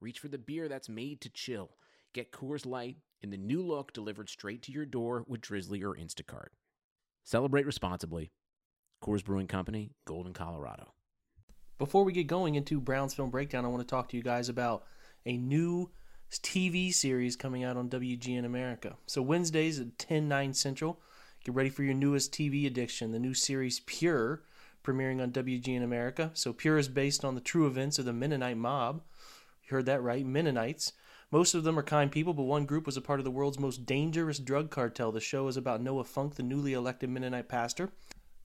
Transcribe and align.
reach 0.00 0.18
for 0.18 0.28
the 0.28 0.38
beer 0.38 0.68
that's 0.68 0.88
made 0.88 1.20
to 1.22 1.28
chill. 1.28 1.70
Get 2.12 2.32
Coors 2.32 2.66
Light 2.66 2.96
in 3.22 3.30
the 3.30 3.36
new 3.36 3.62
look 3.62 3.92
delivered 3.92 4.28
straight 4.28 4.62
to 4.62 4.72
your 4.72 4.86
door 4.86 5.24
with 5.28 5.40
Drizly 5.40 5.82
or 5.82 5.94
Instacart. 5.94 6.48
Celebrate 7.24 7.66
responsibly. 7.66 8.30
Coors 9.02 9.24
Brewing 9.24 9.46
Company, 9.46 9.92
Golden, 10.04 10.32
Colorado. 10.32 10.92
Before 11.78 12.04
we 12.04 12.12
get 12.12 12.26
going 12.26 12.56
into 12.56 12.80
Browns 12.80 13.14
Film 13.14 13.30
Breakdown, 13.30 13.64
I 13.64 13.68
want 13.68 13.80
to 13.80 13.90
talk 13.90 14.08
to 14.10 14.16
you 14.16 14.22
guys 14.22 14.48
about 14.48 14.84
a 15.24 15.36
new 15.36 15.90
TV 16.30 16.92
series 16.92 17.36
coming 17.36 17.64
out 17.64 17.76
on 17.76 17.88
WGN 17.88 18.44
America. 18.44 18.96
So 19.06 19.22
Wednesdays 19.22 19.80
at 19.80 19.98
10, 19.98 20.28
9 20.28 20.54
Central, 20.54 21.00
get 21.44 21.54
ready 21.54 21.70
for 21.70 21.82
your 21.82 21.94
newest 21.94 22.32
TV 22.32 22.66
addiction, 22.66 23.12
the 23.12 23.18
new 23.18 23.34
series 23.34 23.80
Pure, 23.80 24.42
premiering 24.84 25.22
on 25.22 25.32
WGN 25.32 25.82
America. 25.82 26.30
So 26.34 26.52
Pure 26.52 26.78
is 26.78 26.88
based 26.88 27.24
on 27.24 27.34
the 27.34 27.40
true 27.40 27.66
events 27.66 27.98
of 27.98 28.04
the 28.04 28.12
Mennonite 28.12 28.58
mob. 28.58 29.02
You 29.70 29.76
heard 29.76 29.86
that 29.86 30.02
right, 30.02 30.26
Mennonites. 30.26 30.94
Most 31.30 31.54
of 31.54 31.62
them 31.62 31.78
are 31.78 31.84
kind 31.84 32.10
people, 32.10 32.34
but 32.34 32.42
one 32.42 32.64
group 32.64 32.86
was 32.86 32.96
a 32.96 33.00
part 33.00 33.20
of 33.20 33.24
the 33.24 33.30
world's 33.30 33.60
most 33.60 33.86
dangerous 33.86 34.40
drug 34.40 34.68
cartel. 34.68 35.12
The 35.12 35.20
show 35.20 35.46
is 35.46 35.56
about 35.56 35.80
Noah 35.80 36.02
Funk, 36.02 36.34
the 36.34 36.42
newly 36.42 36.72
elected 36.72 37.08
Mennonite 37.08 37.48
pastor, 37.48 37.92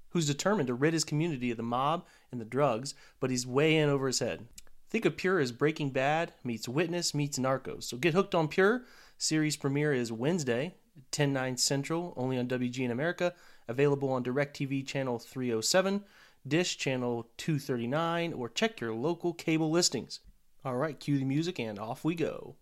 who's 0.10 0.28
determined 0.28 0.68
to 0.68 0.76
rid 0.76 0.94
his 0.94 1.04
community 1.04 1.50
of 1.50 1.58
the 1.58 1.64
mob 1.64 2.06
and 2.32 2.40
the 2.40 2.46
drugs, 2.46 2.94
but 3.20 3.32
he's 3.32 3.48
way 3.48 3.76
in 3.76 3.90
over 3.90 4.06
his 4.06 4.20
head. 4.20 4.48
Think 4.92 5.04
of 5.04 5.18
Pure 5.18 5.40
as 5.40 5.52
Breaking 5.52 5.90
Bad 5.90 6.34
meets 6.44 6.70
Witness 6.70 7.16
meets 7.16 7.40
Narcos. 7.40 7.86
So 7.86 7.98
get 7.98 8.14
hooked 8.14 8.36
on 8.36 8.48
Pure. 8.48 8.84
Series 9.18 9.58
premiere 9.58 9.94
is 9.94 10.12
Wednesday, 10.12 10.76
10 11.10 11.34
9 11.34 11.58
Central, 11.58 12.14
only 12.16 12.38
on 12.38 12.48
WGN 12.48 12.92
America. 12.92 13.34
Available 13.68 14.12
on 14.12 14.24
DirecTV 14.24 14.86
channel 14.86 15.18
307, 15.18 16.04
Dish 16.48 16.78
channel 16.78 17.32
239, 17.38 18.32
or 18.32 18.48
check 18.48 18.80
your 18.80 18.94
local 18.94 19.34
cable 19.34 19.72
listings. 19.72 20.20
All 20.66 20.76
right, 20.76 21.00
cue 21.00 21.20
the 21.20 21.26
music 21.26 21.60
and 21.60 21.78
off 21.78 22.04
we 22.04 22.16
go. 22.16 22.56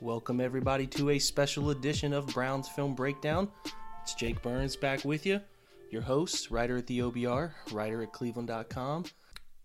Welcome, 0.00 0.40
everybody, 0.40 0.88
to 0.88 1.10
a 1.10 1.20
special 1.20 1.70
edition 1.70 2.12
of 2.12 2.26
Brown's 2.26 2.68
Film 2.68 2.96
Breakdown. 2.96 3.48
It's 4.02 4.14
Jake 4.14 4.42
Burns 4.42 4.74
back 4.74 5.04
with 5.04 5.24
you, 5.24 5.40
your 5.88 6.02
host, 6.02 6.50
writer 6.50 6.78
at 6.78 6.88
the 6.88 6.98
OBR, 6.98 7.52
writer 7.70 8.02
at 8.02 8.12
cleveland.com. 8.12 9.04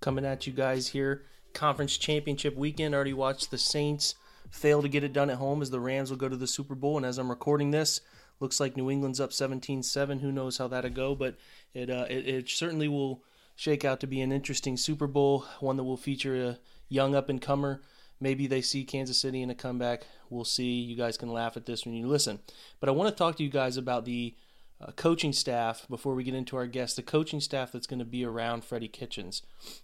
Coming 0.01 0.25
at 0.25 0.45
you 0.45 0.53
guys 0.53 0.87
here, 0.89 1.23
conference 1.53 1.97
championship 1.97 2.55
weekend. 2.55 2.93
Already 2.93 3.13
watched 3.13 3.49
the 3.49 3.57
Saints 3.57 4.13
fail 4.51 4.81
to 4.83 4.89
get 4.89 5.03
it 5.03 5.13
done 5.13 5.31
at 5.31 5.37
home 5.37 5.61
as 5.61 5.71
the 5.71 5.79
Rams 5.79 6.11
will 6.11 6.17
go 6.17 6.29
to 6.29 6.37
the 6.37 6.47
Super 6.47 6.75
Bowl. 6.75 6.97
And 6.97 7.05
as 7.05 7.17
I'm 7.17 7.29
recording 7.29 7.71
this, 7.71 8.01
looks 8.39 8.59
like 8.59 8.77
New 8.77 8.91
England's 8.91 9.19
up 9.19 9.33
17 9.33 9.81
7. 9.81 10.19
Who 10.19 10.31
knows 10.31 10.57
how 10.57 10.67
that'll 10.67 10.91
go, 10.91 11.15
but 11.15 11.37
it, 11.73 11.89
uh, 11.89 12.05
it, 12.09 12.27
it 12.27 12.49
certainly 12.49 12.87
will 12.87 13.23
shake 13.55 13.83
out 13.83 13.99
to 14.01 14.07
be 14.07 14.21
an 14.21 14.31
interesting 14.31 14.77
Super 14.77 15.07
Bowl, 15.07 15.45
one 15.59 15.77
that 15.77 15.83
will 15.83 15.97
feature 15.97 16.35
a 16.45 16.59
young 16.89 17.15
up 17.15 17.29
and 17.29 17.41
comer 17.41 17.81
Maybe 18.21 18.45
they 18.45 18.61
see 18.61 18.85
Kansas 18.85 19.19
City 19.19 19.41
in 19.41 19.49
a 19.49 19.55
comeback. 19.55 20.05
We'll 20.29 20.45
see. 20.45 20.79
You 20.79 20.95
guys 20.95 21.17
can 21.17 21.33
laugh 21.33 21.57
at 21.57 21.65
this 21.65 21.85
when 21.85 21.95
you 21.95 22.07
listen. 22.07 22.39
But 22.79 22.87
I 22.87 22.91
want 22.91 23.09
to 23.09 23.15
talk 23.15 23.35
to 23.37 23.43
you 23.43 23.49
guys 23.49 23.77
about 23.77 24.05
the 24.05 24.35
uh, 24.79 24.91
coaching 24.91 25.33
staff 25.33 25.87
before 25.89 26.13
we 26.13 26.23
get 26.23 26.35
into 26.35 26.55
our 26.55 26.67
guest, 26.67 26.95
the 26.95 27.01
coaching 27.01 27.41
staff 27.41 27.71
that's 27.71 27.87
going 27.87 27.99
to 27.99 28.05
be 28.05 28.23
around 28.23 28.63
Freddie 28.63 28.87
Kitchens. 28.87 29.41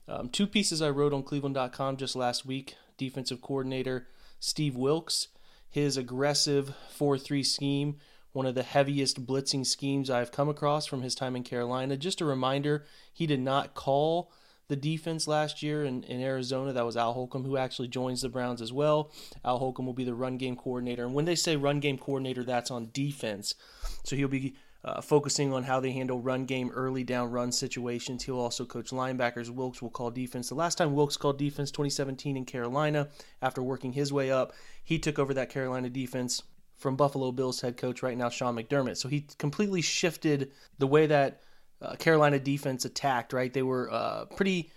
Um, 0.08 0.30
two 0.30 0.46
pieces 0.46 0.84
I 0.84 0.92
wrote 0.92 1.14
on 1.14 1.24
Cleveland.com 1.24 1.98
just 1.98 2.16
last 2.16 2.46
week 2.46 2.76
defensive 2.96 3.42
coordinator 3.42 4.08
Steve 4.40 4.76
Wilks, 4.76 5.30
his 5.70 5.98
aggressive 5.98 6.74
4 6.92 7.18
3 7.18 7.44
scheme, 7.44 7.98
one 8.34 8.46
of 8.46 8.56
the 8.56 8.64
heaviest 8.64 9.26
blitzing 9.26 9.66
schemes 9.66 10.10
I've 10.10 10.32
come 10.32 10.50
across 10.50 10.86
from 10.86 11.02
his 11.02 11.16
time 11.16 11.36
in 11.36 11.44
Carolina. 11.44 11.98
Just 11.98 12.22
a 12.22 12.26
reminder, 12.26 12.86
he 13.12 13.26
did 13.26 13.40
not 13.40 13.74
call 13.74 14.32
the 14.68 14.76
defense 14.76 15.28
last 15.28 15.64
year 15.64 15.84
in, 15.86 16.04
in 16.04 16.22
Arizona. 16.22 16.74
That 16.74 16.86
was 16.86 16.98
Al 16.98 17.14
Holcomb, 17.14 17.46
who 17.46 17.58
actually 17.58 17.88
joins 17.88 18.22
the 18.22 18.30
Browns 18.30 18.62
as 18.62 18.74
well. 18.74 19.12
Al 19.44 19.60
Holcomb 19.60 19.86
will 19.86 19.94
be 19.94 20.04
the 20.04 20.14
run 20.14 20.38
game 20.38 20.56
coordinator. 20.56 21.06
And 21.06 21.14
when 21.14 21.26
they 21.26 21.36
say 21.36 21.56
run 21.56 21.80
game 21.80 21.98
coordinator, 21.98 22.44
that's 22.44 22.72
on 22.72 22.90
defense. 22.94 23.56
So 24.04 24.16
he'll 24.16 24.28
be 24.28 24.56
uh, 24.88 25.02
focusing 25.02 25.52
on 25.52 25.64
how 25.64 25.82
they 25.82 25.92
handle 25.92 26.22
run 26.22 26.46
game, 26.46 26.72
early 26.74 27.04
down 27.04 27.30
run 27.30 27.52
situations. 27.52 28.24
He'll 28.24 28.40
also 28.40 28.64
coach 28.64 28.92
linebackers. 28.92 29.50
Wilks 29.50 29.82
will 29.82 29.90
call 29.90 30.12
defense. 30.12 30.48
The 30.48 30.56
last 30.56 30.78
time 30.78 30.94
Wilks 30.94 31.18
called 31.18 31.38
defense, 31.38 31.72
2017 31.72 32.38
in 32.38 32.46
Carolina, 32.46 33.10
after 33.42 33.62
working 33.62 33.92
his 33.92 34.14
way 34.14 34.32
up, 34.32 34.54
he 34.86 34.98
took 34.98 35.20
over 35.20 35.34
that 35.34 35.50
Carolina 35.50 35.90
defense 35.90 36.42
from 36.78 36.96
Buffalo 36.96 37.34
Bills 37.34 37.60
head 37.60 37.76
coach 37.76 38.02
right 38.02 38.18
now, 38.18 38.30
Sean 38.30 38.56
McDermott. 38.56 38.96
So 38.96 39.10
he 39.10 39.28
completely 39.38 39.82
shifted 39.82 40.52
the 40.78 40.88
way 40.88 41.08
that 41.08 41.42
uh, 41.82 41.96
Carolina 41.96 42.40
defense 42.40 42.86
attacked, 42.86 43.34
right? 43.34 43.52
They 43.52 43.64
were 43.64 43.92
uh, 43.92 44.26
pretty 44.38 44.72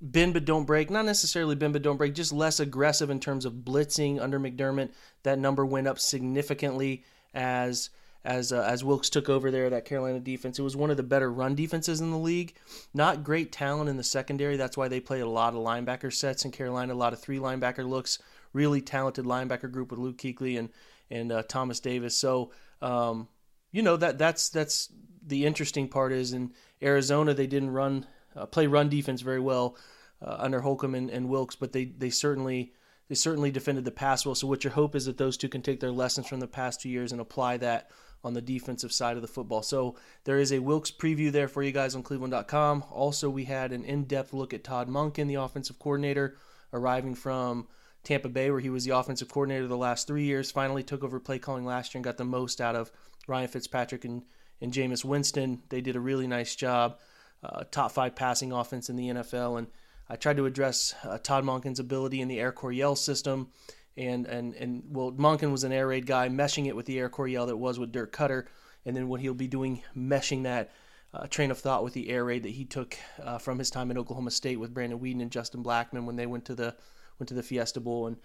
bend 0.00 0.32
but 0.34 0.44
don't 0.44 0.64
break. 0.64 0.90
Not 0.90 1.06
necessarily 1.06 1.56
bend 1.56 1.72
but 1.72 1.82
don't 1.82 1.96
break, 1.96 2.14
just 2.14 2.32
less 2.32 2.60
aggressive 2.60 3.10
in 3.10 3.18
terms 3.18 3.44
of 3.44 3.54
blitzing 3.54 4.20
under 4.20 4.38
McDermott. 4.38 4.90
That 5.24 5.40
number 5.40 5.66
went 5.66 5.88
up 5.88 5.98
significantly 5.98 7.02
as 7.34 7.90
as 8.24 8.52
uh, 8.52 8.62
as 8.62 8.84
Wilks 8.84 9.10
took 9.10 9.28
over 9.28 9.50
there. 9.50 9.70
That 9.70 9.84
Carolina 9.84 10.20
defense. 10.20 10.58
It 10.58 10.62
was 10.62 10.76
one 10.76 10.90
of 10.90 10.96
the 10.96 11.02
better 11.02 11.30
run 11.30 11.54
defenses 11.54 12.00
in 12.00 12.10
the 12.10 12.18
league. 12.18 12.54
Not 12.94 13.24
great 13.24 13.52
talent 13.52 13.88
in 13.88 13.96
the 13.96 14.04
secondary. 14.04 14.56
That's 14.56 14.76
why 14.76 14.88
they 14.88 15.00
played 15.00 15.22
a 15.22 15.28
lot 15.28 15.54
of 15.54 15.60
linebacker 15.60 16.12
sets 16.12 16.44
in 16.44 16.50
Carolina. 16.50 16.92
A 16.92 16.94
lot 16.94 17.12
of 17.12 17.20
three 17.20 17.38
linebacker 17.38 17.88
looks. 17.88 18.18
Really 18.52 18.80
talented 18.80 19.24
linebacker 19.24 19.70
group 19.70 19.90
with 19.90 20.00
Luke 20.00 20.18
Kuechly 20.18 20.58
and 20.58 20.70
and 21.10 21.32
uh, 21.32 21.42
Thomas 21.42 21.80
Davis. 21.80 22.16
So. 22.16 22.52
Um, 22.82 23.28
you 23.72 23.82
know 23.82 23.96
that 23.96 24.18
that's 24.18 24.48
that's 24.48 24.92
the 25.24 25.46
interesting 25.46 25.86
part 25.86 26.12
is 26.12 26.32
in 26.32 26.52
Arizona 26.82 27.34
they 27.34 27.46
didn't 27.46 27.70
run 27.70 28.06
uh, 28.36 28.46
play 28.46 28.66
run 28.66 28.88
defense 28.88 29.20
very 29.20 29.40
well 29.40 29.76
uh, 30.22 30.36
under 30.38 30.60
Holcomb 30.60 30.94
and, 30.94 31.10
and, 31.10 31.28
Wilks, 31.28 31.56
but 31.56 31.72
they 31.72 31.86
they 31.86 32.10
certainly 32.10 32.72
they 33.08 33.14
certainly 33.14 33.50
defended 33.50 33.84
the 33.84 33.90
pass 33.90 34.24
well. 34.24 34.34
So 34.34 34.46
what 34.46 34.64
your 34.64 34.72
hope 34.72 34.94
is 34.94 35.06
that 35.06 35.18
those 35.18 35.36
two 35.36 35.48
can 35.48 35.62
take 35.62 35.80
their 35.80 35.90
lessons 35.90 36.28
from 36.28 36.40
the 36.40 36.46
past 36.46 36.80
two 36.80 36.88
years 36.88 37.12
and 37.12 37.20
apply 37.20 37.56
that 37.58 37.90
on 38.22 38.34
the 38.34 38.42
defensive 38.42 38.92
side 38.92 39.16
of 39.16 39.22
the 39.22 39.28
football. 39.28 39.62
So 39.62 39.96
there 40.24 40.38
is 40.38 40.52
a 40.52 40.58
Wilks 40.58 40.90
preview 40.90 41.32
there 41.32 41.48
for 41.48 41.62
you 41.62 41.72
guys 41.72 41.94
on 41.94 42.02
Cleveland.com. 42.02 42.84
Also, 42.90 43.30
we 43.30 43.44
had 43.44 43.72
an 43.72 43.84
in-depth 43.84 44.32
look 44.32 44.52
at 44.52 44.64
Todd 44.64 44.88
Monken, 44.88 45.26
the 45.26 45.36
offensive 45.36 45.78
coordinator, 45.78 46.36
arriving 46.72 47.14
from 47.14 47.66
Tampa 48.04 48.28
Bay, 48.28 48.50
where 48.50 48.60
he 48.60 48.70
was 48.70 48.84
the 48.84 48.96
offensive 48.96 49.28
coordinator 49.28 49.66
the 49.66 49.76
last 49.76 50.06
three 50.06 50.24
years. 50.24 50.50
Finally 50.50 50.82
took 50.82 51.02
over 51.02 51.18
play 51.18 51.38
calling 51.38 51.64
last 51.64 51.94
year 51.94 51.98
and 51.98 52.04
got 52.04 52.16
the 52.18 52.24
most 52.24 52.60
out 52.60 52.76
of 52.76 52.90
Ryan 53.26 53.48
Fitzpatrick 53.48 54.04
and 54.04 54.22
and 54.60 54.72
Jameis 54.72 55.04
Winston. 55.04 55.62
They 55.68 55.80
did 55.80 55.96
a 55.96 56.00
really 56.00 56.26
nice 56.26 56.54
job. 56.54 56.98
Uh, 57.42 57.64
top 57.70 57.92
five 57.92 58.14
passing 58.14 58.52
offense 58.52 58.90
in 58.90 58.96
the 58.96 59.08
NFL. 59.08 59.58
And 59.58 59.66
I 60.08 60.16
tried 60.16 60.36
to 60.36 60.46
address 60.46 60.94
uh, 61.04 61.18
Todd 61.18 61.44
Monken's 61.44 61.80
ability 61.80 62.20
in 62.20 62.28
the 62.28 62.38
Air 62.38 62.52
Coryell 62.52 62.96
system. 62.96 63.48
And, 63.96 64.26
and, 64.26 64.54
and 64.54 64.82
well, 64.88 65.12
Monken 65.12 65.50
was 65.50 65.64
an 65.64 65.72
air 65.72 65.88
raid 65.88 66.06
guy, 66.06 66.28
meshing 66.28 66.66
it 66.66 66.76
with 66.76 66.86
the 66.86 66.98
Air 66.98 67.08
Coryell 67.08 67.46
that 67.46 67.56
was 67.56 67.78
with 67.78 67.92
Dirk 67.92 68.14
Koetter, 68.14 68.46
And 68.86 68.96
then 68.96 69.08
what 69.08 69.20
he'll 69.20 69.34
be 69.34 69.48
doing, 69.48 69.82
meshing 69.96 70.44
that 70.44 70.72
uh, 71.12 71.26
train 71.26 71.50
of 71.50 71.58
thought 71.58 71.84
with 71.84 71.92
the 71.92 72.08
air 72.08 72.24
raid 72.24 72.44
that 72.44 72.50
he 72.50 72.64
took 72.64 72.96
uh, 73.22 73.38
from 73.38 73.58
his 73.58 73.70
time 73.70 73.90
in 73.90 73.98
Oklahoma 73.98 74.30
State 74.30 74.60
with 74.60 74.72
Brandon 74.72 75.00
Weeden 75.00 75.20
and 75.20 75.30
Justin 75.30 75.62
Blackmon 75.62 76.04
when 76.04 76.16
they 76.16 76.26
went 76.26 76.44
to 76.46 76.54
the 76.54 76.76
went 77.18 77.28
to 77.28 77.34
the 77.34 77.42
Fiesta 77.42 77.80
Bowl, 77.80 78.06
and 78.06 78.16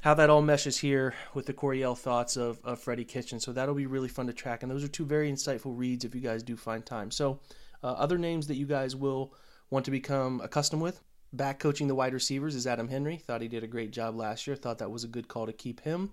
how 0.00 0.12
that 0.12 0.28
all 0.28 0.42
meshes 0.42 0.76
here 0.76 1.14
with 1.32 1.46
the 1.46 1.54
Coryell 1.54 1.96
thoughts 1.96 2.36
of, 2.36 2.60
of 2.64 2.78
Freddie 2.78 3.04
Kitchen. 3.04 3.40
So 3.40 3.50
that'll 3.50 3.74
be 3.74 3.86
really 3.86 4.10
fun 4.10 4.26
to 4.26 4.34
track. 4.34 4.62
And 4.62 4.70
those 4.70 4.84
are 4.84 4.88
two 4.88 5.06
very 5.06 5.32
insightful 5.32 5.76
reads 5.76 6.04
if 6.04 6.14
you 6.14 6.20
guys 6.20 6.42
do 6.42 6.54
find 6.54 6.84
time. 6.84 7.10
So, 7.10 7.40
uh, 7.82 7.92
other 7.92 8.18
names 8.18 8.46
that 8.48 8.56
you 8.56 8.66
guys 8.66 8.94
will 8.94 9.32
want 9.70 9.86
to 9.86 9.90
become 9.90 10.42
accustomed 10.42 10.82
with. 10.82 11.00
Back 11.34 11.60
coaching 11.60 11.88
the 11.88 11.94
wide 11.94 12.12
receivers 12.12 12.54
is 12.54 12.66
Adam 12.66 12.88
Henry. 12.88 13.16
Thought 13.16 13.40
he 13.40 13.48
did 13.48 13.64
a 13.64 13.68
great 13.68 13.90
job 13.90 14.14
last 14.16 14.46
year. 14.46 14.54
Thought 14.54 14.78
that 14.78 14.90
was 14.90 15.04
a 15.04 15.08
good 15.08 15.28
call 15.28 15.46
to 15.46 15.52
keep 15.52 15.80
him. 15.80 16.10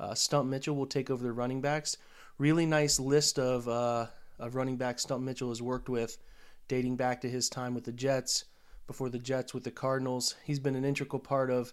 Uh, 0.00 0.14
Stump 0.14 0.48
Mitchell 0.48 0.74
will 0.74 0.86
take 0.86 1.08
over 1.08 1.22
the 1.22 1.32
running 1.32 1.60
backs. 1.60 1.96
Really 2.38 2.66
nice 2.66 2.98
list 2.98 3.38
of, 3.38 3.68
uh, 3.68 4.06
of 4.40 4.56
running 4.56 4.76
backs 4.76 5.02
Stump 5.02 5.22
Mitchell 5.22 5.50
has 5.50 5.62
worked 5.62 5.88
with, 5.88 6.18
dating 6.66 6.96
back 6.96 7.20
to 7.20 7.30
his 7.30 7.48
time 7.48 7.74
with 7.74 7.84
the 7.84 7.92
Jets 7.92 8.46
before 8.88 9.08
the 9.08 9.18
Jets 9.20 9.54
with 9.54 9.62
the 9.62 9.70
Cardinals. 9.70 10.34
He's 10.42 10.58
been 10.58 10.74
an 10.74 10.84
integral 10.84 11.20
part 11.20 11.50
of 11.50 11.72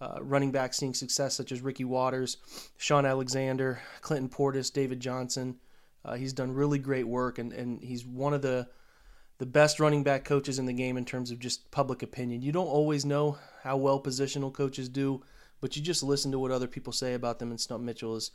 uh, 0.00 0.18
running 0.20 0.52
backs 0.52 0.76
seeing 0.76 0.94
success, 0.94 1.34
such 1.34 1.50
as 1.50 1.60
Ricky 1.60 1.84
Watters, 1.84 2.36
Shaun 2.76 3.04
Alexander, 3.04 3.80
Clinton 4.00 4.28
Portis, 4.28 4.72
David 4.72 5.00
Johnson. 5.00 5.56
Uh, 6.04 6.14
he's 6.14 6.32
done 6.32 6.52
really 6.52 6.78
great 6.78 7.08
work, 7.08 7.38
and, 7.38 7.52
and 7.52 7.82
he's 7.82 8.06
one 8.06 8.34
of 8.34 8.42
the 8.42 8.68
the 9.42 9.46
best 9.46 9.80
running 9.80 10.04
back 10.04 10.22
coaches 10.24 10.60
in 10.60 10.66
the 10.66 10.72
game 10.72 10.96
in 10.96 11.04
terms 11.04 11.32
of 11.32 11.40
just 11.40 11.68
public 11.72 12.04
opinion. 12.04 12.42
You 12.42 12.52
don't 12.52 12.68
always 12.68 13.04
know 13.04 13.38
how 13.64 13.76
well 13.76 14.00
positional 14.00 14.52
coaches 14.52 14.88
do, 14.88 15.20
but 15.60 15.74
you 15.74 15.82
just 15.82 16.04
listen 16.04 16.30
to 16.30 16.38
what 16.38 16.52
other 16.52 16.68
people 16.68 16.92
say 16.92 17.14
about 17.14 17.40
them, 17.40 17.50
and 17.50 17.60
Stump 17.60 17.82
Mitchell 17.82 18.14
is 18.14 18.30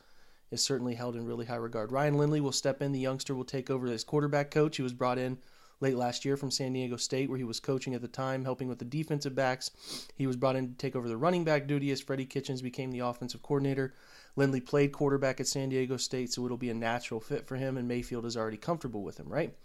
is 0.51 0.61
certainly 0.61 0.95
held 0.95 1.15
in 1.15 1.25
really 1.25 1.45
high 1.45 1.55
regard. 1.55 1.93
Ryan 1.93 2.17
Lindley 2.17 2.41
will 2.41 2.51
step 2.51 2.81
in. 2.81 2.91
The 2.91 2.99
youngster 2.99 3.33
will 3.33 3.45
take 3.45 3.69
over 3.69 3.87
as 3.87 4.03
quarterback 4.03 4.51
coach. 4.51 4.75
He 4.75 4.83
was 4.83 4.91
brought 4.91 5.17
in 5.17 5.37
late 5.79 5.95
last 5.95 6.25
year 6.25 6.35
from 6.35 6.51
San 6.51 6.73
Diego 6.73 6.97
State, 6.97 7.29
where 7.29 7.37
he 7.37 7.45
was 7.45 7.61
coaching 7.61 7.95
at 7.95 8.01
the 8.01 8.09
time, 8.09 8.43
helping 8.43 8.67
with 8.67 8.79
the 8.79 8.83
defensive 8.83 9.33
backs. 9.33 9.71
He 10.17 10.27
was 10.27 10.35
brought 10.35 10.57
in 10.57 10.67
to 10.67 10.75
take 10.75 10.97
over 10.97 11.07
the 11.07 11.15
running 11.15 11.45
back 11.45 11.67
duty 11.67 11.89
as 11.91 12.01
Freddie 12.01 12.25
Kitchens 12.25 12.61
became 12.61 12.91
the 12.91 12.99
offensive 12.99 13.41
coordinator. 13.41 13.93
Lindley 14.35 14.59
played 14.59 14.91
quarterback 14.91 15.39
at 15.39 15.47
San 15.47 15.69
Diego 15.69 15.95
State, 15.95 16.33
so 16.33 16.43
it'll 16.43 16.57
be 16.57 16.69
a 16.69 16.73
natural 16.73 17.21
fit 17.21 17.47
for 17.47 17.55
him, 17.55 17.77
and 17.77 17.87
Mayfield 17.87 18.25
is 18.25 18.35
already 18.35 18.57
comfortable 18.57 19.03
with 19.03 19.17
him, 19.17 19.29
right? 19.29 19.55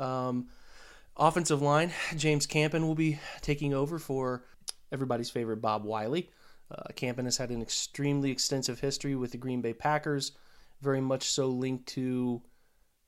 Um, 0.00 0.48
offensive 1.18 1.62
line, 1.62 1.92
James 2.16 2.46
Campen 2.46 2.86
will 2.86 2.94
be 2.94 3.18
taking 3.40 3.74
over 3.74 3.98
for 3.98 4.44
everybody's 4.92 5.30
favorite 5.30 5.60
Bob 5.60 5.84
Wylie. 5.84 6.30
Uh, 6.70 6.82
Campen 6.94 7.24
has 7.24 7.36
had 7.36 7.50
an 7.50 7.62
extremely 7.62 8.30
extensive 8.30 8.80
history 8.80 9.14
with 9.14 9.32
the 9.32 9.38
Green 9.38 9.60
Bay 9.60 9.72
Packers, 9.72 10.32
very 10.80 11.00
much 11.00 11.24
so 11.24 11.48
linked 11.48 11.86
to 11.86 12.42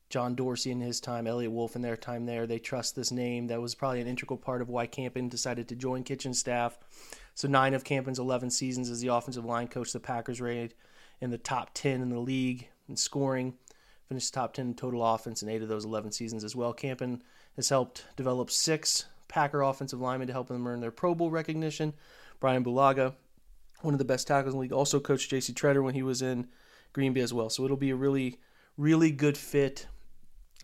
John 0.08 0.34
Dorsey 0.34 0.72
in 0.72 0.80
his 0.80 1.00
time, 1.00 1.26
Eliot 1.26 1.52
Wolf 1.52 1.76
in 1.76 1.82
their 1.82 1.96
time 1.96 2.26
there. 2.26 2.46
They 2.46 2.58
trust 2.58 2.96
this 2.96 3.12
name. 3.12 3.46
That 3.46 3.60
was 3.60 3.76
probably 3.76 4.00
an 4.00 4.08
integral 4.08 4.38
part 4.38 4.60
of 4.60 4.68
why 4.68 4.86
Campen 4.86 5.28
decided 5.28 5.68
to 5.68 5.76
join 5.76 6.02
kitchen 6.02 6.34
staff. 6.34 6.78
So 7.34 7.46
nine 7.46 7.74
of 7.74 7.84
Campen's 7.84 8.18
11 8.18 8.50
seasons 8.50 8.90
as 8.90 9.00
the 9.00 9.08
offensive 9.08 9.44
line 9.44 9.68
coach, 9.68 9.92
the 9.92 10.00
Packers 10.00 10.40
rated 10.40 10.74
in 11.20 11.30
the 11.30 11.38
top 11.38 11.70
10 11.74 12.02
in 12.02 12.08
the 12.08 12.18
league 12.18 12.68
in 12.88 12.96
scoring, 12.96 13.54
finished 14.08 14.34
top 14.34 14.52
10 14.52 14.66
in 14.66 14.74
total 14.74 15.06
offense 15.06 15.42
in 15.42 15.48
eight 15.48 15.62
of 15.62 15.68
those 15.68 15.84
11 15.84 16.10
seasons 16.10 16.42
as 16.42 16.56
well. 16.56 16.72
Campen 16.72 17.22
has 17.56 17.68
helped 17.68 18.04
develop 18.16 18.50
six 18.50 19.06
Packer 19.28 19.62
offensive 19.62 20.00
linemen 20.00 20.26
to 20.26 20.32
help 20.32 20.48
them 20.48 20.66
earn 20.66 20.80
their 20.80 20.90
Pro 20.90 21.14
Bowl 21.14 21.30
recognition. 21.30 21.94
Brian 22.40 22.64
Bulaga, 22.64 23.14
one 23.82 23.94
of 23.94 23.98
the 23.98 24.04
best 24.04 24.26
tackles 24.26 24.54
in 24.54 24.58
the 24.58 24.62
league, 24.62 24.72
also 24.72 24.98
coached 24.98 25.30
J.C. 25.30 25.52
Tretter 25.52 25.82
when 25.82 25.94
he 25.94 26.02
was 26.02 26.20
in 26.20 26.48
Green 26.92 27.12
Bay 27.12 27.20
as 27.20 27.32
well. 27.32 27.48
So 27.48 27.64
it'll 27.64 27.76
be 27.76 27.90
a 27.90 27.96
really, 27.96 28.40
really 28.76 29.12
good 29.12 29.38
fit 29.38 29.86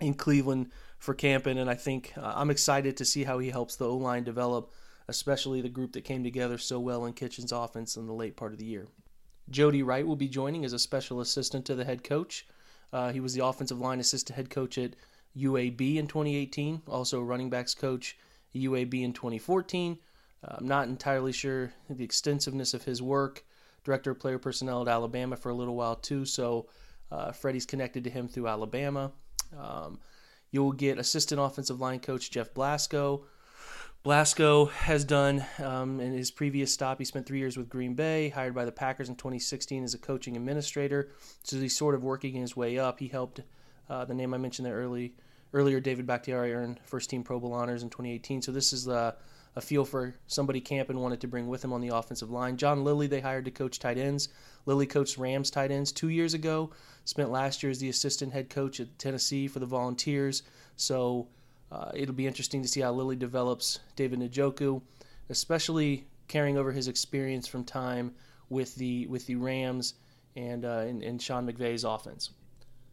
in 0.00 0.14
Cleveland 0.14 0.70
for 0.98 1.14
Campen, 1.14 1.58
and 1.58 1.70
I 1.70 1.74
think 1.74 2.12
uh, 2.16 2.32
I'm 2.34 2.50
excited 2.50 2.96
to 2.96 3.04
see 3.04 3.24
how 3.24 3.38
he 3.38 3.50
helps 3.50 3.76
the 3.76 3.88
O 3.88 3.96
line 3.96 4.24
develop, 4.24 4.72
especially 5.08 5.60
the 5.60 5.68
group 5.68 5.92
that 5.92 6.04
came 6.04 6.24
together 6.24 6.58
so 6.58 6.80
well 6.80 7.04
in 7.04 7.12
Kitchen's 7.12 7.52
offense 7.52 7.96
in 7.96 8.06
the 8.06 8.12
late 8.12 8.36
part 8.36 8.52
of 8.52 8.58
the 8.58 8.64
year. 8.64 8.88
Jody 9.48 9.82
Wright 9.82 10.06
will 10.06 10.16
be 10.16 10.28
joining 10.28 10.64
as 10.64 10.72
a 10.72 10.78
special 10.78 11.20
assistant 11.20 11.64
to 11.66 11.74
the 11.74 11.84
head 11.84 12.02
coach. 12.02 12.46
Uh, 12.92 13.12
he 13.12 13.20
was 13.20 13.34
the 13.34 13.44
offensive 13.44 13.78
line 13.78 14.00
assistant 14.00 14.36
head 14.36 14.50
coach 14.50 14.78
at 14.78 14.96
UAB 15.36 15.96
in 15.96 16.06
2018, 16.06 16.82
also 16.88 17.20
running 17.20 17.50
backs 17.50 17.74
coach 17.74 18.16
UAB 18.54 19.02
in 19.02 19.12
2014. 19.12 19.98
Uh, 20.42 20.54
I'm 20.58 20.66
not 20.66 20.88
entirely 20.88 21.32
sure 21.32 21.72
the 21.88 22.04
extensiveness 22.04 22.74
of 22.74 22.84
his 22.84 23.02
work. 23.02 23.44
Director 23.84 24.10
of 24.12 24.18
player 24.18 24.38
personnel 24.38 24.82
at 24.82 24.88
Alabama 24.88 25.36
for 25.36 25.50
a 25.50 25.54
little 25.54 25.76
while 25.76 25.94
too, 25.94 26.24
so 26.24 26.66
uh, 27.12 27.32
Freddie's 27.32 27.66
connected 27.66 28.04
to 28.04 28.10
him 28.10 28.26
through 28.26 28.48
Alabama. 28.48 29.12
Um, 29.56 30.00
you'll 30.50 30.72
get 30.72 30.98
assistant 30.98 31.40
offensive 31.40 31.80
line 31.80 32.00
coach 32.00 32.30
Jeff 32.30 32.52
Blasko. 32.52 33.22
Blasko 34.04 34.70
has 34.70 35.04
done 35.04 35.44
um, 35.58 36.00
in 36.00 36.12
his 36.12 36.30
previous 36.30 36.72
stop. 36.72 36.98
He 36.98 37.04
spent 37.04 37.26
three 37.26 37.38
years 37.38 37.56
with 37.56 37.68
Green 37.68 37.94
Bay, 37.94 38.28
hired 38.28 38.54
by 38.54 38.64
the 38.64 38.72
Packers 38.72 39.08
in 39.08 39.16
2016 39.16 39.84
as 39.84 39.94
a 39.94 39.98
coaching 39.98 40.36
administrator. 40.36 41.10
So 41.42 41.56
he's 41.58 41.76
sort 41.76 41.94
of 41.94 42.04
working 42.04 42.34
his 42.34 42.56
way 42.56 42.78
up. 42.78 43.00
He 43.00 43.08
helped 43.08 43.40
uh, 43.88 44.04
the 44.04 44.14
name 44.14 44.32
I 44.34 44.38
mentioned 44.38 44.66
there 44.66 44.76
early 44.76 45.14
earlier, 45.56 45.80
David 45.80 46.06
Bakhtiari, 46.06 46.52
earned 46.52 46.78
first 46.84 47.08
team 47.08 47.24
Pro 47.24 47.40
Bowl 47.40 47.54
honors 47.54 47.82
in 47.82 47.88
2018. 47.88 48.42
So 48.42 48.52
this 48.52 48.72
is 48.72 48.86
a 48.86 49.16
feel 49.62 49.86
for 49.86 50.14
somebody 50.26 50.60
Campen 50.60 51.00
wanted 51.00 51.20
to 51.22 51.26
bring 51.26 51.48
with 51.48 51.64
him 51.64 51.72
on 51.72 51.80
the 51.80 51.88
offensive 51.88 52.30
line. 52.30 52.58
John 52.58 52.84
Lilly, 52.84 53.06
they 53.06 53.20
hired 53.20 53.46
to 53.46 53.50
coach 53.50 53.78
tight 53.78 53.96
ends. 53.96 54.28
Lilly 54.66 54.86
coached 54.86 55.16
Rams 55.16 55.50
tight 55.50 55.70
ends 55.70 55.92
two 55.92 56.10
years 56.10 56.34
ago. 56.34 56.70
Spent 57.06 57.30
last 57.30 57.62
year 57.62 57.70
as 57.70 57.78
the 57.78 57.88
assistant 57.88 58.34
head 58.34 58.50
coach 58.50 58.80
at 58.80 58.98
Tennessee 58.98 59.48
for 59.48 59.60
the 59.60 59.66
Volunteers. 59.66 60.42
So 60.76 61.28
uh, 61.72 61.90
it'll 61.94 62.14
be 62.14 62.26
interesting 62.26 62.60
to 62.62 62.68
see 62.68 62.82
how 62.82 62.92
Lilly 62.92 63.16
develops 63.16 63.80
David 63.96 64.20
Njoku, 64.20 64.82
especially 65.30 66.06
carrying 66.28 66.58
over 66.58 66.72
his 66.72 66.86
experience 66.86 67.46
from 67.46 67.64
time 67.64 68.14
with 68.50 68.74
the 68.74 69.06
with 69.06 69.26
the 69.26 69.36
Rams 69.36 69.94
and 70.36 70.64
uh, 70.64 70.84
in, 70.86 71.02
in 71.02 71.18
Sean 71.18 71.50
McVay's 71.50 71.84
offense. 71.84 72.30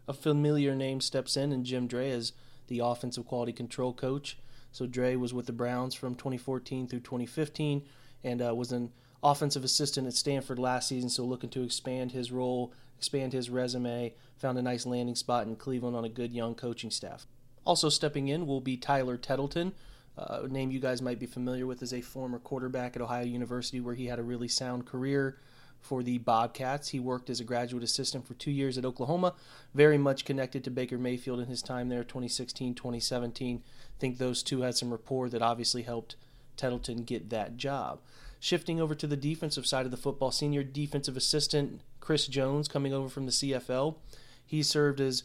A 0.08 0.14
familiar 0.14 0.76
name 0.76 1.02
steps 1.02 1.36
in, 1.36 1.52
and 1.52 1.66
Jim 1.66 1.88
Dray 1.88 2.10
is 2.10 2.32
the 2.68 2.80
offensive 2.80 3.26
quality 3.26 3.54
control 3.54 3.94
coach. 3.94 4.38
So 4.72 4.86
Dray 4.86 5.16
was 5.16 5.34
with 5.34 5.46
the 5.46 5.54
Browns 5.54 5.94
from 5.94 6.16
2014 6.16 6.88
through 6.88 7.02
2015, 7.02 7.84
and 8.24 8.42
uh, 8.42 8.56
was 8.56 8.72
an 8.72 8.92
offensive 9.22 9.64
assistant 9.64 10.08
at 10.08 10.14
Stanford 10.14 10.60
last 10.60 10.88
season. 10.88 11.10
So 11.10 11.24
looking 11.24 11.50
to 11.52 11.64
expand 11.64 12.12
his 12.12 12.32
role 12.32 12.74
expand 13.04 13.34
his 13.34 13.50
resume, 13.50 14.14
found 14.38 14.58
a 14.58 14.62
nice 14.62 14.86
landing 14.86 15.16
spot 15.16 15.46
in 15.46 15.58
Cleveland 15.58 15.94
on 15.94 16.06
a 16.06 16.10
good 16.10 16.32
young 16.32 16.56
coaching 16.56 16.90
staff. 16.90 17.28
Also 17.66 17.90
stepping 17.90 18.30
in 18.30 18.48
will 18.48 18.62
be 18.62 18.78
Tyler 18.78 19.18
Tettleton, 19.18 19.74
uh, 20.18 20.40
a 20.44 20.48
name 20.48 20.72
you 20.72 20.80
guys 20.80 21.02
might 21.02 21.20
be 21.20 21.26
familiar 21.26 21.68
with 21.68 21.84
as 21.84 21.94
a 21.94 22.00
former 22.00 22.40
quarterback 22.40 22.96
at 22.96 23.02
Ohio 23.02 23.26
University, 23.26 23.82
where 23.82 23.94
he 23.94 24.06
had 24.06 24.20
a 24.20 24.24
really 24.24 24.48
sound 24.48 24.86
career 24.86 25.38
for 25.84 26.02
the 26.02 26.18
Bobcats. 26.18 26.90
He 26.90 27.00
worked 27.00 27.30
as 27.30 27.40
a 27.40 27.44
graduate 27.44 27.84
assistant 27.84 28.26
for 28.26 28.34
two 28.34 28.52
years 28.52 28.78
at 28.78 28.86
Oklahoma, 28.86 29.36
very 29.74 29.98
much 29.98 30.26
connected 30.26 30.64
to 30.64 30.72
Baker 30.72 30.98
Mayfield 30.98 31.40
in 31.40 31.48
his 31.48 31.62
time 31.62 31.90
there, 31.90 32.04
2016, 32.04 32.74
2017. 32.74 33.62
I 33.66 34.00
think 34.00 34.18
those 34.18 34.42
two 34.42 34.62
had 34.62 34.76
some 34.76 34.92
rapport 34.92 35.30
that 35.30 35.42
obviously 35.42 35.84
helped 35.84 36.16
Tettleton 36.56 37.04
get 37.04 37.30
that 37.30 37.58
job. 37.58 38.00
Shifting 38.40 38.80
over 38.80 38.96
to 38.96 39.08
the 39.08 39.18
defensive 39.18 39.66
side 39.66 39.86
of 39.86 39.92
the 39.92 39.98
football, 39.98 40.32
senior 40.32 40.64
defensive 40.64 41.18
assistant 41.18 41.82
Chris 42.00 42.28
Jones 42.28 42.68
coming 42.68 42.94
over 42.94 43.10
from 43.10 43.26
the 43.26 43.32
CFL. 43.32 43.96
He 44.46 44.64
served 44.64 45.00
as 45.00 45.24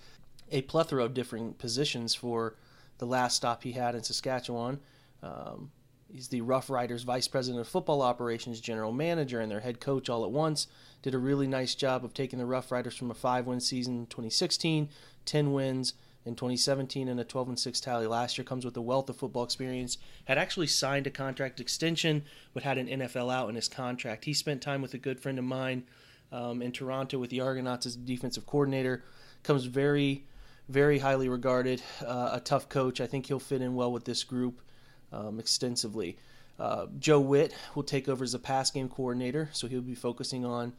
a 0.51 0.63
plethora 0.63 1.05
of 1.05 1.15
different 1.15 1.59
positions 1.59 2.15
for 2.15 2.55
the 2.99 3.07
last 3.07 3.37
stop 3.37 3.63
he 3.63 3.73
had 3.73 3.95
in 3.95 4.03
Saskatchewan. 4.03 4.81
Um, 5.23 5.71
he's 6.09 6.29
the 6.29 6.41
Rough 6.41 6.71
Riders 6.71 7.03
Vice 7.03 7.29
President 7.29 7.61
of 7.61 7.69
Football 7.69 8.03
Operations, 8.03 8.61
General 8.61 8.93
Manager, 8.93 9.41
and 9.41 9.51
their 9.51 9.61
head 9.61 9.81
coach 9.81 10.09
all 10.09 10.25
at 10.25 10.31
once. 10.31 10.67
Did 11.03 11.15
a 11.15 11.19
really 11.19 11.47
nice 11.47 11.75
job 11.75 12.05
of 12.05 12.15
taking 12.15 12.39
the 12.39 12.47
Rough 12.47 12.73
Riders 12.73 12.97
from 12.97 13.11
a 13.11 13.15
five 13.15 13.47
win 13.47 13.61
season 13.61 13.99
in 13.99 14.07
2016, 14.07 14.89
10 15.25 15.53
wins 15.53 15.95
in 16.25 16.35
2017, 16.35 17.09
and 17.09 17.21
a 17.21 17.25
12 17.25 17.49
and 17.49 17.59
6 17.59 17.81
tally 17.81 18.07
last 18.07 18.37
year. 18.37 18.45
Comes 18.45 18.65
with 18.65 18.77
a 18.77 18.83
wealth 18.83 19.09
of 19.09 19.17
football 19.17 19.45
experience. 19.45 19.99
Had 20.25 20.39
actually 20.39 20.67
signed 20.67 21.07
a 21.07 21.11
contract 21.11 21.61
extension, 21.61 22.25
but 22.53 22.63
had 22.63 22.79
an 22.79 22.89
NFL 22.89 23.33
out 23.33 23.49
in 23.49 23.55
his 23.55 23.69
contract. 23.69 24.25
He 24.25 24.35
spent 24.35 24.63
time 24.63 24.83
with 24.83 24.95
a 24.95 24.99
good 24.99 25.21
friend 25.21 25.39
of 25.39 25.45
mine 25.45 25.85
um, 26.33 26.63
in 26.63 26.73
Toronto 26.73 27.19
with 27.19 27.31
the 27.31 27.41
Argonauts 27.41 27.87
as 27.87 27.97
defensive 27.97 28.47
coordinator. 28.47 29.05
Comes 29.43 29.67
very, 29.67 30.25
very 30.69 30.99
highly 30.99 31.29
regarded. 31.29 31.83
Uh, 32.05 32.31
a 32.33 32.41
tough 32.41 32.69
coach. 32.69 33.01
I 33.01 33.07
think 33.07 33.27
he'll 33.27 33.39
fit 33.39 33.63
in 33.63 33.75
well 33.75 33.93
with 33.93 34.05
this 34.05 34.25
group 34.25 34.61
um, 35.13 35.39
extensively. 35.39 36.17
Uh, 36.59 36.87
Joe 36.99 37.21
Whitt 37.21 37.55
will 37.75 37.83
take 37.83 38.09
over 38.09 38.25
as 38.25 38.35
a 38.35 38.39
pass 38.39 38.71
game 38.71 38.89
coordinator, 38.89 39.49
so 39.53 39.69
he'll 39.69 39.81
be 39.81 39.95
focusing 39.95 40.45
on 40.45 40.73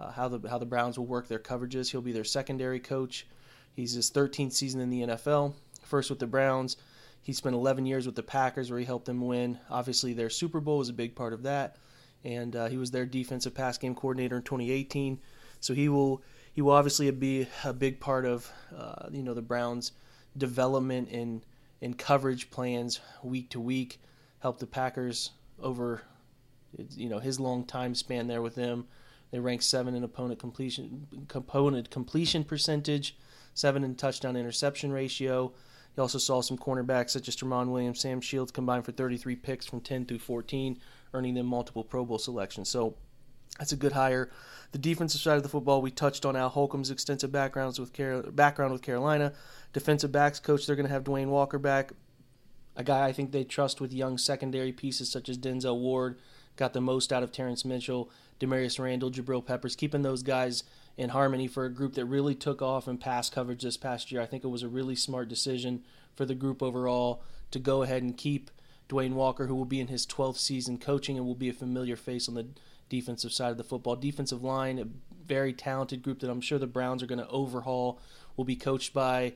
uh, 0.00 0.10
how 0.10 0.28
the 0.28 0.48
how 0.48 0.58
the 0.58 0.66
Browns 0.66 0.98
will 0.98 1.06
work 1.06 1.28
their 1.28 1.38
coverages. 1.38 1.90
He'll 1.90 2.00
be 2.00 2.12
their 2.12 2.24
secondary 2.24 2.80
coach. 2.80 3.26
He's 3.74 3.92
his 3.92 4.10
13th 4.10 4.52
season 4.52 4.80
in 4.80 4.90
the 4.90 5.02
NFL. 5.02 5.54
First 5.82 6.10
with 6.10 6.18
the 6.18 6.26
Browns. 6.26 6.76
He 7.22 7.32
spent 7.32 7.56
11 7.56 7.86
years 7.86 8.06
with 8.06 8.14
the 8.14 8.22
Packers, 8.22 8.70
where 8.70 8.78
he 8.78 8.84
helped 8.86 9.06
them 9.06 9.20
win. 9.20 9.58
Obviously, 9.68 10.12
their 10.12 10.30
Super 10.30 10.60
Bowl 10.60 10.78
was 10.78 10.88
a 10.88 10.92
big 10.92 11.16
part 11.16 11.32
of 11.32 11.42
that 11.42 11.76
and 12.26 12.56
uh, 12.56 12.66
he 12.66 12.76
was 12.76 12.90
their 12.90 13.06
defensive 13.06 13.54
pass 13.54 13.78
game 13.78 13.94
coordinator 13.94 14.36
in 14.36 14.42
2018. 14.42 15.18
So 15.60 15.72
he 15.72 15.88
will 15.88 16.22
he 16.52 16.60
will 16.60 16.72
obviously 16.72 17.10
be 17.12 17.46
a 17.64 17.72
big 17.72 18.00
part 18.00 18.24
of 18.24 18.50
uh, 18.76 19.08
you 19.10 19.22
know 19.22 19.32
the 19.32 19.42
Browns' 19.42 19.92
development 20.36 21.08
in 21.08 21.42
in 21.80 21.94
coverage 21.94 22.50
plans 22.50 23.00
week 23.22 23.50
to 23.50 23.60
week. 23.60 24.00
Help 24.40 24.58
the 24.58 24.66
Packers 24.66 25.30
over 25.60 26.02
you 26.94 27.08
know 27.08 27.18
his 27.18 27.40
long 27.40 27.64
time 27.64 27.94
span 27.94 28.26
there 28.26 28.42
with 28.42 28.54
them. 28.54 28.86
They 29.30 29.40
rank 29.40 29.62
seven 29.62 29.94
in 29.94 30.04
opponent 30.04 30.38
completion 30.38 31.06
component 31.28 31.90
completion 31.90 32.44
percentage, 32.44 33.16
seven 33.54 33.84
in 33.84 33.94
touchdown 33.94 34.36
interception 34.36 34.92
ratio. 34.92 35.52
He 35.94 36.00
also 36.00 36.18
saw 36.18 36.42
some 36.42 36.58
cornerbacks 36.58 37.10
such 37.10 37.26
as 37.26 37.36
Tramon 37.36 37.68
Williams, 37.68 38.00
Sam 38.00 38.20
Shields 38.20 38.52
combined 38.52 38.84
for 38.84 38.92
33 38.92 39.34
picks 39.36 39.64
from 39.64 39.80
10 39.80 40.04
through 40.04 40.18
14 40.18 40.78
earning 41.16 41.34
them 41.34 41.46
multiple 41.46 41.82
Pro 41.82 42.04
Bowl 42.04 42.18
selections. 42.18 42.68
So 42.68 42.94
that's 43.58 43.72
a 43.72 43.76
good 43.76 43.92
hire. 43.92 44.30
The 44.72 44.78
defensive 44.78 45.20
side 45.20 45.36
of 45.36 45.42
the 45.42 45.48
football, 45.48 45.80
we 45.80 45.90
touched 45.90 46.26
on 46.26 46.36
Al 46.36 46.50
Holcomb's 46.50 46.90
extensive 46.90 47.32
backgrounds 47.32 47.78
with 47.78 47.92
Car- 47.92 48.22
background 48.22 48.72
with 48.72 48.82
Carolina. 48.82 49.32
Defensive 49.72 50.12
backs 50.12 50.40
coach, 50.40 50.66
they're 50.66 50.76
going 50.76 50.86
to 50.86 50.92
have 50.92 51.04
DeWayne 51.04 51.28
Walker 51.28 51.58
back, 51.58 51.92
a 52.76 52.84
guy 52.84 53.06
I 53.06 53.12
think 53.12 53.32
they 53.32 53.44
trust 53.44 53.80
with 53.80 53.92
young 53.92 54.18
secondary 54.18 54.72
pieces 54.72 55.10
such 55.10 55.28
as 55.28 55.38
Denzel 55.38 55.78
Ward. 55.78 56.18
Got 56.56 56.72
the 56.72 56.80
most 56.80 57.12
out 57.12 57.22
of 57.22 57.32
Terrance 57.32 57.64
Mitchell. 57.64 58.10
Damarious 58.40 58.78
Randall, 58.78 59.10
Jabril 59.10 59.44
Peppers, 59.44 59.76
keeping 59.76 60.02
those 60.02 60.22
guys 60.22 60.62
in 60.96 61.10
harmony 61.10 61.46
for 61.46 61.64
a 61.64 61.72
group 61.72 61.94
that 61.94 62.04
really 62.04 62.34
took 62.34 62.60
off 62.60 62.88
in 62.88 62.98
pass 62.98 63.30
coverage 63.30 63.62
this 63.62 63.76
past 63.76 64.12
year. 64.12 64.20
I 64.20 64.26
think 64.26 64.44
it 64.44 64.48
was 64.48 64.62
a 64.62 64.68
really 64.68 64.96
smart 64.96 65.28
decision 65.28 65.84
for 66.14 66.24
the 66.24 66.34
group 66.34 66.62
overall 66.62 67.22
to 67.50 67.58
go 67.58 67.82
ahead 67.82 68.02
and 68.02 68.16
keep 68.16 68.50
DeWayne 68.88 69.12
Walker, 69.12 69.46
who 69.46 69.54
will 69.54 69.64
be 69.64 69.80
in 69.80 69.88
his 69.88 70.06
12th 70.06 70.38
season 70.38 70.78
coaching 70.78 71.16
and 71.16 71.26
will 71.26 71.34
be 71.34 71.48
a 71.48 71.54
familiar 71.54 71.96
face 71.96 72.28
on 72.28 72.34
the 72.34 72.46
defensive 72.88 73.32
side 73.32 73.50
of 73.50 73.56
the 73.56 73.64
football. 73.64 73.96
Defensive 73.96 74.42
line, 74.42 74.78
a 74.78 74.86
very 75.24 75.52
talented 75.52 76.02
group 76.02 76.20
that 76.20 76.30
I'm 76.30 76.40
sure 76.40 76.58
the 76.58 76.66
Browns 76.66 77.02
are 77.02 77.06
going 77.06 77.18
to 77.18 77.28
overhaul, 77.28 78.00
will 78.36 78.44
be 78.44 78.56
coached 78.56 78.92
by 78.92 79.32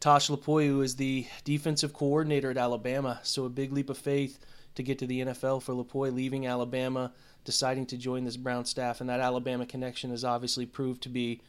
Tosh 0.00 0.28
Lupoi, 0.28 0.66
who 0.66 0.82
is 0.82 0.96
the 0.96 1.26
defensive 1.44 1.92
coordinator 1.92 2.50
at 2.50 2.56
Alabama. 2.56 3.20
So 3.22 3.44
a 3.44 3.50
big 3.50 3.72
leap 3.72 3.90
of 3.90 3.98
faith 3.98 4.38
to 4.74 4.82
get 4.82 4.98
to 4.98 5.06
the 5.06 5.20
NFL 5.20 5.62
for 5.62 5.74
Lupoi, 5.74 6.14
leaving 6.14 6.46
Alabama, 6.46 7.12
deciding 7.44 7.86
to 7.86 7.96
join 7.96 8.24
this 8.24 8.36
Brown 8.36 8.64
staff. 8.64 9.00
And 9.00 9.10
that 9.10 9.20
Alabama 9.20 9.66
connection 9.66 10.10
has 10.10 10.24
obviously 10.24 10.66
proved 10.66 11.02
to 11.02 11.08
be 11.08 11.40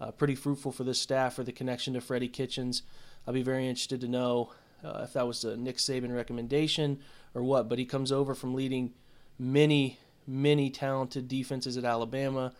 uh, 0.00 0.10
pretty 0.10 0.34
fruitful 0.34 0.72
for 0.72 0.84
this 0.84 1.00
staff, 1.00 1.34
for 1.34 1.42
the 1.42 1.52
connection 1.52 1.94
to 1.94 2.00
Freddie 2.00 2.28
Kitchens. 2.28 2.82
I'll 3.26 3.34
be 3.34 3.42
very 3.42 3.66
interested 3.68 4.00
to 4.02 4.08
know 4.08 4.52
uh, 4.84 5.00
if 5.04 5.14
that 5.14 5.26
was 5.26 5.44
a 5.44 5.56
Nick 5.56 5.78
Saban 5.78 6.14
recommendation 6.14 7.00
or 7.34 7.42
what. 7.42 7.68
But 7.68 7.78
he 7.78 7.84
comes 7.84 8.12
over 8.12 8.34
from 8.34 8.54
leading 8.54 8.92
many, 9.38 9.98
many 10.26 10.70
talented 10.70 11.28
defenses 11.28 11.76
at 11.76 11.84
Alabama, 11.84 12.52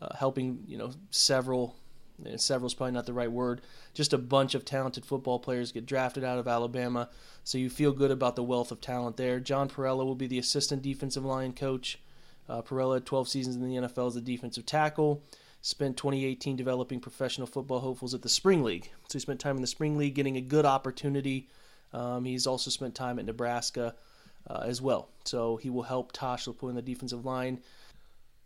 uh, 0.00 0.14
helping 0.16 0.64
you 0.66 0.78
know 0.78 0.92
several. 1.10 1.76
Several 2.36 2.66
is 2.66 2.74
probably 2.74 2.92
not 2.92 3.06
the 3.06 3.14
right 3.14 3.32
word. 3.32 3.62
Just 3.94 4.12
a 4.12 4.18
bunch 4.18 4.54
of 4.54 4.66
talented 4.66 5.06
football 5.06 5.38
players 5.38 5.72
get 5.72 5.86
drafted 5.86 6.22
out 6.22 6.38
of 6.38 6.46
Alabama, 6.46 7.08
so 7.44 7.56
you 7.56 7.70
feel 7.70 7.92
good 7.92 8.10
about 8.10 8.36
the 8.36 8.42
wealth 8.42 8.70
of 8.70 8.82
talent 8.82 9.16
there. 9.16 9.40
John 9.40 9.70
Parrella 9.70 10.04
will 10.04 10.14
be 10.14 10.26
the 10.26 10.38
assistant 10.38 10.82
defensive 10.82 11.24
line 11.24 11.54
coach. 11.54 11.98
Uh, 12.46 12.60
Parrella 12.60 12.96
had 12.96 13.06
12 13.06 13.26
seasons 13.26 13.56
in 13.56 13.62
the 13.62 13.76
NFL 13.76 14.08
as 14.08 14.16
a 14.16 14.20
defensive 14.20 14.66
tackle 14.66 15.22
spent 15.62 15.96
2018 15.96 16.56
developing 16.56 17.00
professional 17.00 17.46
football 17.46 17.80
hopefuls 17.80 18.14
at 18.14 18.22
the 18.22 18.28
Spring 18.28 18.62
League. 18.62 18.90
So 19.08 19.18
he 19.18 19.20
spent 19.20 19.40
time 19.40 19.56
in 19.56 19.62
the 19.62 19.68
Spring 19.68 19.96
League 19.96 20.14
getting 20.14 20.36
a 20.36 20.40
good 20.40 20.64
opportunity. 20.64 21.48
Um, 21.92 22.24
he's 22.24 22.46
also 22.46 22.70
spent 22.70 22.94
time 22.94 23.18
at 23.18 23.26
Nebraska 23.26 23.94
uh, 24.48 24.64
as 24.64 24.80
well. 24.80 25.08
So 25.24 25.56
he 25.56 25.70
will 25.70 25.82
help 25.82 26.12
Tosh 26.12 26.46
Lupoi 26.46 26.70
in 26.70 26.76
the 26.76 26.82
defensive 26.82 27.24
line. 27.24 27.60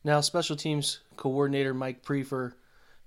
Now, 0.04 0.20
special 0.20 0.56
teams 0.56 1.00
coordinator 1.16 1.72
Mike 1.72 2.02
Priefer 2.02 2.52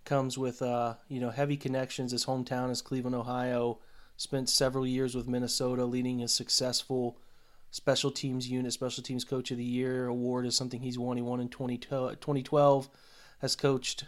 comes 0.06 0.38
with 0.38 0.62
uh, 0.62 0.96
you 1.08 1.20
know 1.20 1.30
heavy 1.30 1.58
connections. 1.58 2.12
His 2.12 2.26
hometown 2.26 2.72
is 2.72 2.82
Cleveland, 2.82 3.16
Ohio. 3.16 3.80
Spent 4.16 4.50
several 4.50 4.88
years 4.88 5.14
with 5.14 5.28
Minnesota, 5.28 5.86
leading 5.86 6.24
a 6.24 6.28
successful 6.28 7.18
special 7.70 8.10
teams 8.10 8.50
unit. 8.50 8.74
Special 8.74 9.04
teams 9.04 9.24
coach 9.24 9.52
of 9.52 9.58
the 9.58 9.64
year 9.64 10.08
award 10.08 10.48
is 10.48 10.56
something 10.56 10.82
he's 10.82 10.98
won. 10.98 11.18
He 11.18 11.24
won 11.24 11.40
in 11.40 11.50
2012 11.50 12.90
has 13.40 13.56
coached 13.56 14.06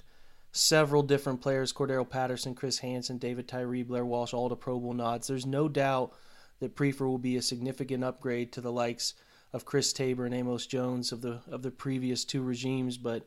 several 0.52 1.04
different 1.04 1.42
players 1.42 1.72
Cordarrelle 1.72 2.10
Patterson, 2.10 2.56
Chris 2.56 2.80
Hansen, 2.80 3.18
David 3.18 3.48
Tyree, 3.48 3.84
Blair 3.84 4.06
Walsh, 4.06 4.34
all 4.34 4.50
to 4.50 4.56
Pro 4.56 4.80
Bowl 4.80 4.94
nods. 4.94 5.28
There's 5.28 5.46
no 5.46 5.68
doubt 5.68 6.14
that 6.60 6.76
Priefer 6.76 7.08
will 7.08 7.18
be 7.18 7.38
a 7.38 7.42
significant 7.42 8.04
upgrade 8.04 8.52
to 8.54 8.62
the 8.62 8.72
likes 8.72 9.14
of 9.54 9.66
Chris 9.66 9.94
Tabor 9.94 10.26
and 10.26 10.34
Amos 10.34 10.66
Jones 10.66 11.12
of 11.12 11.22
the 11.22 11.42
of 11.50 11.62
the 11.62 11.72
previous 11.72 12.24
two 12.24 12.42
regimes, 12.42 12.98
but 12.98 13.26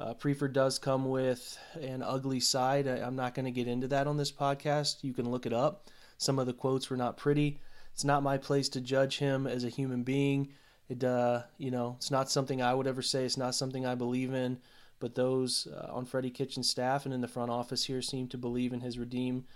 uh, 0.00 0.14
Priefer 0.14 0.52
does 0.52 0.78
come 0.78 1.08
with 1.08 1.58
an 1.80 2.02
ugly 2.02 2.40
side. 2.40 2.88
I, 2.88 2.98
am 2.98 3.16
not 3.16 3.34
going 3.34 3.44
to 3.44 3.50
get 3.50 3.68
into 3.68 3.88
that 3.88 4.06
on 4.06 4.16
this 4.16 4.32
podcast. 4.32 5.04
You 5.04 5.12
can 5.12 5.30
look 5.30 5.46
it 5.46 5.52
up. 5.52 5.88
Some 6.16 6.38
of 6.38 6.46
the 6.46 6.52
quotes 6.52 6.88
were 6.88 6.96
not 6.96 7.16
pretty. 7.16 7.60
It's 7.92 8.04
not 8.04 8.22
my 8.22 8.38
place 8.38 8.68
to 8.70 8.80
judge 8.80 9.18
him 9.18 9.46
as 9.46 9.64
a 9.64 9.68
human 9.68 10.02
being. 10.02 10.48
It, 10.88 11.04
uh, 11.04 11.42
you 11.58 11.70
know, 11.70 11.96
it's 11.98 12.10
not 12.10 12.30
something 12.30 12.62
I 12.62 12.74
would 12.74 12.86
ever 12.86 13.02
say. 13.02 13.24
It's 13.24 13.36
not 13.36 13.54
something 13.54 13.84
I 13.84 13.94
believe 13.94 14.32
in 14.32 14.58
but 15.00 15.14
those 15.14 15.66
uh, 15.66 15.90
on 15.90 16.04
Freddie 16.04 16.30
Kitchen's 16.30 16.68
staff 16.68 17.06
and 17.06 17.14
in 17.14 17.22
the 17.22 17.28
front 17.28 17.50
office 17.50 17.84
here 17.84 18.02
seem 18.02 18.28
to 18.28 18.38
believe 18.38 18.72
in 18.72 18.80
his 18.80 18.98
redeem, 18.98 19.46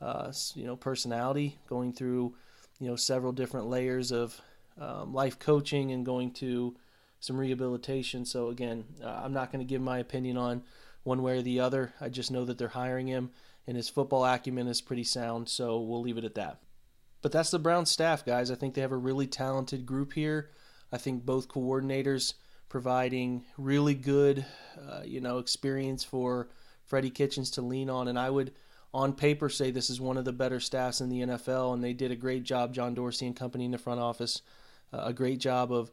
uh, 0.00 0.32
you 0.54 0.64
know, 0.64 0.76
personality, 0.76 1.58
going 1.68 1.92
through, 1.92 2.34
you 2.78 2.88
know, 2.88 2.96
several 2.96 3.32
different 3.32 3.68
layers 3.68 4.12
of 4.12 4.40
um, 4.80 5.12
life 5.12 5.38
coaching 5.38 5.92
and 5.92 6.04
going 6.04 6.32
to 6.32 6.76
some 7.20 7.36
rehabilitation. 7.36 8.24
So 8.24 8.48
again, 8.48 8.84
uh, 9.02 9.20
I'm 9.24 9.32
not 9.32 9.52
going 9.52 9.64
to 9.64 9.68
give 9.68 9.80
my 9.80 9.98
opinion 9.98 10.36
on 10.36 10.62
one 11.04 11.22
way 11.22 11.38
or 11.38 11.42
the 11.42 11.60
other. 11.60 11.92
I 12.00 12.08
just 12.08 12.30
know 12.30 12.44
that 12.44 12.58
they're 12.58 12.68
hiring 12.68 13.06
him, 13.06 13.30
and 13.66 13.76
his 13.76 13.88
football 13.88 14.24
acumen 14.24 14.66
is 14.66 14.80
pretty 14.80 15.04
sound. 15.04 15.48
So 15.48 15.80
we'll 15.80 16.02
leave 16.02 16.18
it 16.18 16.24
at 16.24 16.34
that. 16.34 16.58
But 17.22 17.30
that's 17.30 17.52
the 17.52 17.58
Brown 17.60 17.86
staff, 17.86 18.24
guys. 18.24 18.50
I 18.50 18.56
think 18.56 18.74
they 18.74 18.80
have 18.80 18.92
a 18.92 18.96
really 18.96 19.28
talented 19.28 19.86
group 19.86 20.12
here. 20.12 20.50
I 20.90 20.98
think 20.98 21.24
both 21.24 21.48
coordinators 21.48 22.34
providing 22.68 23.44
really 23.56 23.94
good, 23.94 24.44
uh, 24.88 25.02
you 25.04 25.20
know, 25.20 25.38
experience 25.38 26.02
for 26.02 26.48
Freddie 26.84 27.10
Kitchens 27.10 27.52
to 27.52 27.62
lean 27.62 27.88
on. 27.88 28.08
And 28.08 28.18
I 28.18 28.28
would, 28.28 28.52
on 28.94 29.12
paper, 29.14 29.48
say 29.48 29.70
this 29.70 29.90
is 29.90 30.00
one 30.00 30.16
of 30.16 30.24
the 30.24 30.32
better 30.32 30.60
staffs 30.60 31.00
in 31.00 31.08
the 31.08 31.20
NFL. 31.20 31.74
And 31.74 31.82
they 31.82 31.92
did 31.92 32.10
a 32.10 32.16
great 32.16 32.44
job, 32.44 32.74
John 32.74 32.94
Dorsey 32.94 33.26
and 33.26 33.36
company 33.36 33.64
in 33.64 33.70
the 33.70 33.78
front 33.78 34.00
office, 34.00 34.42
uh, 34.92 35.02
a 35.04 35.12
great 35.12 35.38
job 35.38 35.72
of 35.72 35.90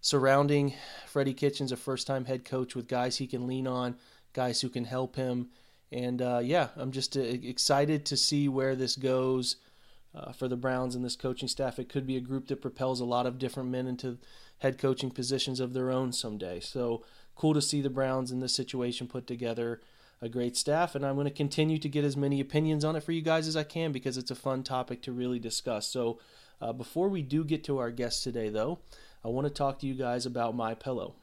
surrounding 0.00 0.74
Freddie 1.06 1.34
Kitchens, 1.34 1.72
a 1.72 1.76
first-time 1.76 2.24
head 2.24 2.44
coach, 2.44 2.74
with 2.74 2.88
guys 2.88 3.18
he 3.18 3.26
can 3.26 3.46
lean 3.46 3.66
on, 3.66 3.96
guys 4.32 4.60
who 4.60 4.68
can 4.68 4.84
help 4.84 5.16
him. 5.16 5.48
And 5.92 6.20
uh, 6.22 6.40
yeah, 6.42 6.68
I'm 6.76 6.92
just 6.92 7.16
uh, 7.16 7.20
excited 7.20 8.04
to 8.06 8.16
see 8.16 8.48
where 8.48 8.74
this 8.74 8.96
goes. 8.96 9.56
Uh, 10.12 10.32
for 10.32 10.48
the 10.48 10.56
Browns 10.56 10.96
and 10.96 11.04
this 11.04 11.14
coaching 11.14 11.46
staff. 11.46 11.78
It 11.78 11.88
could 11.88 12.04
be 12.04 12.16
a 12.16 12.20
group 12.20 12.48
that 12.48 12.60
propels 12.60 12.98
a 12.98 13.04
lot 13.04 13.26
of 13.26 13.38
different 13.38 13.68
men 13.68 13.86
into 13.86 14.18
head 14.58 14.76
coaching 14.76 15.12
positions 15.12 15.60
of 15.60 15.72
their 15.72 15.92
own 15.92 16.12
someday. 16.12 16.58
So 16.58 17.04
cool 17.36 17.54
to 17.54 17.62
see 17.62 17.80
the 17.80 17.90
Browns 17.90 18.32
in 18.32 18.40
this 18.40 18.52
situation 18.52 19.06
put 19.06 19.28
together 19.28 19.80
a 20.22 20.28
great 20.28 20.56
staff, 20.56 20.94
and 20.94 21.04
I'm 21.04 21.14
going 21.14 21.26
to 21.26 21.30
continue 21.32 21.78
to 21.78 21.88
get 21.88 22.04
as 22.04 22.16
many 22.16 22.40
opinions 22.40 22.84
on 22.84 22.94
it 22.94 23.02
for 23.02 23.12
you 23.12 23.22
guys 23.22 23.48
as 23.48 23.56
I 23.56 23.62
can 23.62 23.90
because 23.90 24.18
it's 24.18 24.30
a 24.30 24.36
fun 24.36 24.62
topic 24.62 25.00
to 25.02 25.12
really 25.12 25.38
discuss. 25.38 25.86
So 25.86 26.18
uh, 26.60 26.72
before 26.72 27.08
we 27.08 27.22
do 27.22 27.42
get 27.42 27.64
to 27.64 27.78
our 27.78 27.90
guest 27.90 28.22
today, 28.22 28.50
though, 28.50 28.80
I 29.24 29.28
want 29.28 29.46
to 29.46 29.52
talk 29.52 29.78
to 29.78 29.86
you 29.86 29.94
guys 29.94 30.26
about 30.26 30.54
my 30.54 30.74
pillow. 30.74 31.14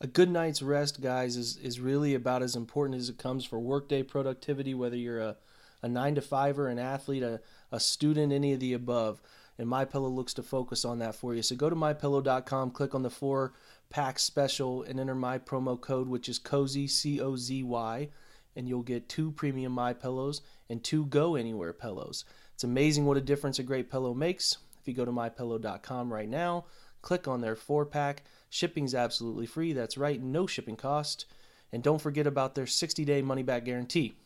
A 0.00 0.06
good 0.06 0.30
night's 0.30 0.62
rest, 0.62 1.00
guys, 1.00 1.36
is, 1.36 1.56
is 1.56 1.80
really 1.80 2.14
about 2.14 2.42
as 2.42 2.54
important 2.54 3.00
as 3.00 3.08
it 3.08 3.18
comes 3.18 3.44
for 3.44 3.58
workday 3.58 4.02
productivity, 4.02 4.74
whether 4.74 4.96
you're 4.96 5.20
a, 5.20 5.36
a 5.82 5.88
nine 5.88 6.14
to 6.14 6.20
fiver, 6.20 6.68
an 6.68 6.78
athlete, 6.78 7.22
a, 7.22 7.40
a 7.72 7.80
student, 7.80 8.32
any 8.32 8.52
of 8.52 8.60
the 8.60 8.74
above 8.74 9.20
and 9.58 9.68
my 9.68 9.84
pillow 9.84 10.08
looks 10.08 10.34
to 10.34 10.42
focus 10.42 10.84
on 10.84 11.00
that 11.00 11.14
for 11.14 11.34
you 11.34 11.42
so 11.42 11.56
go 11.56 11.68
to 11.68 11.76
mypillow.com 11.76 12.70
click 12.70 12.94
on 12.94 13.02
the 13.02 13.10
four 13.10 13.52
pack 13.90 14.18
special 14.18 14.82
and 14.82 15.00
enter 15.00 15.14
my 15.14 15.38
promo 15.38 15.80
code 15.80 16.08
which 16.08 16.28
is 16.28 16.38
cozy 16.38 16.86
c-o-z-y 16.86 18.08
and 18.56 18.68
you'll 18.68 18.82
get 18.82 19.08
two 19.08 19.30
premium 19.32 19.72
my 19.72 19.92
pillows 19.92 20.42
and 20.68 20.82
two 20.82 21.06
go 21.06 21.36
anywhere 21.36 21.72
pillows. 21.72 22.24
It's 22.54 22.64
amazing 22.64 23.06
what 23.06 23.16
a 23.16 23.22
difference 23.22 23.58
a 23.58 23.62
great 23.62 23.90
pillow 23.90 24.14
makes. 24.14 24.58
If 24.80 24.88
you 24.88 24.94
go 24.94 25.04
to 25.04 25.12
mypillow.com 25.12 26.12
right 26.12 26.28
now 26.28 26.64
click 27.00 27.28
on 27.28 27.40
their 27.40 27.56
four 27.56 27.86
pack 27.86 28.24
shipping's 28.50 28.94
absolutely 28.94 29.46
free. 29.46 29.72
That's 29.72 29.96
right 29.96 30.20
no 30.20 30.46
shipping 30.46 30.76
cost. 30.76 31.26
And 31.72 31.82
don't 31.82 32.00
forget 32.00 32.26
about 32.26 32.54
their 32.54 32.66
60 32.66 33.04
day 33.04 33.22
money 33.22 33.42
back 33.42 33.64
guarantee 33.64 34.16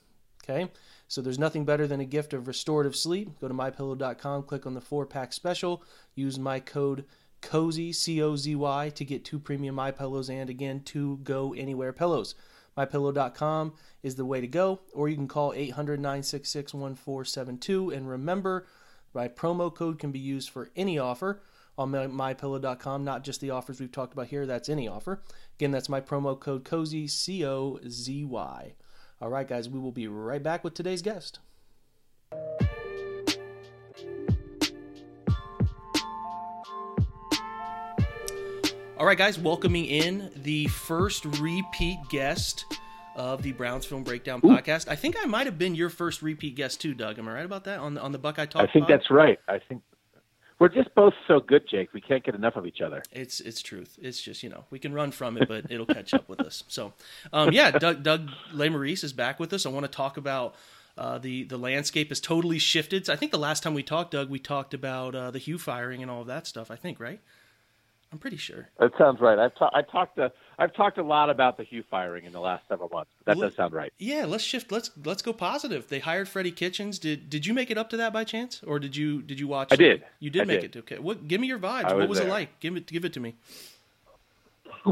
okay? 0.42 0.70
So 1.08 1.20
there's 1.20 1.38
nothing 1.38 1.64
better 1.64 1.86
than 1.86 2.00
a 2.00 2.06
gift 2.06 2.32
of 2.32 2.46
restorative 2.46 2.96
sleep. 2.96 3.38
Go 3.40 3.48
to 3.48 3.54
mypillow.com, 3.54 4.44
click 4.44 4.66
on 4.66 4.74
the 4.74 4.80
four 4.80 5.06
pack 5.06 5.32
special, 5.32 5.82
use 6.14 6.38
my 6.38 6.60
code 6.60 7.04
COZY, 7.42 7.92
C 7.92 8.22
O 8.22 8.36
Z 8.36 8.56
Y, 8.56 8.90
to 8.90 9.04
get 9.04 9.24
two 9.24 9.38
premium 9.38 9.74
My 9.74 9.90
Pillows 9.90 10.30
and 10.30 10.48
again, 10.48 10.80
two 10.80 11.18
Go 11.18 11.52
Anywhere 11.52 11.92
pillows. 11.92 12.34
MyPillow.com 12.76 13.74
is 14.02 14.16
the 14.16 14.24
way 14.24 14.40
to 14.40 14.46
go, 14.46 14.80
or 14.94 15.08
you 15.08 15.16
can 15.16 15.28
call 15.28 15.52
800 15.52 16.00
966 16.00 16.72
1472. 16.72 17.90
And 17.90 18.08
remember, 18.08 18.66
my 19.12 19.28
promo 19.28 19.74
code 19.74 19.98
can 19.98 20.10
be 20.10 20.18
used 20.18 20.48
for 20.48 20.70
any 20.74 20.98
offer 20.98 21.42
on 21.76 21.90
mypillow.com, 21.90 23.04
not 23.04 23.24
just 23.24 23.40
the 23.40 23.50
offers 23.50 23.80
we've 23.80 23.92
talked 23.92 24.12
about 24.12 24.28
here. 24.28 24.46
That's 24.46 24.68
any 24.68 24.88
offer. 24.88 25.22
Again, 25.58 25.70
that's 25.70 25.88
my 25.88 26.00
promo 26.00 26.38
code 26.38 26.64
COZY, 26.64 27.08
C 27.08 27.44
O 27.44 27.78
Z 27.86 28.24
Y. 28.24 28.74
All 29.20 29.28
right, 29.28 29.46
guys, 29.46 29.68
we 29.68 29.78
will 29.78 29.92
be 29.92 30.08
right 30.08 30.42
back 30.42 30.64
with 30.64 30.74
today's 30.74 31.02
guest. 31.02 31.38
All 39.02 39.08
right, 39.08 39.18
guys, 39.18 39.36
welcoming 39.36 39.86
in 39.86 40.30
the 40.44 40.68
first 40.68 41.24
repeat 41.24 41.98
guest 42.08 42.66
of 43.16 43.42
the 43.42 43.50
Browns 43.50 43.84
Film 43.84 44.04
Breakdown 44.04 44.40
Ooh. 44.44 44.48
podcast. 44.50 44.86
I 44.86 44.94
think 44.94 45.16
I 45.20 45.26
might 45.26 45.46
have 45.46 45.58
been 45.58 45.74
your 45.74 45.90
first 45.90 46.22
repeat 46.22 46.54
guest 46.54 46.80
too, 46.80 46.94
Doug. 46.94 47.18
Am 47.18 47.26
I 47.26 47.32
right 47.32 47.44
about 47.44 47.64
that 47.64 47.80
on 47.80 47.94
the 47.94 48.00
on 48.00 48.12
the 48.12 48.18
Buckeye 48.18 48.46
Talk? 48.46 48.62
I 48.62 48.72
think 48.72 48.86
pod? 48.86 48.92
that's 48.92 49.10
right. 49.10 49.40
I 49.48 49.58
think 49.58 49.82
we're 50.60 50.68
just 50.68 50.94
both 50.94 51.14
so 51.26 51.40
good, 51.40 51.68
Jake. 51.68 51.92
We 51.92 52.00
can't 52.00 52.22
get 52.22 52.36
enough 52.36 52.54
of 52.54 52.64
each 52.64 52.80
other. 52.80 53.02
It's 53.10 53.40
it's 53.40 53.60
truth. 53.60 53.98
It's 54.00 54.22
just 54.22 54.44
you 54.44 54.50
know 54.50 54.66
we 54.70 54.78
can 54.78 54.92
run 54.92 55.10
from 55.10 55.36
it, 55.36 55.48
but 55.48 55.64
it'll 55.68 55.84
catch 55.84 56.14
up 56.14 56.28
with 56.28 56.38
us. 56.38 56.62
So, 56.68 56.92
um, 57.32 57.50
yeah, 57.50 57.72
Doug 57.72 58.04
Doug 58.04 58.30
Lesmerises 58.54 59.02
is 59.02 59.12
back 59.12 59.40
with 59.40 59.52
us. 59.52 59.66
I 59.66 59.70
want 59.70 59.84
to 59.84 59.90
talk 59.90 60.16
about. 60.16 60.54
Uh, 60.96 61.16
the 61.16 61.42
the 61.44 61.56
landscape 61.56 62.10
has 62.10 62.20
totally 62.20 62.58
shifted. 62.58 63.06
So 63.06 63.14
I 63.14 63.16
think 63.16 63.32
the 63.32 63.38
last 63.38 63.62
time 63.62 63.72
we 63.72 63.82
talked, 63.82 64.10
Doug, 64.10 64.28
we 64.28 64.38
talked 64.38 64.74
about 64.74 65.14
uh, 65.14 65.30
the 65.30 65.38
Hue 65.38 65.56
firing 65.56 66.02
and 66.02 66.10
all 66.10 66.20
of 66.20 66.26
that 66.26 66.46
stuff. 66.46 66.70
I 66.70 66.76
think, 66.76 67.00
right? 67.00 67.18
I'm 68.12 68.18
pretty 68.18 68.36
sure. 68.36 68.68
That 68.78 68.92
sounds 68.98 69.20
right. 69.20 69.38
I've 69.38 69.54
ta- 69.54 69.70
I 69.72 69.80
talked 69.80 70.16
to 70.16 70.30
I've 70.58 70.74
talked 70.74 70.98
a 70.98 71.02
lot 71.02 71.30
about 71.30 71.56
the 71.56 71.64
Hue 71.64 71.82
firing 71.90 72.24
in 72.26 72.32
the 72.32 72.40
last 72.40 72.68
several 72.68 72.90
months. 72.90 73.10
That 73.24 73.38
does 73.38 73.54
sound 73.54 73.72
right. 73.72 73.92
Yeah, 73.98 74.26
let's 74.26 74.44
shift. 74.44 74.70
Let's 74.70 74.90
let's 75.02 75.22
go 75.22 75.32
positive. 75.32 75.88
They 75.88 75.98
hired 75.98 76.28
Freddie 76.28 76.52
Kitchens. 76.52 76.98
Did 76.98 77.30
did 77.30 77.46
you 77.46 77.54
make 77.54 77.70
it 77.70 77.78
up 77.78 77.88
to 77.90 77.96
that 77.96 78.12
by 78.12 78.24
chance, 78.24 78.62
or 78.66 78.78
did 78.78 78.94
you 78.94 79.22
did 79.22 79.40
you 79.40 79.48
watch? 79.48 79.68
I 79.72 79.76
did. 79.76 80.04
You 80.20 80.28
did 80.28 80.42
I 80.42 80.44
make 80.44 80.60
did. 80.60 80.76
it. 80.76 80.78
Okay. 80.80 80.98
What? 80.98 81.26
Give 81.26 81.40
me 81.40 81.46
your 81.46 81.58
vibes. 81.58 81.86
I 81.86 81.94
what 81.94 82.08
was 82.08 82.18
was 82.18 82.20
it 82.20 82.28
like? 82.28 82.60
Give 82.60 82.76
it 82.76 82.86
give 82.86 83.06
it 83.06 83.14
to 83.14 83.20
me. 83.20 83.34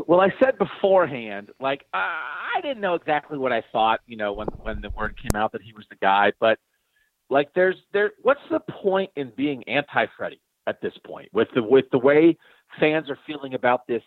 Well, 0.07 0.21
I 0.21 0.33
said 0.43 0.57
beforehand, 0.57 1.51
like 1.61 1.85
uh, 1.93 1.99
I 1.99 2.61
didn't 2.63 2.81
know 2.81 2.95
exactly 2.95 3.37
what 3.37 3.53
I 3.53 3.63
thought, 3.71 4.01
you 4.07 4.17
know, 4.17 4.33
when 4.33 4.47
when 4.63 4.81
the 4.81 4.91
word 4.91 5.17
came 5.21 5.39
out 5.39 5.53
that 5.53 5.63
he 5.63 5.73
was 5.75 5.85
the 5.91 5.97
guy, 5.97 6.33
but 6.41 6.59
like 7.29 7.53
there's 7.55 7.77
there 7.93 8.13
what's 8.23 8.41
the 8.51 8.61
point 8.61 9.11
in 9.15 9.33
being 9.37 9.63
anti 9.69 10.07
Freddie 10.17 10.41
at 10.67 10.81
this 10.81 10.95
point 11.05 11.29
with 11.33 11.49
the 11.55 11.63
with 11.63 11.87
the 11.91 11.99
way 11.99 12.37
fans 12.79 13.11
are 13.11 13.19
feeling 13.27 13.55
about 13.55 13.87
this 13.87 14.03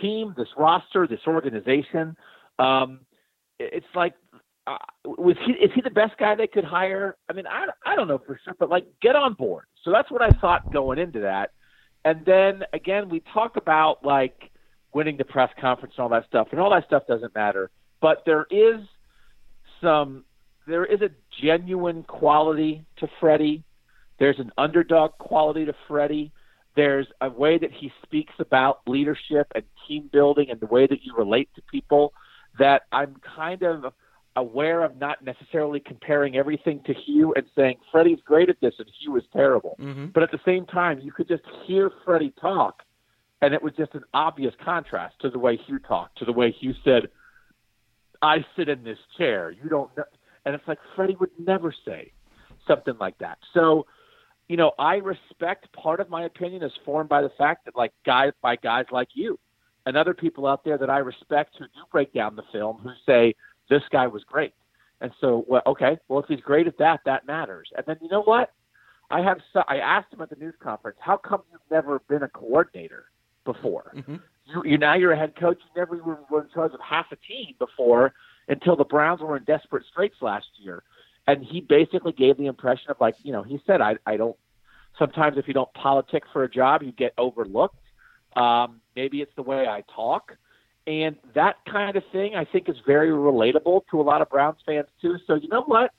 team, 0.00 0.34
this 0.36 0.48
roster, 0.56 1.06
this 1.06 1.20
organization? 1.26 2.16
Um, 2.58 3.00
it's 3.58 3.86
like 3.94 4.14
uh, 4.66 4.78
was 5.04 5.36
he 5.44 5.52
is 5.52 5.70
he 5.74 5.80
the 5.80 5.90
best 5.90 6.16
guy 6.18 6.34
they 6.34 6.46
could 6.46 6.64
hire? 6.64 7.16
I 7.28 7.32
mean, 7.32 7.46
I 7.46 7.66
I 7.84 7.96
don't 7.96 8.08
know 8.08 8.20
for 8.24 8.38
sure, 8.44 8.54
but 8.58 8.70
like 8.70 8.86
get 9.00 9.16
on 9.16 9.34
board. 9.34 9.64
So 9.84 9.90
that's 9.90 10.10
what 10.10 10.22
I 10.22 10.30
thought 10.40 10.72
going 10.72 10.98
into 10.98 11.20
that. 11.20 11.50
And 12.04 12.24
then 12.24 12.62
again, 12.72 13.08
we 13.08 13.22
talk 13.32 13.56
about 13.56 14.04
like 14.04 14.50
winning 14.94 15.16
the 15.16 15.24
press 15.24 15.50
conference 15.60 15.94
and 15.96 16.02
all 16.02 16.08
that 16.10 16.26
stuff, 16.26 16.48
and 16.52 16.60
all 16.60 16.70
that 16.70 16.84
stuff 16.86 17.04
doesn't 17.06 17.34
matter. 17.34 17.70
But 18.00 18.22
there 18.26 18.46
is 18.50 18.80
some, 19.80 20.24
there 20.66 20.84
is 20.84 21.00
a 21.00 21.10
genuine 21.42 22.02
quality 22.02 22.84
to 22.98 23.08
Freddie. 23.20 23.64
There's 24.18 24.38
an 24.38 24.52
underdog 24.58 25.12
quality 25.18 25.64
to 25.64 25.74
Freddie. 25.88 26.32
There's 26.74 27.06
a 27.20 27.28
way 27.28 27.58
that 27.58 27.70
he 27.70 27.92
speaks 28.02 28.32
about 28.38 28.80
leadership 28.86 29.52
and 29.54 29.64
team 29.86 30.08
building 30.12 30.50
and 30.50 30.58
the 30.60 30.66
way 30.66 30.86
that 30.86 31.02
you 31.02 31.14
relate 31.16 31.48
to 31.56 31.62
people 31.70 32.14
that 32.58 32.82
I'm 32.92 33.16
kind 33.36 33.62
of 33.62 33.92
aware 34.36 34.82
of 34.82 34.96
not 34.96 35.22
necessarily 35.22 35.80
comparing 35.80 36.36
everything 36.36 36.80
to 36.86 36.94
Hue 36.94 37.34
and 37.34 37.44
saying 37.54 37.76
Freddie's 37.90 38.20
great 38.24 38.48
at 38.48 38.56
this 38.60 38.74
and 38.78 38.88
Hue 39.00 39.16
is 39.16 39.24
terrible. 39.32 39.76
Mm-hmm. 39.78 40.06
But 40.06 40.22
at 40.22 40.30
the 40.30 40.40
same 40.44 40.64
time, 40.66 41.00
you 41.00 41.12
could 41.12 41.28
just 41.28 41.42
hear 41.66 41.90
Freddie 42.04 42.32
talk, 42.40 42.82
and 43.42 43.52
it 43.52 43.62
was 43.62 43.74
just 43.76 43.94
an 43.94 44.04
obvious 44.14 44.54
contrast 44.64 45.16
to 45.20 45.30
the 45.30 45.38
way 45.38 45.58
Hue 45.66 45.78
talked, 45.78 46.18
to 46.18 46.24
the 46.24 46.32
way 46.32 46.50
Hue 46.50 46.74
said, 46.84 47.08
"I 48.22 48.44
sit 48.56 48.68
in 48.68 48.84
this 48.84 48.98
chair. 49.18 49.50
You 49.50 49.68
don't 49.68 49.94
know," 49.96 50.04
and 50.46 50.54
it's 50.54 50.66
like 50.66 50.78
Freddie 50.96 51.16
would 51.20 51.30
never 51.38 51.74
say 51.84 52.12
something 52.66 52.94
like 52.98 53.18
that. 53.18 53.38
So, 53.52 53.86
you 54.52 54.58
know, 54.58 54.72
I 54.78 54.96
respect 54.96 55.72
part 55.72 55.98
of 55.98 56.10
my 56.10 56.24
opinion 56.24 56.62
is 56.62 56.72
formed 56.84 57.08
by 57.08 57.22
the 57.22 57.30
fact 57.38 57.64
that, 57.64 57.74
like, 57.74 57.90
guys 58.04 58.32
by 58.42 58.56
guys 58.56 58.84
like 58.92 59.08
you 59.14 59.38
and 59.86 59.96
other 59.96 60.12
people 60.12 60.46
out 60.46 60.62
there 60.62 60.76
that 60.76 60.90
I 60.90 60.98
respect 60.98 61.54
who 61.58 61.64
do 61.64 61.80
break 61.90 62.12
down 62.12 62.36
the 62.36 62.42
film 62.52 62.76
who 62.82 62.90
say 63.06 63.34
this 63.70 63.80
guy 63.90 64.06
was 64.08 64.24
great. 64.24 64.52
And 65.00 65.10
so, 65.22 65.46
well, 65.48 65.62
okay, 65.66 65.96
well, 66.06 66.20
if 66.20 66.26
he's 66.28 66.42
great 66.42 66.66
at 66.66 66.76
that, 66.76 67.00
that 67.06 67.26
matters. 67.26 67.70
And 67.74 67.86
then 67.86 67.96
you 68.02 68.10
know 68.10 68.20
what? 68.20 68.52
I 69.10 69.22
have. 69.22 69.38
So, 69.54 69.62
I 69.68 69.78
asked 69.78 70.12
him 70.12 70.20
at 70.20 70.28
the 70.28 70.36
news 70.36 70.54
conference, 70.62 70.98
"How 71.00 71.16
come 71.16 71.40
you've 71.50 71.62
never 71.70 72.00
been 72.00 72.22
a 72.22 72.28
coordinator 72.28 73.06
before? 73.46 73.90
Mm-hmm. 73.96 74.16
You, 74.44 74.62
you 74.66 74.76
now 74.76 74.96
you're 74.96 75.12
a 75.12 75.18
head 75.18 75.34
coach. 75.34 75.60
You 75.64 75.80
never 75.80 75.96
even 75.96 76.18
were 76.30 76.42
in 76.42 76.50
charge 76.52 76.74
of 76.74 76.80
half 76.80 77.06
a 77.10 77.16
team 77.16 77.54
before 77.58 78.12
until 78.48 78.76
the 78.76 78.84
Browns 78.84 79.22
were 79.22 79.38
in 79.38 79.44
desperate 79.44 79.86
straits 79.90 80.16
last 80.20 80.48
year." 80.58 80.82
And 81.26 81.44
he 81.44 81.60
basically 81.60 82.10
gave 82.12 82.36
the 82.36 82.46
impression 82.46 82.90
of 82.90 82.96
like, 83.00 83.14
you 83.22 83.32
know, 83.32 83.42
he 83.42 83.60
said, 83.66 83.80
"I, 83.80 83.96
I 84.04 84.16
don't. 84.16 84.36
Sometimes 84.98 85.38
if 85.38 85.48
you 85.48 85.54
don't 85.54 85.72
politic 85.74 86.24
for 86.32 86.44
a 86.44 86.50
job, 86.50 86.82
you 86.82 86.92
get 86.92 87.12
overlooked. 87.18 87.76
Um, 88.36 88.80
maybe 88.96 89.20
it's 89.20 89.34
the 89.36 89.42
way 89.42 89.66
I 89.66 89.82
talk." 89.94 90.36
And 90.86 91.16
that 91.34 91.56
kind 91.70 91.96
of 91.96 92.02
thing, 92.10 92.34
I 92.34 92.44
think, 92.44 92.68
is 92.68 92.76
very 92.86 93.10
relatable 93.10 93.82
to 93.90 94.00
a 94.00 94.02
lot 94.02 94.20
of 94.20 94.28
Browns 94.30 94.58
fans 94.66 94.88
too. 95.00 95.16
So 95.26 95.34
you 95.34 95.48
know 95.48 95.62
what? 95.62 95.92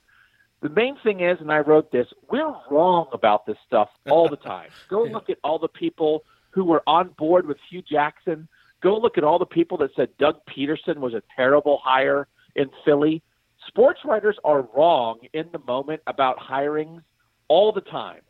The 0.60 0.68
main 0.68 0.96
thing 1.02 1.20
is, 1.20 1.38
and 1.40 1.52
I 1.52 1.58
wrote 1.58 1.90
this, 1.92 2.06
we're 2.30 2.54
wrong 2.70 3.08
about 3.12 3.46
this 3.46 3.56
stuff 3.66 3.88
all 4.08 4.28
the 4.28 4.36
time. 4.36 4.70
Go 4.88 5.04
Yeah. 5.04 5.12
look 5.12 5.30
at 5.30 5.38
all 5.44 5.58
the 5.58 5.68
people 5.68 6.24
who 6.50 6.64
were 6.64 6.82
on 6.86 7.08
board 7.18 7.46
with 7.46 7.58
Hue 7.68 7.82
Jackson. 7.82 8.48
Go 8.80 8.96
look 8.96 9.18
at 9.18 9.24
all 9.24 9.38
the 9.38 9.46
people 9.46 9.76
that 9.78 9.90
said 9.96 10.08
Doug 10.18 10.36
Pederson 10.46 10.98
was 10.98 11.14
a 11.14 11.22
terrible 11.34 11.80
hire 11.82 12.28
in 12.54 12.70
Philly. 12.84 13.22
Sports 13.66 14.00
writers 14.04 14.36
are 14.44 14.68
wrong 14.74 15.20
in 15.32 15.48
the 15.52 15.58
moment 15.60 16.02
about 16.06 16.38
hirings 16.38 17.02
all 17.48 17.72
the 17.72 17.80
time. 17.80 18.20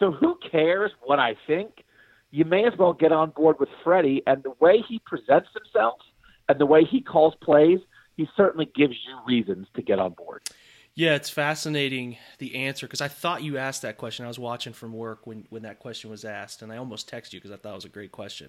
So 0.00 0.10
who 0.10 0.36
cares 0.50 0.90
what 1.04 1.20
I 1.20 1.36
think? 1.46 1.84
You 2.32 2.44
may 2.44 2.64
as 2.64 2.72
well 2.78 2.94
get 2.94 3.12
on 3.12 3.30
board 3.30 3.60
with 3.60 3.68
Freddie 3.84 4.22
and 4.26 4.42
the 4.42 4.54
way 4.58 4.82
he 4.88 5.00
presents 5.00 5.50
himself 5.54 6.00
and 6.48 6.58
the 6.58 6.66
way 6.66 6.84
he 6.84 7.00
calls 7.00 7.34
plays, 7.42 7.78
he 8.16 8.26
certainly 8.36 8.68
gives 8.74 8.94
you 9.06 9.18
reasons 9.26 9.68
to 9.74 9.82
get 9.82 9.98
on 9.98 10.14
board. 10.14 10.42
Yeah, 10.94 11.14
it's 11.14 11.30
fascinating 11.30 12.16
the 12.38 12.56
answer 12.56 12.86
because 12.86 13.00
I 13.00 13.08
thought 13.08 13.42
you 13.42 13.58
asked 13.58 13.82
that 13.82 13.98
question. 13.98 14.24
I 14.24 14.28
was 14.28 14.38
watching 14.38 14.72
from 14.72 14.92
work 14.92 15.26
when 15.26 15.46
when 15.50 15.62
that 15.62 15.78
question 15.78 16.10
was 16.10 16.24
asked, 16.24 16.62
and 16.62 16.72
I 16.72 16.78
almost 16.78 17.10
texted 17.10 17.34
you 17.34 17.40
because 17.40 17.52
I 17.52 17.56
thought 17.56 17.72
it 17.72 17.76
was 17.76 17.84
a 17.84 17.90
great 17.90 18.12
question. 18.12 18.48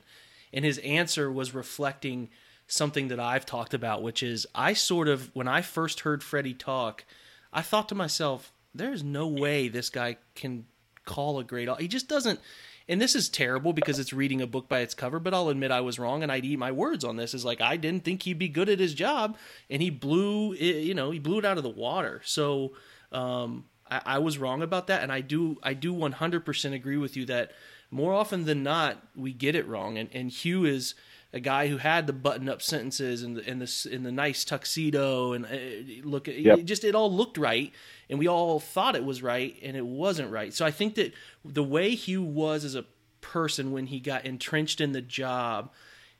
And 0.51 0.65
his 0.65 0.79
answer 0.79 1.31
was 1.31 1.53
reflecting 1.53 2.29
something 2.67 3.09
that 3.09 3.19
I've 3.19 3.45
talked 3.45 3.73
about, 3.73 4.01
which 4.01 4.23
is 4.23 4.47
I 4.55 4.73
sort 4.73 5.07
of 5.07 5.29
when 5.33 5.47
I 5.47 5.61
first 5.61 6.01
heard 6.01 6.23
Freddie 6.23 6.53
talk, 6.53 7.05
I 7.53 7.61
thought 7.61 7.87
to 7.89 7.95
myself, 7.95 8.51
"There's 8.73 9.03
no 9.03 9.27
way 9.27 9.67
this 9.67 9.89
guy 9.89 10.17
can 10.33 10.65
call 11.05 11.39
a 11.39 11.43
great. 11.43 11.69
He 11.79 11.87
just 11.87 12.07
doesn't." 12.07 12.39
And 12.89 12.99
this 12.99 13.15
is 13.15 13.29
terrible 13.29 13.71
because 13.73 13.99
it's 13.99 14.11
reading 14.11 14.41
a 14.41 14.47
book 14.47 14.67
by 14.67 14.79
its 14.79 14.93
cover, 14.93 15.19
but 15.19 15.33
I'll 15.33 15.49
admit 15.49 15.71
I 15.71 15.81
was 15.81 15.99
wrong 15.99 16.23
and 16.23 16.31
I'd 16.31 16.43
eat 16.43 16.57
my 16.59 16.71
words 16.71 17.05
on 17.05 17.15
this. 17.15 17.33
Is 17.33 17.45
like 17.45 17.61
I 17.61 17.77
didn't 17.77 18.03
think 18.03 18.23
he'd 18.23 18.39
be 18.39 18.49
good 18.49 18.69
at 18.69 18.79
his 18.79 18.93
job, 18.93 19.37
and 19.69 19.81
he 19.81 19.89
blew 19.89 20.53
it, 20.53 20.83
you 20.83 20.93
know, 20.93 21.11
he 21.11 21.19
blew 21.19 21.39
it 21.39 21.45
out 21.45 21.57
of 21.57 21.63
the 21.63 21.69
water. 21.69 22.21
So 22.25 22.73
um, 23.11 23.65
I, 23.89 24.01
I 24.05 24.17
was 24.19 24.37
wrong 24.37 24.61
about 24.61 24.87
that, 24.87 25.03
and 25.03 25.11
I 25.11 25.21
do 25.21 25.57
I 25.63 25.73
do 25.73 25.93
100% 25.93 26.73
agree 26.73 26.97
with 26.97 27.15
you 27.15 27.25
that 27.25 27.51
more 27.91 28.13
often 28.13 28.45
than 28.45 28.63
not 28.63 29.01
we 29.15 29.31
get 29.31 29.55
it 29.55 29.67
wrong. 29.67 29.97
And 29.97 30.09
and 30.11 30.29
Hue 30.31 30.65
is 30.65 30.95
a 31.33 31.39
guy 31.39 31.67
who 31.67 31.77
had 31.77 32.07
the 32.07 32.13
button 32.13 32.49
up 32.49 32.61
sentences 32.61 33.23
and 33.23 33.37
the 33.37 33.49
and 33.49 33.61
the 33.61 33.89
in 33.89 34.03
the 34.03 34.11
nice 34.11 34.43
tuxedo 34.43 35.31
and 35.33 35.45
uh, 35.45 36.03
look 36.03 36.27
at 36.27 36.37
Yep. 36.37 36.59
it 36.59 36.63
just 36.63 36.83
it 36.83 36.93
all 36.95 37.11
looked 37.13 37.37
right 37.37 37.71
and 38.11 38.19
we 38.19 38.27
all 38.27 38.59
thought 38.59 38.95
it 38.95 39.05
was 39.05 39.23
right 39.23 39.55
and 39.63 39.75
it 39.75 39.85
wasn't 39.85 40.29
right. 40.29 40.53
So 40.53 40.65
I 40.65 40.71
think 40.71 40.95
that 40.95 41.13
the 41.43 41.63
way 41.63 41.95
Hue 41.95 42.21
was 42.21 42.63
as 42.63 42.75
a 42.75 42.85
person 43.21 43.71
when 43.71 43.87
he 43.87 43.99
got 43.99 44.25
entrenched 44.25 44.81
in 44.81 44.91
the 44.91 45.01
job 45.01 45.71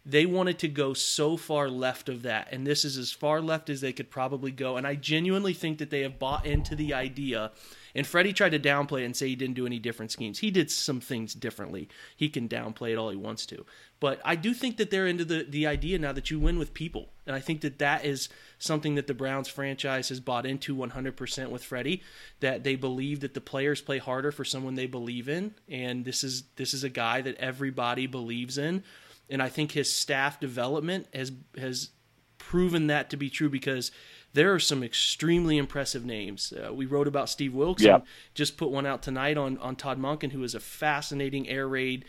they 0.04 0.26
wanted 0.26 0.58
to 0.58 0.68
go 0.68 0.94
so 0.94 1.38
far 1.38 1.70
left 1.70 2.10
of 2.10 2.24
that 2.24 2.48
and 2.52 2.66
this 2.66 2.86
is 2.86 2.98
as 2.98 3.12
far 3.12 3.42
left 3.42 3.70
as 3.70 3.82
they 3.82 3.94
could 3.94 4.10
probably 4.10 4.52
go 4.52 4.78
and 4.78 4.86
i 4.86 4.96
genuinely 4.96 5.54
think 5.54 5.80
that 5.80 5.90
they 5.90 6.02
have 6.02 6.20
bought 6.20 6.46
into 6.46 6.76
the 6.76 6.94
idea 6.94 7.52
and 7.96 8.06
freddie 8.08 8.34
tried 8.34 8.52
to 8.52 8.60
downplay 8.60 9.02
it 9.02 9.06
and 9.06 9.16
say 9.16 9.28
he 9.28 9.36
didn't 9.36 9.56
do 9.56 9.66
any 9.66 9.80
different 9.80 10.12
schemes. 10.12 10.40
He 10.40 10.52
did 10.52 10.72
some 10.72 11.02
things 11.02 11.34
differently. 11.34 11.90
He 12.16 12.30
can 12.30 12.48
downplay 12.48 12.92
it 12.92 12.98
all 12.98 13.10
he 13.10 13.18
wants 13.18 13.46
to. 13.48 13.66
But 14.00 14.22
i 14.26 14.36
do 14.36 14.54
think 14.54 14.78
that 14.78 14.92
they're 14.92 15.08
into 15.08 15.26
the, 15.26 15.46
the 15.48 15.68
idea 15.68 16.00
now 16.00 16.12
that 16.12 16.32
you 16.32 16.40
win 16.40 16.60
with 16.60 16.74
people. 16.74 17.10
And 17.26 17.36
i 17.36 17.40
think 17.40 17.62
that 17.62 17.80
that 17.80 18.06
is 18.06 18.30
something 18.60 18.96
that 18.96 19.08
the 19.08 19.14
browns 19.14 19.48
franchise 19.48 20.10
has 20.10 20.20
bought 20.20 20.46
into 20.46 20.76
100% 20.76 21.50
with 21.50 21.64
freddie 21.64 22.04
that 22.40 22.64
they 22.64 22.76
believe 22.76 23.22
that 23.22 23.34
the 23.34 23.42
players 23.42 23.82
play 23.82 23.98
harder 23.98 24.32
for 24.32 24.46
someone 24.46 24.76
they 24.76 24.88
believe 24.88 25.28
in. 25.28 25.56
And 25.70 26.06
this 26.06 26.24
is 26.24 26.44
this 26.56 26.74
is 26.74 26.84
a 26.84 26.90
guy 26.90 27.22
that 27.22 27.38
everybody 27.38 28.08
believes 28.08 28.58
in. 28.58 28.84
And 29.30 29.42
I 29.42 29.50
think 29.50 29.72
his 29.72 29.92
staff 29.92 30.40
development 30.40 31.08
has 31.14 31.32
has 31.58 31.90
proven 32.38 32.88
that 32.88 33.10
to 33.12 33.18
be 33.18 33.30
true 33.30 33.50
because 33.50 33.92
there 34.34 34.54
are 34.54 34.60
some 34.60 34.84
extremely 34.84 35.58
impressive 35.58 36.06
names. 36.06 36.54
Uh, 36.54 36.74
we 36.74 36.86
wrote 36.86 37.08
about 37.08 37.30
Steve 37.30 37.54
Wilks, 37.54 37.84
Yeah. 37.84 38.00
just 38.34 38.58
put 38.58 38.70
one 38.70 38.86
out 38.86 39.02
tonight 39.04 39.38
on 39.38 39.58
on 39.58 39.76
Todd 39.76 40.00
Monken, 40.00 40.32
who 40.32 40.44
is 40.44 40.56
a 40.56 40.60
fascinating 40.60 41.48
air 41.50 41.68
raid 41.68 42.06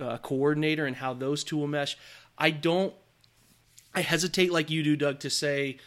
uh, 0.00 0.18
coordinator, 0.18 0.86
and 0.86 0.96
how 0.96 1.12
those 1.14 1.44
two 1.44 1.56
will 1.56 1.66
mesh. 1.66 1.96
I 2.38 2.50
don't. 2.50 2.94
I 3.94 4.02
hesitate 4.02 4.52
like 4.52 4.70
you 4.70 4.82
do, 4.82 4.96
Doug, 4.96 5.18
to 5.20 5.30
say 5.30 5.78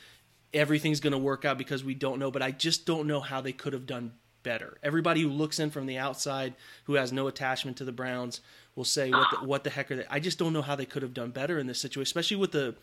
everything's 0.53 0.99
going 0.99 1.13
to 1.13 1.17
work 1.19 1.45
out 1.45 1.57
because 1.57 1.83
we 1.83 1.93
don't 1.93 2.19
know, 2.19 2.29
but 2.31 2.41
I 2.41 2.51
just 2.51 2.85
don't 2.85 3.07
know 3.07 3.21
how 3.21 3.39
they 3.39 3.53
could 3.53 3.71
have 3.73 3.85
done 3.85 4.13
better. 4.43 4.77
Everybody 4.83 5.21
who 5.21 5.29
looks 5.29 5.59
in 5.59 5.69
from 5.69 5.85
the 5.85 5.97
outside, 5.97 6.55
who 6.85 6.95
has 6.95 7.13
no 7.13 7.27
attachment 7.27 7.77
to 7.77 7.85
the 7.85 7.91
Browns, 7.91 8.41
will 8.75 8.83
say, 8.83 9.11
"What 9.11 9.27
the, 9.31 9.45
what 9.47 9.63
the 9.63 9.69
heck 9.69 9.89
are 9.91 9.95
they?" 9.97 10.05
I 10.09 10.19
just 10.19 10.37
don't 10.37 10.51
know 10.53 10.61
how 10.61 10.75
they 10.75 10.85
could 10.85 11.03
have 11.03 11.13
done 11.13 11.31
better 11.31 11.57
in 11.57 11.67
this 11.67 11.79
situation, 11.79 12.09
especially 12.09 12.37
with 12.37 12.51
the 12.51 12.75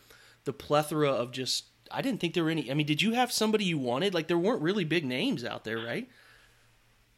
the 0.45 0.53
plethora 0.53 1.11
of 1.11 1.31
just. 1.31 1.65
I 1.91 2.01
didn't 2.01 2.19
think 2.19 2.33
there 2.33 2.43
were 2.43 2.49
any. 2.49 2.69
I 2.69 2.73
mean, 2.73 2.85
did 2.85 3.01
you 3.01 3.13
have 3.13 3.31
somebody 3.31 3.65
you 3.65 3.77
wanted? 3.77 4.13
Like 4.13 4.27
there 4.27 4.37
weren't 4.37 4.61
really 4.61 4.83
big 4.83 5.05
names 5.05 5.43
out 5.43 5.63
there, 5.63 5.77
right? 5.77 6.07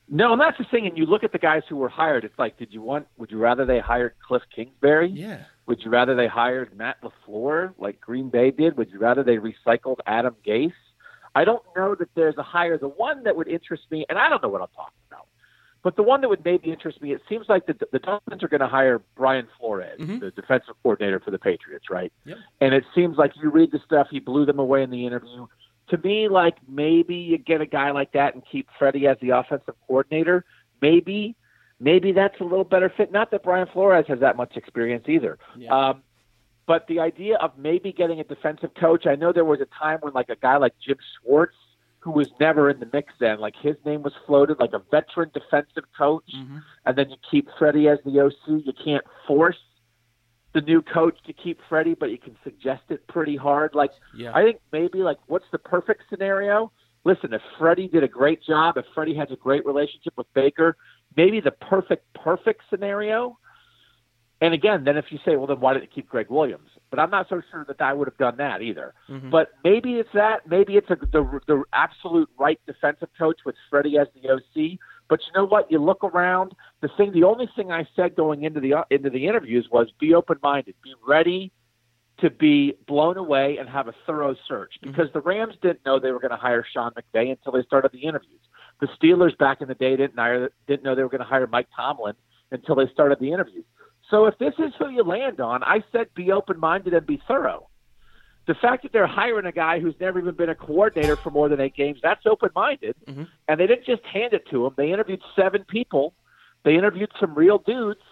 No, 0.09 0.33
and 0.33 0.41
that's 0.41 0.57
the 0.57 0.65
thing. 0.65 0.85
And 0.87 0.97
you 0.97 1.05
look 1.05 1.23
at 1.23 1.31
the 1.31 1.39
guys 1.39 1.63
who 1.69 1.77
were 1.77 1.87
hired. 1.87 2.25
It's 2.25 2.37
like, 2.37 2.57
did 2.57 2.73
you 2.73 2.81
want? 2.81 3.07
Would 3.17 3.31
you 3.31 3.37
rather 3.37 3.65
they 3.65 3.79
hired 3.79 4.13
Cliff 4.27 4.43
Kingsbury? 4.53 5.09
Yeah. 5.09 5.43
Would 5.67 5.81
you 5.83 5.89
rather 5.89 6.15
they 6.15 6.27
hired 6.27 6.75
Matt 6.75 6.97
Lafleur 7.01 7.73
like 7.77 8.01
Green 8.01 8.29
Bay 8.29 8.51
did? 8.51 8.77
Would 8.77 8.89
you 8.91 8.99
rather 8.99 9.23
they 9.23 9.37
recycled 9.37 9.97
Adam 10.05 10.35
Gase? 10.45 10.73
I 11.33 11.45
don't 11.45 11.63
know 11.77 11.95
that 11.95 12.09
there's 12.13 12.37
a 12.37 12.43
hire. 12.43 12.77
The 12.77 12.89
one 12.89 13.23
that 13.23 13.37
would 13.37 13.47
interest 13.47 13.83
me, 13.89 14.05
and 14.09 14.19
I 14.19 14.27
don't 14.27 14.43
know 14.43 14.49
what 14.49 14.61
I'm 14.61 14.67
talking 14.75 14.99
about, 15.09 15.27
But 15.83 15.95
the 15.95 16.03
one 16.03 16.21
that 16.21 16.29
would 16.29 16.45
maybe 16.45 16.71
interest 16.71 17.01
me, 17.01 17.11
it 17.11 17.21
seems 17.27 17.49
like 17.49 17.65
the, 17.65 17.75
the 17.91 17.97
Dolphins 17.99 18.43
are 18.43 18.47
going 18.47 18.61
to 18.61 18.67
hire 18.67 19.01
Brian 19.15 19.47
Flores, 19.59 19.99
Mhm. 19.99 20.19
the 20.19 20.31
defensive 20.31 20.75
coordinator 20.83 21.19
for 21.19 21.31
the 21.31 21.39
Patriots, 21.39 21.89
right? 21.89 22.13
Yep. 22.25 22.37
And 22.61 22.73
it 22.75 22.83
seems 22.93 23.17
like 23.17 23.31
you 23.41 23.49
read 23.49 23.71
the 23.71 23.79
stuff, 23.79 24.07
he 24.11 24.19
blew 24.19 24.45
them 24.45 24.59
away 24.59 24.83
in 24.83 24.91
the 24.91 25.05
interview. 25.07 25.47
To 25.89 25.97
me, 25.97 26.27
like 26.27 26.57
maybe 26.67 27.15
you 27.15 27.37
get 27.39 27.61
a 27.61 27.65
guy 27.65 27.91
like 27.91 28.11
that 28.13 28.35
and 28.35 28.43
keep 28.49 28.67
Freddie 28.77 29.07
as 29.07 29.17
the 29.21 29.31
offensive 29.31 29.73
coordinator. 29.87 30.45
Maybe, 30.81 31.35
maybe 31.79 32.11
that's 32.11 32.39
a 32.39 32.43
little 32.43 32.63
better 32.63 32.89
fit. 32.95 33.11
Not 33.11 33.31
that 33.31 33.43
Brian 33.43 33.67
Flores 33.73 34.05
has 34.07 34.19
that 34.19 34.37
much 34.37 34.55
experience 34.57 35.05
either. 35.09 35.39
Yeah. 35.57 35.75
Um, 35.75 36.03
but 36.67 36.87
the 36.87 36.99
idea 36.99 37.37
of 37.37 37.57
maybe 37.57 37.91
getting 37.91 38.19
a 38.19 38.23
defensive 38.23 38.75
coach, 38.75 39.07
I 39.07 39.15
know 39.15 39.33
there 39.33 39.43
was 39.43 39.59
a 39.61 39.67
time 39.77 39.97
when 40.01 40.13
like 40.13 40.29
a 40.29 40.35
guy 40.35 40.57
like 40.57 40.73
Jim 40.85 40.97
Schwartz, 41.19 41.55
who 42.01 42.11
was 42.11 42.27
never 42.39 42.69
in 42.69 42.79
the 42.79 42.89
mix 42.91 43.13
then, 43.19 43.39
like 43.39 43.55
his 43.61 43.75
name 43.85 44.01
was 44.01 44.13
floated, 44.25 44.59
like 44.59 44.73
a 44.73 44.79
veteran 44.91 45.29
defensive 45.33 45.83
coach, 45.97 46.29
Mhm. 46.33 46.61
and 46.85 46.97
then 46.97 47.09
you 47.11 47.15
keep 47.29 47.47
Freddie 47.57 47.87
as 47.87 47.99
the 48.03 48.19
OC. 48.19 48.57
You 48.65 48.73
can't 48.73 49.05
force 49.27 49.59
the 50.53 50.61
new 50.61 50.81
coach 50.81 51.17
to 51.23 51.31
keep 51.33 51.61
Freddie, 51.69 51.93
but 51.93 52.09
you 52.11 52.17
can 52.17 52.35
suggest 52.43 52.83
it 52.89 53.05
pretty 53.07 53.35
hard. 53.37 53.73
Like 53.75 53.91
Yeah. 54.15 54.31
I 54.35 54.43
think 54.43 54.59
maybe 54.71 55.03
like 55.03 55.17
what's 55.27 55.49
the 55.51 55.59
perfect 55.59 56.09
scenario? 56.09 56.71
Listen, 57.03 57.33
if 57.33 57.41
Freddie 57.57 57.87
did 57.87 58.03
a 58.03 58.07
great 58.07 58.41
job, 58.41 58.77
if 58.77 58.85
Freddie 58.93 59.15
has 59.15 59.31
a 59.31 59.35
great 59.35 59.65
relationship 59.65 60.13
with 60.17 60.31
Baker, 60.33 60.75
maybe 61.15 61.39
the 61.39 61.51
perfect 61.51 62.11
perfect 62.13 62.63
scenario. 62.69 63.37
And 64.41 64.55
again, 64.55 64.83
then 64.83 64.97
if 64.97 65.05
you 65.11 65.19
say, 65.23 65.35
well, 65.35 65.45
then 65.45 65.59
why 65.59 65.73
didn't 65.75 65.93
keep 65.93 66.09
Gregg 66.09 66.29
Williams? 66.29 66.69
But 66.89 66.99
I'm 66.99 67.11
not 67.11 67.29
so 67.29 67.41
sure 67.51 67.63
that 67.67 67.79
I 67.79 67.93
would 67.93 68.07
have 68.07 68.17
done 68.17 68.37
that 68.37 68.61
either. 68.63 68.95
Mhm. 69.07 69.29
But 69.29 69.49
maybe 69.63 69.93
it's 69.93 70.09
that. 70.13 70.47
Maybe 70.47 70.77
it's 70.77 70.89
a, 70.89 70.95
the 70.95 71.39
the 71.47 71.63
absolute 71.73 72.29
right 72.39 72.59
defensive 72.65 73.09
coach 73.17 73.41
with 73.45 73.55
Freddie 73.69 73.99
as 73.99 74.07
the 74.15 74.29
OC. 74.31 74.79
But 75.07 75.19
you 75.27 75.33
know 75.35 75.45
what? 75.45 75.71
You 75.71 75.77
look 75.79 76.03
around. 76.03 76.53
The 76.81 76.89
thing, 76.97 77.11
the 77.11 77.23
only 77.23 77.47
thing 77.55 77.71
I 77.71 77.87
said 77.95 78.15
going 78.15 78.43
into 78.43 78.59
the 78.59 78.83
into 78.89 79.11
the 79.11 79.27
interviews 79.27 79.67
was 79.71 79.91
be 79.99 80.15
open 80.15 80.37
minded, 80.41 80.73
be 80.83 80.95
ready 81.07 81.51
to 82.19 82.29
be 82.29 82.73
blown 82.87 83.17
away 83.17 83.57
and 83.57 83.67
have 83.69 83.87
a 83.87 83.93
thorough 84.05 84.35
search 84.47 84.73
because 84.81 85.07
the 85.13 85.21
Rams 85.21 85.55
didn't 85.61 85.85
know 85.85 85.99
they 85.99 86.11
were 86.11 86.19
going 86.19 86.31
to 86.31 86.37
hire 86.37 86.63
Sean 86.71 86.91
McVay 86.91 87.31
until 87.31 87.51
they 87.51 87.63
started 87.63 87.91
the 87.91 88.03
interviews. 88.03 88.39
The 88.79 88.87
Steelers 89.01 89.35
back 89.37 89.61
in 89.61 89.67
the 89.67 89.75
day 89.75 89.95
didn't 89.95 90.17
hire 90.17 90.49
didn't 90.67 90.83
know 90.83 90.95
they 90.95 91.03
were 91.03 91.09
going 91.09 91.21
to 91.21 91.27
hire 91.27 91.47
Mike 91.47 91.67
Tomlin 91.75 92.15
until 92.51 92.75
they 92.75 92.87
started 92.91 93.19
the 93.19 93.31
interviews. 93.31 93.65
So 94.11 94.25
if 94.25 94.37
this 94.37 94.53
is 94.59 94.73
who 94.77 94.89
you 94.89 95.03
land 95.03 95.39
on, 95.39 95.63
I 95.63 95.83
said 95.91 96.13
be 96.13 96.31
open 96.31 96.59
minded 96.59 96.93
and 96.93 97.07
be 97.07 97.21
thorough. 97.27 97.69
The 98.45 98.55
fact 98.55 98.83
that 98.83 98.91
they're 98.91 99.07
hiring 99.07 99.45
a 99.45 99.51
guy 99.51 99.79
who's 99.79 99.95
never 100.01 100.19
even 100.19 100.35
been 100.35 100.49
a 100.49 100.55
coordinator 100.55 101.15
for 101.15 101.29
more 101.29 101.47
than 101.47 101.61
eight 101.61 101.75
games, 101.75 101.99
that's 102.03 102.25
open 102.25 102.49
minded. 102.53 102.95
Mhm. 103.07 103.27
And 103.47 103.59
they 103.59 103.67
didn't 103.67 103.85
just 103.85 104.03
hand 104.03 104.33
it 104.33 104.45
to 104.47 104.65
him. 104.65 104.73
They 104.75 104.91
interviewed 104.91 105.21
seven 105.35 105.63
people. 105.63 106.13
They 106.63 106.75
interviewed 106.75 107.11
some 107.19 107.33
real 107.33 107.59
dudes. 107.59 108.03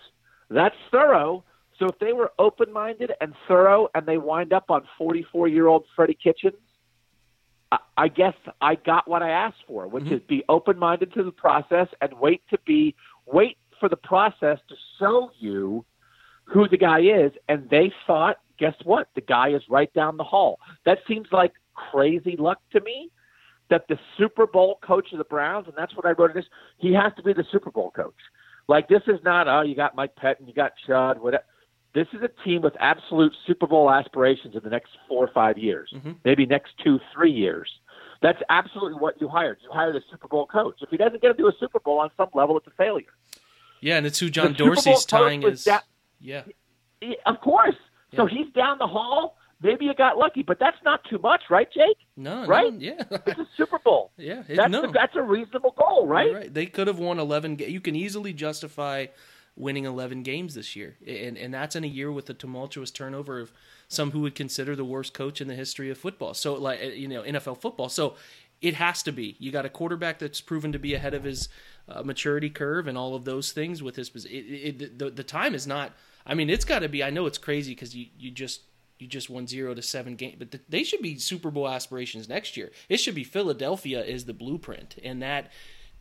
That's 0.49 0.75
thorough. 0.89 1.43
So 1.77 1.87
if 1.87 1.99
they 1.99 2.13
were 2.13 2.31
open 2.39 2.71
minded 2.71 3.11
and 3.19 3.35
thorough 3.47 3.89
and 3.93 4.05
they 4.05 4.17
wind 4.17 4.53
up 4.53 4.71
on 4.71 4.87
44 4.97 5.47
year 5.47 5.67
old 5.67 5.85
Freddie 5.95 6.15
Kitchens, 6.21 6.57
I, 7.97 8.07
guess 8.07 8.33
I 8.61 8.75
got 8.75 9.07
what 9.07 9.21
I 9.21 9.29
asked 9.29 9.63
for, 9.67 9.87
which 9.87 10.05
Mhm. 10.05 10.13
is 10.13 10.21
be 10.21 10.43
open 10.49 10.79
minded 10.79 11.13
to 11.13 11.23
the 11.23 11.31
process 11.31 11.87
and 12.01 12.13
wait 12.13 12.41
to 12.49 12.57
be, 12.65 12.95
wait 13.25 13.57
for 13.79 13.89
the 13.89 13.97
process 13.97 14.59
to 14.69 14.75
show 14.97 15.31
you 15.37 15.85
who 16.49 16.67
the 16.67 16.77
guy 16.77 16.99
is. 16.99 17.31
And 17.47 17.69
they 17.69 17.91
thought, 18.07 18.37
guess 18.57 18.75
what? 18.83 19.07
The 19.15 19.21
guy 19.21 19.49
is 19.49 19.61
right 19.69 19.93
down 19.93 20.17
the 20.17 20.23
hall. 20.23 20.59
That 20.85 20.99
seems 21.07 21.27
like 21.31 21.53
crazy 21.73 22.35
luck 22.37 22.59
to 22.73 22.81
me 22.81 23.09
that 23.69 23.87
the 23.87 23.99
Super 24.17 24.47
Bowl 24.47 24.79
coach 24.81 25.11
of 25.11 25.17
the 25.19 25.23
Browns, 25.25 25.67
and 25.67 25.75
that's 25.77 25.95
what 25.95 26.05
I 26.05 26.11
wrote 26.11 26.31
in 26.31 26.37
this, 26.37 26.45
he 26.77 26.93
has 26.93 27.13
to 27.17 27.23
be 27.23 27.33
the 27.33 27.45
Super 27.51 27.69
Bowl 27.71 27.91
coach. 27.91 28.15
Like 28.67 28.87
this 28.89 29.01
is 29.07 29.19
not, 29.23 29.47
oh, 29.47 29.61
you 29.61 29.75
got 29.75 29.95
Mike 29.95 30.15
Pettine, 30.15 30.47
you 30.47 30.53
got 30.53 30.73
Chud, 30.87 31.19
whatever. 31.19 31.43
This 31.93 32.07
is 32.13 32.21
a 32.21 32.29
team 32.43 32.61
with 32.61 32.73
absolute 32.79 33.33
Super 33.47 33.65
Bowl 33.67 33.89
aspirations 33.91 34.55
in 34.55 34.61
the 34.63 34.69
next 34.69 34.91
four 35.07 35.23
or 35.23 35.31
five 35.33 35.57
years, 35.57 35.91
Mhm. 35.95 36.17
maybe 36.23 36.45
next 36.45 36.73
two, 36.83 36.99
three 37.13 37.31
years. 37.31 37.69
That's 38.21 38.41
absolutely 38.49 38.99
what 38.99 39.19
you 39.21 39.27
hired. 39.27 39.57
You 39.63 39.69
hired 39.71 39.95
a 39.95 40.01
Super 40.11 40.27
Bowl 40.27 40.45
coach. 40.45 40.75
If 40.81 40.89
he 40.89 40.97
doesn't 40.97 41.21
get 41.21 41.29
to 41.29 41.33
do 41.33 41.47
a 41.47 41.53
Super 41.59 41.79
Bowl 41.79 41.99
on 41.99 42.11
some 42.17 42.29
level, 42.33 42.57
it's 42.57 42.67
a 42.67 42.71
failure. 42.71 43.13
Yeah, 43.81 43.97
and 43.97 44.05
it's 44.05 44.19
who 44.19 44.29
John 44.29 44.51
The 44.53 44.57
Dorsey's 44.57 45.05
tying 45.05 45.41
his. 45.41 45.63
that- 45.63 45.85
Yeah. 46.19 46.43
Yeah, 47.01 47.15
Of 47.25 47.39
course. 47.41 47.75
So 48.15 48.25
he's 48.25 48.51
down 48.53 48.77
the 48.79 48.87
hall. 48.87 49.37
Maybe 49.61 49.85
you 49.85 49.93
got 49.93 50.17
lucky, 50.17 50.41
but 50.41 50.57
that's 50.57 50.77
not 50.83 51.03
too 51.09 51.19
much, 51.19 51.43
right, 51.49 51.67
Jake? 51.71 51.97
No. 52.17 52.45
Right? 52.47 52.73
No, 52.73 52.79
yeah. 52.79 53.03
It's 53.27 53.39
a 53.39 53.47
Super 53.57 53.77
Bowl. 53.79 54.11
yeah. 54.17 54.43
it- 54.47 54.55
That's 54.55 54.71
no. 54.71 54.81
the, 54.83 54.87
that's 54.87 55.15
a 55.15 55.21
reasonable 55.21 55.75
goal, 55.77 56.07
right? 56.07 56.33
Right. 56.33 56.53
They 56.53 56.65
could 56.65 56.87
have 56.87 56.97
won 56.97 57.19
11 57.19 57.57
ga- 57.57 57.69
You 57.69 57.81
can 57.81 57.95
easily 57.95 58.33
justify 58.33 59.07
winning 59.55 59.83
11 59.85 60.23
games 60.23 60.55
this 60.55 60.75
year. 60.77 60.95
And 61.05 61.37
and 61.37 61.53
that's 61.53 61.75
in 61.75 61.83
a 61.83 61.87
year 61.87 62.09
with 62.11 62.29
a 62.29 62.33
tumultuous 62.33 62.89
turnover 62.91 63.39
of 63.41 63.51
some 63.89 64.11
who 64.11 64.21
would 64.21 64.33
consider 64.33 64.75
the 64.75 64.85
worst 64.85 65.13
coach 65.13 65.41
in 65.41 65.47
the 65.49 65.55
history 65.55 65.89
of 65.89 65.97
football. 65.97 66.33
So 66.33 66.53
like 66.55 66.79
uh, 66.81 66.85
you 66.87 67.09
know, 67.09 67.23
NFL 67.23 67.59
football. 67.59 67.89
So 67.89 68.15
it 68.61 68.75
has 68.75 69.03
to 69.03 69.11
be. 69.11 69.35
You 69.39 69.51
got 69.51 69.65
a 69.65 69.69
quarterback 69.69 70.19
that's 70.19 70.39
proven 70.41 70.71
to 70.71 70.79
be 70.79 70.93
ahead 70.93 71.13
of 71.13 71.25
his 71.25 71.49
uh, 71.89 72.01
maturity 72.03 72.49
curve 72.49 72.87
and 72.87 72.97
all 72.97 73.13
of 73.15 73.25
those 73.25 73.51
things 73.51 73.83
with 73.83 73.97
his 73.97 74.09
it, 74.25 74.29
it, 74.29 74.97
the 74.99 75.09
the 75.09 75.23
time 75.23 75.53
is 75.53 75.67
not 75.67 75.91
I 76.29 76.35
mean, 76.35 76.49
it's 76.49 76.65
got 76.65 76.79
to 76.79 76.89
be. 76.89 77.03
I 77.03 77.09
know 77.09 77.25
it's 77.25 77.37
crazy 77.37 77.75
cuz 77.75 77.95
you 77.95 78.07
you 78.17 78.31
just 78.31 78.61
you 78.99 79.07
just 79.07 79.29
won 79.29 79.47
0 79.47 79.73
to 79.75 79.81
7 79.81 80.15
game, 80.17 80.35
but 80.37 80.51
th- 80.51 80.63
they 80.67 80.83
should 80.83 81.01
be 81.01 81.17
Super 81.17 81.49
Bowl 81.49 81.67
aspirations 81.69 82.27
next 82.29 82.57
year. 82.57 82.69
It 82.89 82.97
should 82.97 83.15
be 83.15 83.23
Philadelphia 83.23 84.03
is 84.03 84.25
the 84.25 84.33
blueprint 84.33 84.95
and 85.03 85.21
that 85.21 85.51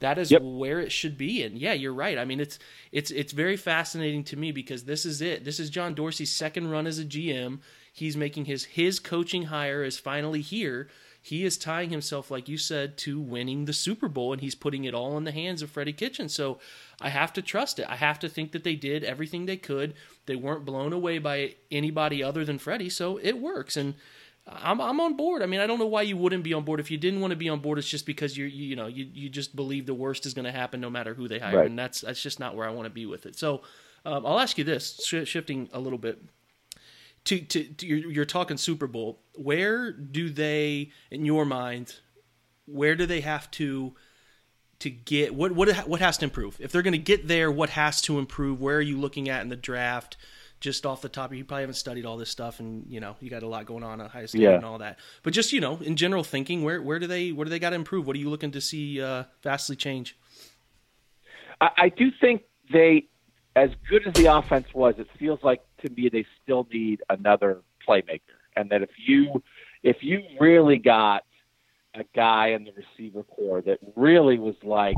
that 0.00 0.18
is 0.18 0.30
Yep. 0.30 0.42
where 0.42 0.80
it 0.80 0.92
should 0.92 1.16
be 1.18 1.42
and 1.42 1.58
yeah 1.58 1.72
you're 1.72 1.92
right 1.92 2.18
i 2.18 2.24
mean 2.24 2.38
it's 2.38 2.60
it's 2.92 3.10
it's 3.10 3.32
very 3.32 3.56
fascinating 3.56 4.22
to 4.22 4.36
me 4.36 4.52
because 4.52 4.84
this 4.84 5.04
is 5.04 5.20
it 5.20 5.44
this 5.44 5.58
is 5.58 5.70
john 5.70 5.92
dorsey's 5.92 6.32
second 6.32 6.70
run 6.70 6.86
as 6.86 7.00
a 7.00 7.04
gm 7.04 7.58
he's 7.92 8.16
making 8.16 8.44
his 8.44 8.62
his 8.64 9.00
coaching 9.00 9.44
hire 9.44 9.82
is 9.82 9.98
finally 9.98 10.40
here 10.40 10.86
he 11.20 11.44
is 11.44 11.58
tying 11.58 11.90
himself 11.90 12.30
like 12.30 12.48
you 12.48 12.56
said 12.56 12.96
to 12.96 13.20
winning 13.20 13.64
the 13.64 13.72
super 13.72 14.06
bowl 14.08 14.32
and 14.32 14.40
he's 14.40 14.54
putting 14.54 14.84
it 14.84 14.94
all 14.94 15.16
in 15.18 15.24
the 15.24 15.32
hands 15.32 15.62
of 15.62 15.70
freddie 15.70 15.92
kitchen 15.92 16.28
so 16.28 16.60
i 17.00 17.08
have 17.08 17.32
to 17.32 17.42
trust 17.42 17.78
it 17.78 17.87
i 17.88 17.96
have 17.96 18.18
to 18.18 18.28
think 18.28 18.52
that 18.52 18.64
they 18.64 18.74
did 18.74 19.04
everything 19.04 19.46
they 19.46 19.56
could 19.56 19.94
they 20.26 20.37
weren't 20.37 20.64
blown 20.64 20.92
away 20.92 21.18
by 21.18 21.54
anybody 21.70 22.22
other 22.22 22.44
than 22.44 22.58
freddie 22.58 22.90
so 22.90 23.18
it 23.22 23.38
works 23.38 23.76
and 23.76 23.94
I'm 24.50 24.80
I'm 24.80 24.98
on 24.98 25.14
board. 25.14 25.42
I 25.42 25.46
mean, 25.46 25.61
I 25.61 25.66
don't 25.66 25.78
know 25.78 25.84
why 25.87 26.00
you 26.00 26.16
wouldn't 26.16 26.42
be 26.42 26.54
on 26.54 26.64
board. 26.64 26.80
If 26.80 26.90
you 26.90 26.96
didn't 26.96 27.20
want 27.20 27.32
to 27.32 27.37
be 27.37 27.50
on 27.50 27.61
board, 27.61 27.76
it's 27.76 27.87
just 27.87 28.06
because 28.06 28.34
you 28.34 28.46
you, 28.46 28.76
know 28.76 28.87
you, 28.87 29.06
you 29.12 29.28
just 29.28 29.54
believe 29.54 29.84
the 29.84 29.92
worst 29.92 30.24
is 30.24 30.32
going 30.32 30.46
to 30.46 30.50
happen 30.52 30.80
no 30.80 30.88
matter 30.88 31.12
who 31.12 31.28
they 31.28 31.38
hire, 31.38 31.58
Right. 31.58 31.66
and 31.66 31.78
that's 31.78 32.00
that's 32.00 32.22
just 32.22 32.40
not 32.40 32.56
where 32.56 32.66
I 32.66 32.70
want 32.70 32.87
to 32.87 32.90
be 32.90 33.04
with 33.04 33.26
it. 33.26 33.37
So 33.37 33.61
um, 34.06 34.24
I'll 34.24 34.38
ask 34.40 34.56
you 34.56 34.64
this, 34.64 35.02
sh- 35.04 35.28
shifting 35.28 35.68
a 35.74 35.78
little 35.78 35.98
bit. 35.98 36.22
To, 37.26 37.38
to, 37.38 37.64
to 37.64 37.87
you're, 37.87 38.11
you're 38.11 38.24
talking 38.24 38.56
Super 38.56 38.87
Bowl. 38.87 39.20
Where 39.34 39.92
do 39.92 40.30
they, 40.30 40.92
in 41.11 41.26
your 41.26 41.44
mind, 41.44 41.96
where 42.64 42.94
do 42.94 43.04
they 43.04 43.20
have 43.20 43.50
to 43.50 43.96
to 44.80 44.90
get 44.90 45.34
what 45.34 45.52
what 45.52 45.88
what 45.88 46.00
has 46.00 46.18
to 46.18 46.24
improve? 46.24 46.56
If 46.60 46.72
they're 46.72 46.82
going 46.82 46.92
to 46.92 46.98
get 46.98 47.26
there, 47.28 47.50
what 47.50 47.70
has 47.70 48.00
to 48.02 48.18
improve? 48.18 48.60
Where 48.60 48.76
are 48.76 48.82
you 48.82 48.98
looking 48.98 49.28
at 49.28 49.42
in 49.42 49.48
the 49.48 49.56
draft? 49.56 50.16
Just 50.60 50.84
off 50.84 51.02
the 51.02 51.08
top, 51.08 51.32
you 51.32 51.44
probably 51.44 51.62
haven't 51.62 51.74
studied 51.74 52.04
all 52.04 52.16
this 52.16 52.30
stuff, 52.30 52.58
and 52.58 52.84
you 52.88 52.98
know 52.98 53.16
you 53.20 53.30
got 53.30 53.44
a 53.44 53.46
lot 53.46 53.64
going 53.64 53.84
on 53.84 54.00
at 54.00 54.10
high 54.10 54.26
school 54.26 54.40
Yeah. 54.42 54.56
and 54.56 54.64
all 54.64 54.78
that. 54.78 54.98
But 55.22 55.32
just 55.32 55.52
you 55.52 55.60
know, 55.60 55.76
in 55.76 55.94
general 55.94 56.24
thinking, 56.24 56.64
where 56.64 56.82
where 56.82 56.98
do 56.98 57.06
they 57.06 57.30
where 57.30 57.44
do 57.44 57.50
they 57.50 57.60
got 57.60 57.70
to 57.70 57.76
improve? 57.76 58.06
What 58.08 58.16
are 58.16 58.18
you 58.18 58.28
looking 58.30 58.50
to 58.52 58.60
see 58.60 59.00
uh, 59.00 59.24
vastly 59.42 59.76
change? 59.76 60.16
I, 61.60 61.70
I 61.76 61.88
do 61.90 62.10
think 62.20 62.42
they, 62.72 63.06
as 63.54 63.70
good 63.88 64.06
as 64.06 64.14
the 64.14 64.26
offense 64.26 64.66
was, 64.74 64.94
it 64.98 65.06
feels 65.18 65.40
like 65.42 65.60
to 65.84 65.90
me 65.92 66.08
they 66.08 66.26
still 66.42 66.66
need 66.72 67.02
another 67.08 67.62
playmaker, 67.86 68.20
and 68.56 68.68
that 68.70 68.82
if 68.82 68.90
you 69.06 69.42
if 69.84 69.98
you 70.02 70.22
really 70.40 70.78
got 70.78 71.22
a 72.00 72.06
guy 72.14 72.48
in 72.48 72.64
the 72.64 72.72
receiver 72.72 73.22
core 73.22 73.62
that 73.62 73.78
really 73.96 74.38
was 74.38 74.56
like, 74.62 74.96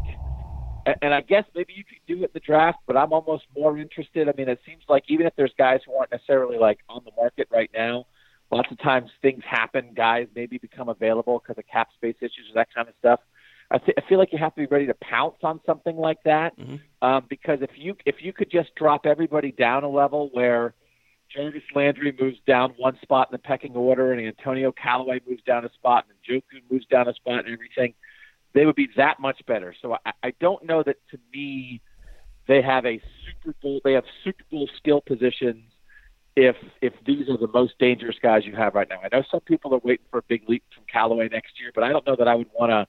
and, 1.03 1.15
I 1.15 1.21
guess 1.21 1.45
maybe 1.55 1.75
you 1.75 1.85
could 1.85 1.99
do 2.07 2.23
it 2.23 2.27
in 2.27 2.31
the 2.35 2.41
draft, 2.41 2.79
but 2.87 2.97
I'm 2.97 3.13
almost 3.13 3.45
more 3.57 3.77
interested. 3.79 4.29
I 4.29 4.33
mean, 4.37 4.49
it 4.49 4.61
seems 4.67 4.83
like 4.89 5.05
even 5.09 5.27
if 5.27 5.35
there's 5.37 5.53
guys 5.59 5.81
who 5.87 5.95
aren't 5.95 6.11
necessarily 6.11 6.59
like 6.59 6.79
on 6.89 7.03
the 7.05 7.13
market 7.17 7.49
right 7.51 7.71
now, 7.75 8.07
lots 8.51 8.71
of 8.71 8.79
times 8.79 9.11
things 9.23 9.43
happen. 9.49 9.91
Guys 9.95 10.27
maybe 10.35 10.59
become 10.59 10.89
available 10.89 11.41
because 11.41 11.59
of 11.59 11.67
cap 11.67 11.89
space 11.95 12.17
issues 12.21 12.51
or 12.51 12.55
that 12.55 12.69
kind 12.75 12.89
of 12.89 12.95
stuff. 12.99 13.21
I, 13.71 13.79
th- 13.79 13.97
I 13.97 14.09
feel 14.09 14.19
like 14.19 14.33
you 14.33 14.39
have 14.39 14.55
to 14.55 14.61
be 14.63 14.67
ready 14.67 14.87
to 14.87 14.95
pounce 14.95 15.37
on 15.43 15.61
something 15.65 15.97
like 15.97 16.19
that 16.25 16.59
Mhm. 16.59 16.81
um, 17.03 17.27
because 17.29 17.63
if 17.63 17.71
you 17.77 17.97
if 18.05 18.17
you 18.21 18.33
could 18.33 18.51
just 18.51 18.75
drop 18.75 19.07
everybody 19.07 19.53
down 19.53 19.85
a 19.85 19.89
level 19.89 20.31
where 20.33 20.75
Jarvis 21.35 21.63
Landry 21.75 22.15
moves 22.19 22.39
down 22.47 22.75
one 22.77 22.99
spot 23.03 23.29
in 23.31 23.33
the 23.33 23.39
pecking 23.39 23.77
order 23.77 24.13
and 24.13 24.27
Antonio 24.27 24.73
Callaway 24.73 25.21
moves 25.29 25.43
down 25.43 25.65
a 25.65 25.73
spot 25.73 26.07
and 26.09 26.19
Njoku 26.43 26.63
moves 26.71 26.87
down 26.87 27.09
a 27.09 27.15
spot 27.15 27.45
and 27.45 27.53
everything, 27.53 27.95
they 28.53 28.67
would 28.67 28.75
be 28.75 28.89
that 28.97 29.21
much 29.21 29.41
better. 29.47 29.75
So 29.81 29.97
I, 30.05 30.13
I 30.23 30.33
don't 30.41 30.65
know 30.65 30.83
that 30.83 30.97
to 31.13 31.19
me 31.33 31.81
they 32.49 32.63
have 32.63 32.85
a 32.85 33.01
Super 33.25 33.55
Bowl 33.63 33.81
they 33.85 33.93
have 33.93 34.05
Super 34.25 34.45
Bowl 34.51 34.69
skill 34.77 35.01
positions 35.01 35.65
if 36.35 36.57
if 36.81 36.93
these 37.07 37.29
are 37.29 37.37
the 37.37 37.49
most 37.53 37.75
dangerous 37.79 38.17
guys 38.21 38.45
you 38.45 38.57
have 38.57 38.75
right 38.75 38.89
now. 38.89 39.01
I 39.03 39.15
know 39.15 39.23
some 39.31 39.41
people 39.41 39.75
are 39.75 39.81
waiting 39.85 40.07
for 40.11 40.19
a 40.19 40.23
big 40.23 40.49
leap 40.49 40.65
from 40.75 40.85
Callaway 40.93 41.29
next 41.29 41.61
year, 41.61 41.71
but 41.75 41.85
I 41.85 41.91
don't 41.91 42.07
know 42.07 42.17
that 42.17 42.27
I 42.29 42.35
would 42.35 42.51
want 42.59 42.71
to 42.71 42.87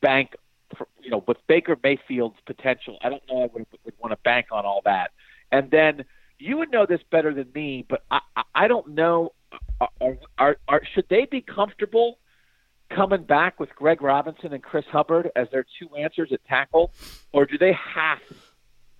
bank 0.00 0.34
for, 0.76 0.86
you 1.00 1.10
know, 1.10 1.24
with 1.26 1.38
Baker 1.46 1.76
Mayfield's 1.82 2.38
potential, 2.46 2.98
I 3.02 3.08
don't 3.08 3.22
know 3.28 3.42
I 3.42 3.48
would, 3.52 3.66
would 3.84 3.94
want 3.98 4.12
to 4.12 4.18
bank 4.24 4.46
on 4.52 4.64
all 4.64 4.82
that. 4.84 5.10
And 5.50 5.70
then 5.70 6.04
you 6.42 6.56
would 6.58 6.72
know 6.72 6.86
this 6.86 7.00
better 7.10 7.32
than 7.32 7.48
me, 7.54 7.86
but 7.88 8.04
I, 8.10 8.20
I, 8.54 8.68
don't 8.68 8.88
know. 8.88 9.32
Uh, 9.80 9.86
are, 10.00 10.18
are, 10.38 10.56
are 10.68 10.82
should 10.94 11.06
they 11.08 11.26
be 11.30 11.40
comfortable 11.40 12.18
coming 12.90 13.22
back 13.22 13.60
with 13.60 13.70
Greg 13.76 14.02
Robinson 14.02 14.52
and 14.52 14.62
Chris 14.62 14.84
Hubbard 14.90 15.30
as 15.36 15.48
their 15.52 15.64
two 15.78 15.94
answers 15.96 16.30
at 16.32 16.44
tackle, 16.44 16.92
or 17.32 17.46
do 17.46 17.56
they 17.58 17.72
have 17.72 18.18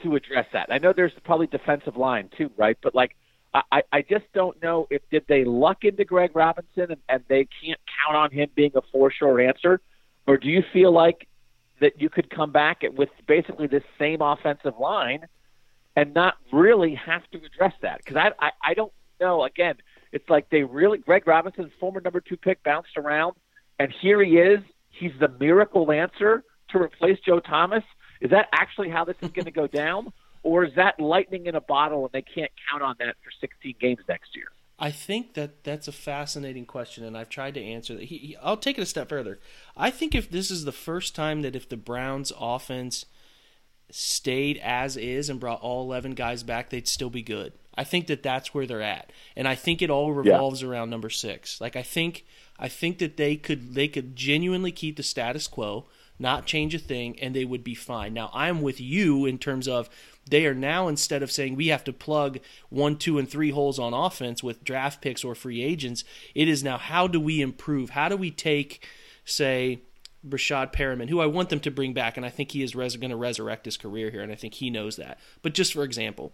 to 0.02 0.14
address 0.14 0.46
that? 0.52 0.68
I 0.70 0.78
know 0.78 0.92
there's 0.92 1.12
probably 1.24 1.48
defensive 1.48 1.96
line 1.96 2.30
too, 2.36 2.50
right? 2.56 2.78
But 2.80 2.94
like, 2.94 3.16
I, 3.52 3.82
I 3.92 4.02
just 4.02 4.24
don't 4.32 4.60
know 4.62 4.86
if 4.88 5.02
did 5.10 5.24
they 5.28 5.44
luck 5.44 5.84
into 5.84 6.04
Greg 6.04 6.30
Robinson 6.34 6.92
and, 6.92 7.00
and 7.08 7.24
they 7.28 7.48
can't 7.62 7.80
count 8.02 8.16
on 8.16 8.30
him 8.30 8.48
being 8.54 8.72
a 8.76 8.82
for 8.92 9.10
sure 9.10 9.40
answer, 9.40 9.80
or 10.26 10.36
do 10.36 10.48
you 10.48 10.62
feel 10.72 10.92
like 10.92 11.26
that 11.80 12.00
you 12.00 12.08
could 12.08 12.30
come 12.30 12.52
back 12.52 12.82
with 12.96 13.08
basically 13.26 13.66
this 13.66 13.82
same 13.98 14.22
offensive 14.22 14.78
line 14.78 15.26
and 15.96 16.14
not 16.14 16.34
really 16.52 16.94
have 16.94 17.22
to 17.32 17.38
address 17.38 17.74
that? 17.82 17.98
Because 17.98 18.16
I, 18.16 18.32
I 18.38 18.50
I 18.62 18.74
don't 18.74 18.92
know. 19.20 19.44
Again, 19.44 19.76
it's 20.12 20.28
like 20.28 20.50
they 20.50 20.62
really 20.62 20.98
Greg 20.98 21.26
Robinson, 21.26 21.70
former 21.80 22.00
number 22.00 22.20
two 22.20 22.36
pick, 22.36 22.62
bounced 22.62 22.96
around, 22.96 23.36
and 23.78 23.92
here 24.00 24.22
he 24.22 24.38
is. 24.38 24.60
He's 24.90 25.12
the 25.18 25.28
miracle 25.28 25.90
answer 25.90 26.44
to 26.70 26.78
replace 26.78 27.18
Joe 27.24 27.40
Thomas. 27.40 27.84
Is 28.20 28.30
that 28.30 28.48
actually 28.52 28.90
how 28.90 29.04
this 29.04 29.16
is 29.22 29.30
going 29.30 29.46
to 29.46 29.50
go 29.50 29.66
down? 29.66 30.12
or 30.42 30.64
is 30.64 30.74
that 30.74 30.98
lightning 30.98 31.46
in 31.46 31.54
a 31.54 31.60
bottle 31.60 32.04
and 32.04 32.12
they 32.12 32.22
can't 32.22 32.50
count 32.70 32.82
on 32.82 32.96
that 32.98 33.16
for 33.22 33.30
16 33.40 33.74
games 33.80 34.00
next 34.08 34.34
year? 34.34 34.46
I 34.78 34.90
think 34.90 35.34
that 35.34 35.62
that's 35.62 35.86
a 35.86 35.92
fascinating 35.92 36.66
question, 36.66 37.04
and 37.04 37.16
I've 37.16 37.28
tried 37.28 37.54
to 37.54 37.62
answer 37.62 37.94
that. 37.94 38.04
He, 38.04 38.18
he, 38.18 38.36
I'll 38.42 38.56
take 38.56 38.78
it 38.78 38.82
a 38.82 38.86
step 38.86 39.08
further. 39.08 39.38
I 39.76 39.90
think 39.90 40.14
if 40.14 40.28
this 40.28 40.50
is 40.50 40.64
the 40.64 40.72
first 40.72 41.14
time 41.14 41.42
that 41.42 41.54
if 41.54 41.68
the 41.68 41.76
Browns' 41.76 42.32
offense 42.36 43.06
stayed 43.92 44.58
as 44.58 44.96
is 44.96 45.28
and 45.28 45.38
brought 45.38 45.60
all 45.60 45.82
11 45.82 46.12
guys 46.12 46.42
back, 46.42 46.70
they'd 46.70 46.88
still 46.88 47.10
be 47.10 47.22
good. 47.22 47.52
I 47.74 47.84
think 47.84 48.06
that 48.08 48.22
that's 48.22 48.52
where 48.52 48.66
they're 48.66 48.82
at, 48.82 49.10
and 49.34 49.48
I 49.48 49.54
think 49.54 49.80
it 49.80 49.90
all 49.90 50.12
revolves 50.12 50.62
yeah. 50.62 50.68
around 50.68 50.90
number 50.90 51.08
six. 51.08 51.60
Like 51.60 51.74
I 51.74 51.82
think, 51.82 52.26
I 52.58 52.68
think 52.68 52.98
that 52.98 53.16
they 53.16 53.36
could 53.36 53.74
they 53.74 53.88
could 53.88 54.14
genuinely 54.14 54.72
keep 54.72 54.96
the 54.96 55.02
status 55.02 55.46
quo, 55.48 55.86
not 56.18 56.44
change 56.44 56.74
a 56.74 56.78
thing, 56.78 57.18
and 57.20 57.34
they 57.34 57.46
would 57.46 57.64
be 57.64 57.74
fine. 57.74 58.12
Now 58.12 58.30
I'm 58.34 58.60
with 58.60 58.78
you 58.78 59.24
in 59.24 59.38
terms 59.38 59.68
of 59.68 59.88
they 60.28 60.46
are 60.46 60.54
now, 60.54 60.86
instead 60.86 61.22
of 61.22 61.32
saying 61.32 61.56
we 61.56 61.68
have 61.68 61.84
to 61.84 61.92
plug 61.92 62.38
one, 62.68 62.96
two, 62.96 63.18
and 63.18 63.28
three 63.28 63.50
holes 63.50 63.78
on 63.78 63.94
offense 63.94 64.42
with 64.42 64.64
draft 64.64 65.00
picks 65.00 65.24
or 65.24 65.34
free 65.34 65.62
agents, 65.62 66.04
it 66.34 66.48
is 66.48 66.62
now 66.62 66.76
how 66.76 67.06
do 67.06 67.18
we 67.18 67.40
improve? 67.40 67.90
How 67.90 68.08
do 68.08 68.16
we 68.16 68.30
take, 68.30 68.86
say, 69.24 69.80
Breshad 70.26 70.72
Perriman, 70.72 71.08
who 71.08 71.20
I 71.20 71.26
want 71.26 71.48
them 71.48 71.60
to 71.60 71.70
bring 71.70 71.92
back, 71.92 72.16
and 72.16 72.24
I 72.24 72.30
think 72.30 72.52
he 72.52 72.62
is 72.62 72.74
res- 72.74 72.96
going 72.96 73.10
to 73.10 73.16
resurrect 73.16 73.64
his 73.64 73.76
career 73.76 74.10
here, 74.10 74.22
and 74.22 74.32
I 74.32 74.36
think 74.36 74.54
he 74.54 74.70
knows 74.70 74.96
that. 74.96 75.18
But 75.42 75.54
just 75.54 75.72
for 75.72 75.82
example, 75.82 76.32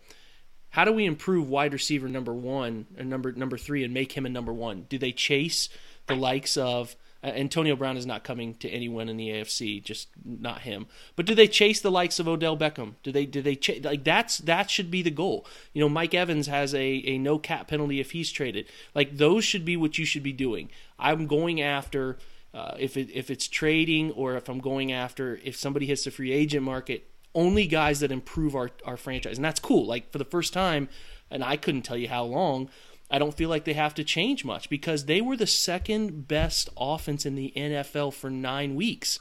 how 0.70 0.84
do 0.84 0.92
we 0.92 1.06
improve 1.06 1.48
wide 1.48 1.72
receiver 1.72 2.08
number 2.08 2.34
one 2.34 2.86
and 2.96 3.08
number 3.08 3.32
number 3.32 3.56
three 3.56 3.84
and 3.84 3.94
make 3.94 4.12
him 4.12 4.26
a 4.26 4.30
number 4.30 4.52
one? 4.52 4.86
Do 4.88 4.98
they 4.98 5.12
chase 5.12 5.68
the 6.06 6.14
likes 6.16 6.56
of 6.56 6.96
uh, 7.22 7.28
Antonio 7.28 7.74
Brown 7.74 7.96
is 7.96 8.06
not 8.06 8.22
coming 8.22 8.54
to 8.56 8.68
anyone 8.68 9.08
in 9.08 9.16
the 9.16 9.28
AFC, 9.30 9.82
just 9.82 10.08
not 10.24 10.60
him. 10.60 10.86
But 11.16 11.26
do 11.26 11.34
they 11.34 11.48
chase 11.48 11.80
the 11.80 11.90
likes 11.90 12.20
of 12.20 12.28
Odell 12.28 12.56
Beckham? 12.56 12.94
Do 13.02 13.10
they 13.10 13.26
do 13.26 13.42
they 13.42 13.56
ch- 13.56 13.82
like 13.82 14.04
that's 14.04 14.38
that 14.38 14.70
should 14.70 14.90
be 14.90 15.02
the 15.02 15.10
goal. 15.10 15.46
You 15.72 15.80
know, 15.80 15.88
Mike 15.88 16.14
Evans 16.14 16.46
has 16.46 16.74
a 16.74 16.86
a 17.06 17.18
no 17.18 17.38
cap 17.38 17.68
penalty 17.68 17.98
if 17.98 18.12
he's 18.12 18.30
traded. 18.30 18.66
Like 18.94 19.16
those 19.16 19.44
should 19.44 19.64
be 19.64 19.76
what 19.76 19.98
you 19.98 20.04
should 20.04 20.22
be 20.22 20.32
doing. 20.32 20.70
I'm 20.98 21.26
going 21.26 21.60
after 21.60 22.18
uh, 22.54 22.74
if 22.78 22.96
it 22.96 23.10
if 23.12 23.30
it's 23.30 23.48
trading 23.48 24.10
or 24.12 24.36
if 24.36 24.48
I'm 24.48 24.60
going 24.60 24.92
after 24.92 25.38
if 25.44 25.56
somebody 25.56 25.86
hits 25.86 26.04
the 26.04 26.10
free 26.10 26.32
agent 26.32 26.64
market, 26.64 27.10
only 27.34 27.66
guys 27.66 28.00
that 28.00 28.12
improve 28.12 28.54
our 28.54 28.70
our 28.84 28.96
franchise, 28.96 29.36
and 29.36 29.44
that's 29.44 29.60
cool. 29.60 29.86
Like 29.86 30.10
for 30.10 30.18
the 30.18 30.24
first 30.24 30.52
time, 30.52 30.88
and 31.30 31.44
I 31.44 31.56
couldn't 31.56 31.82
tell 31.82 31.96
you 31.96 32.08
how 32.08 32.24
long 32.24 32.70
I 33.10 33.18
don't 33.18 33.34
feel 33.34 33.48
like 33.48 33.64
they 33.64 33.74
have 33.74 33.94
to 33.94 34.04
change 34.04 34.44
much 34.44 34.68
because 34.68 35.06
they 35.06 35.20
were 35.20 35.36
the 35.36 35.46
second 35.46 36.28
best 36.28 36.68
offense 36.76 37.24
in 37.24 37.34
the 37.34 37.52
NFL 37.56 38.12
for 38.12 38.30
nine 38.30 38.74
weeks. 38.74 39.18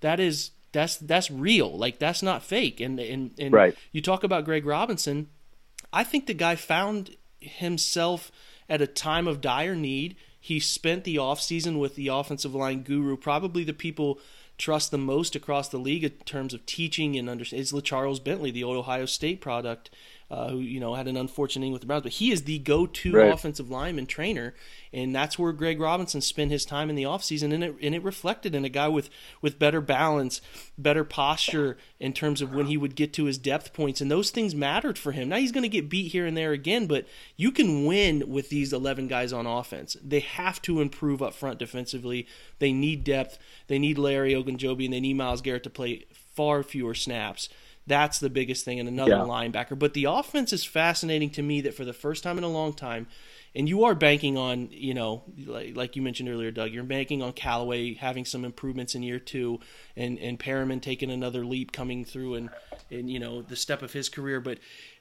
That 0.00 0.20
is 0.20 0.52
that's 0.72 0.96
that's 0.96 1.30
real. 1.30 1.76
Like 1.76 1.98
that's 1.98 2.22
not 2.22 2.42
fake. 2.42 2.80
And 2.80 2.98
and, 2.98 3.32
and 3.38 3.52
right. 3.52 3.76
you 3.92 4.00
talk 4.00 4.24
about 4.24 4.44
Greg 4.44 4.64
Robinson. 4.64 5.28
I 5.92 6.04
think 6.04 6.26
the 6.26 6.34
guy 6.34 6.56
found 6.56 7.16
himself 7.40 8.30
at 8.68 8.82
a 8.82 8.86
time 8.86 9.28
of 9.28 9.40
dire 9.40 9.76
need. 9.76 10.16
He 10.46 10.60
spent 10.60 11.02
the 11.02 11.16
offseason 11.16 11.80
with 11.80 11.96
the 11.96 12.06
offensive 12.06 12.54
line 12.54 12.84
guru, 12.84 13.16
probably 13.16 13.64
the 13.64 13.72
people 13.72 14.20
trust 14.58 14.92
the 14.92 14.96
most 14.96 15.34
across 15.34 15.68
the 15.68 15.76
league 15.76 16.04
in 16.04 16.12
terms 16.24 16.54
of 16.54 16.64
teaching 16.66 17.16
and 17.16 17.28
understanding 17.28 17.62
is 17.62 17.72
LeCharles 17.72 18.22
Bentley, 18.22 18.52
the 18.52 18.62
Ohio 18.62 19.06
State 19.06 19.40
product 19.40 19.90
uh, 20.30 20.48
who 20.48 20.58
you 20.58 20.80
know 20.80 20.94
had 20.94 21.06
an 21.06 21.16
unfortunate 21.16 21.64
thing 21.64 21.72
with 21.72 21.82
the 21.82 21.86
Browns, 21.86 22.02
but 22.02 22.12
he 22.12 22.32
is 22.32 22.42
the 22.42 22.58
go-to 22.58 23.12
right. 23.12 23.32
offensive 23.32 23.70
lineman 23.70 24.06
trainer, 24.06 24.54
and 24.92 25.14
that's 25.14 25.38
where 25.38 25.52
Greg 25.52 25.80
Robinson 25.80 26.20
spent 26.20 26.50
his 26.50 26.64
time 26.64 26.90
in 26.90 26.96
the 26.96 27.04
offseason, 27.04 27.54
and 27.54 27.62
it 27.62 27.76
and 27.80 27.94
it 27.94 28.02
reflected 28.02 28.54
in 28.54 28.64
a 28.64 28.68
guy 28.68 28.88
with 28.88 29.08
with 29.40 29.58
better 29.58 29.80
balance, 29.80 30.40
better 30.76 31.04
posture 31.04 31.78
in 32.00 32.12
terms 32.12 32.42
of 32.42 32.52
when 32.52 32.66
he 32.66 32.76
would 32.76 32.96
get 32.96 33.12
to 33.12 33.24
his 33.24 33.38
depth 33.38 33.72
points, 33.72 34.00
and 34.00 34.10
those 34.10 34.30
things 34.30 34.54
mattered 34.54 34.98
for 34.98 35.12
him. 35.12 35.28
Now 35.28 35.36
he's 35.36 35.52
going 35.52 35.62
to 35.62 35.68
get 35.68 35.88
beat 35.88 36.10
here 36.10 36.26
and 36.26 36.36
there 36.36 36.52
again, 36.52 36.86
but 36.86 37.06
you 37.36 37.52
can 37.52 37.86
win 37.86 38.24
with 38.26 38.48
these 38.48 38.72
11 38.72 39.06
guys 39.06 39.32
on 39.32 39.46
offense. 39.46 39.96
They 40.02 40.20
have 40.20 40.60
to 40.62 40.80
improve 40.80 41.22
up 41.22 41.34
front 41.34 41.58
defensively. 41.58 42.26
They 42.58 42.72
need 42.72 43.04
depth. 43.04 43.38
They 43.68 43.78
need 43.78 43.96
Larry 43.96 44.32
Ogunjobi, 44.32 44.86
and 44.86 44.94
they 44.94 45.00
need 45.00 45.14
Myles 45.14 45.40
Garrett 45.40 45.62
to 45.64 45.70
play 45.70 46.04
far 46.34 46.62
fewer 46.62 46.94
snaps. 46.94 47.48
That's 47.86 48.18
the 48.18 48.30
biggest 48.30 48.64
thing 48.64 48.78
in 48.78 48.88
another 48.88 49.12
yeah. 49.12 49.18
linebacker. 49.18 49.78
But 49.78 49.94
the 49.94 50.04
offense 50.04 50.52
is 50.52 50.64
fascinating 50.64 51.30
to 51.30 51.42
me 51.42 51.60
that 51.62 51.74
for 51.74 51.84
the 51.84 51.92
first 51.92 52.22
time 52.22 52.36
in 52.38 52.44
a 52.44 52.48
long 52.48 52.72
time, 52.72 53.06
and 53.56 53.68
you 53.68 53.84
are 53.84 53.94
banking 53.94 54.36
on, 54.36 54.68
you 54.70 54.92
know, 54.92 55.22
like, 55.46 55.74
like 55.76 55.96
you 55.96 56.02
mentioned 56.02 56.28
earlier, 56.28 56.50
Doug, 56.50 56.72
you're 56.72 56.84
banking 56.84 57.22
on 57.22 57.32
Callaway 57.32 57.94
having 57.94 58.26
some 58.26 58.44
improvements 58.44 58.94
in 58.94 59.02
year 59.02 59.18
two 59.18 59.60
and, 59.96 60.18
and 60.18 60.38
Perriman 60.38 60.82
taking 60.82 61.10
another 61.10 61.44
leap 61.44 61.72
coming 61.72 62.04
through 62.04 62.34
and, 62.34 62.50
and, 62.90 63.08
you 63.08 63.18
know, 63.18 63.40
the 63.40 63.56
step 63.56 63.80
of 63.80 63.94
his 63.94 64.10
career. 64.10 64.40
But, 64.40 64.58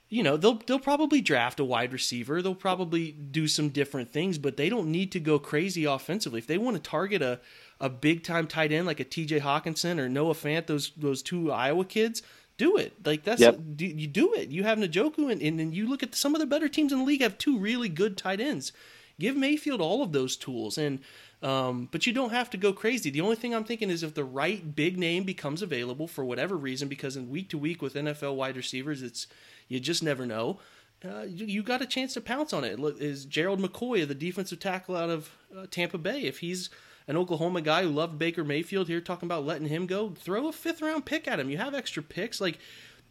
you 0.07 0.23
know, 0.23 0.37
they'll, 0.37 0.61
they'll 0.65 0.79
probably 0.79 1.19
draft 1.19 1.59
a 1.59 1.65
wide 1.65 1.91
receiver. 1.91 2.41
They'll 2.41 2.55
probably 2.55 3.11
do 3.11 3.47
some 3.49 3.69
different 3.69 4.13
things, 4.13 4.37
but 4.37 4.55
they 4.55 4.69
don't 4.69 4.89
need 4.89 5.11
to 5.13 5.19
go 5.19 5.37
crazy 5.37 5.83
offensively. 5.83 6.39
If 6.39 6.47
they 6.47 6.57
want 6.57 6.77
to 6.77 6.89
target 6.89 7.21
a, 7.21 7.41
a 7.81 7.89
big 7.89 8.23
time 8.23 8.47
tight 8.47 8.71
end 8.71 8.85
like 8.85 9.01
a 9.01 9.05
TJ 9.05 9.41
Hockenson 9.41 9.99
or 9.99 10.07
Noah 10.07 10.33
Fant, 10.33 10.67
those, 10.67 10.91
those 10.95 11.21
two 11.21 11.51
Iowa 11.51 11.83
kids, 11.83 12.21
do 12.57 12.77
it. 12.77 12.93
Like 13.05 13.23
that's 13.23 13.41
yep. 13.41 13.59
do, 13.75 13.85
you 13.85 14.07
do 14.07 14.33
it. 14.33 14.49
You 14.49 14.63
have 14.63 14.77
Njoku 14.77 15.31
and, 15.31 15.41
and 15.41 15.59
then 15.59 15.73
you 15.73 15.87
look 15.87 16.03
at 16.03 16.15
some 16.15 16.35
of 16.35 16.39
the 16.39 16.47
better 16.47 16.67
teams 16.69 16.91
in 16.91 16.99
the 16.99 17.05
league 17.05 17.21
have 17.21 17.37
two 17.37 17.57
really 17.57 17.89
good 17.89 18.17
tight 18.17 18.39
ends. 18.39 18.71
Give 19.19 19.35
Mayfield 19.35 19.81
all 19.81 20.03
of 20.03 20.11
those 20.11 20.35
tools 20.35 20.77
and 20.77 20.99
um, 21.41 21.89
but 21.91 22.07
you 22.07 22.13
don't 22.13 22.31
have 22.31 22.49
to 22.51 22.57
go 22.57 22.73
crazy. 22.73 23.09
The 23.11 23.21
only 23.21 23.35
thing 23.35 23.53
I'm 23.53 23.65
thinking 23.65 23.89
is 23.89 24.01
if 24.01 24.15
the 24.15 24.23
right 24.23 24.75
big 24.75 24.97
name 24.97 25.25
becomes 25.25 25.61
available 25.61 26.07
for 26.07 26.25
whatever 26.25 26.57
reason, 26.57 26.87
because 26.87 27.15
in 27.15 27.29
week 27.29 27.49
to 27.49 27.57
week 27.57 27.83
with 27.83 27.93
NFL 27.93 28.35
wide 28.35 28.57
receivers, 28.57 29.03
it's 29.03 29.27
you 29.67 29.79
just 29.79 30.01
never 30.01 30.25
know. 30.25 30.59
Uh, 31.03 31.23
you, 31.23 31.45
you, 31.45 31.61
got 31.61 31.83
a 31.83 31.85
chance 31.85 32.13
to 32.15 32.21
pounce 32.21 32.51
on 32.51 32.63
it. 32.63 32.79
Look, 32.79 32.99
is 32.99 33.25
Gerald 33.25 33.59
McCoy, 33.59 34.07
the 34.07 34.15
defensive 34.15 34.59
tackle 34.59 34.95
out 34.95 35.09
of 35.09 35.29
uh, 35.55 35.67
Tampa 35.69 35.99
Bay, 35.99 36.21
if 36.21 36.39
he's 36.39 36.69
an 37.07 37.17
Oklahoma 37.17 37.61
guy 37.61 37.83
who 37.83 37.89
loved 37.89 38.17
Baker 38.17 38.43
Mayfield 38.43 38.87
here 38.87 39.01
talking 39.01 39.27
about 39.27 39.45
letting 39.45 39.67
him 39.67 39.85
go, 39.85 40.09
throw 40.09 40.47
a 40.47 40.51
fifth 40.51 40.81
round 40.81 41.05
pick 41.05 41.27
at 41.27 41.39
him. 41.39 41.49
You 41.49 41.57
have 41.57 41.73
extra 41.75 42.01
picks. 42.01 42.41
Like 42.41 42.59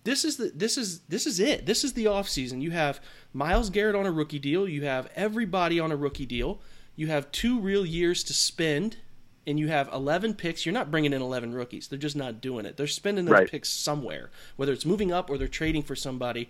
this 0.05 0.25
is 0.25 0.37
the 0.37 0.53
this 0.55 0.77
is 0.77 1.01
this 1.01 1.27
is 1.27 1.41
it. 1.41 1.67
This 1.67 1.85
is 1.85 1.93
the 1.95 2.07
offseason. 2.07 2.61
You 2.61 2.73
have 2.73 3.01
Myles 3.33 3.71
Garrett 3.71 3.97
on 3.97 4.07
a 4.07 4.13
rookie 4.13 4.39
deal, 4.39 4.69
you 4.69 4.85
have 4.85 5.09
everybody 5.15 5.81
on 5.81 5.93
a 5.93 5.97
rookie 5.97 6.27
deal. 6.27 6.61
You 6.97 7.09
have 7.09 7.33
two 7.33 7.59
real 7.59 7.85
years 7.85 8.23
to 8.25 8.35
spend 8.35 8.99
and 9.47 9.59
you 9.59 9.69
have 9.69 9.93
11 9.93 10.35
picks, 10.35 10.65
you're 10.65 10.73
not 10.73 10.91
bringing 10.91 11.13
in 11.13 11.21
11 11.21 11.55
rookies. 11.55 11.89
They're 11.89 11.99
just 11.99 12.17
not 12.17 12.41
doing 12.41 12.65
it. 12.65 12.77
They're 12.77 12.87
spending 12.87 13.25
those 13.25 13.33
right. 13.33 13.51
picks 13.51 13.69
somewhere, 13.69 14.31
whether 14.57 14.73
it's 14.73 14.87
moving 14.87 15.13
up 15.13 15.29
or 15.29 15.37
they're 15.37 15.49
trading 15.49 15.83
for 15.83 15.95
somebody 15.95 16.49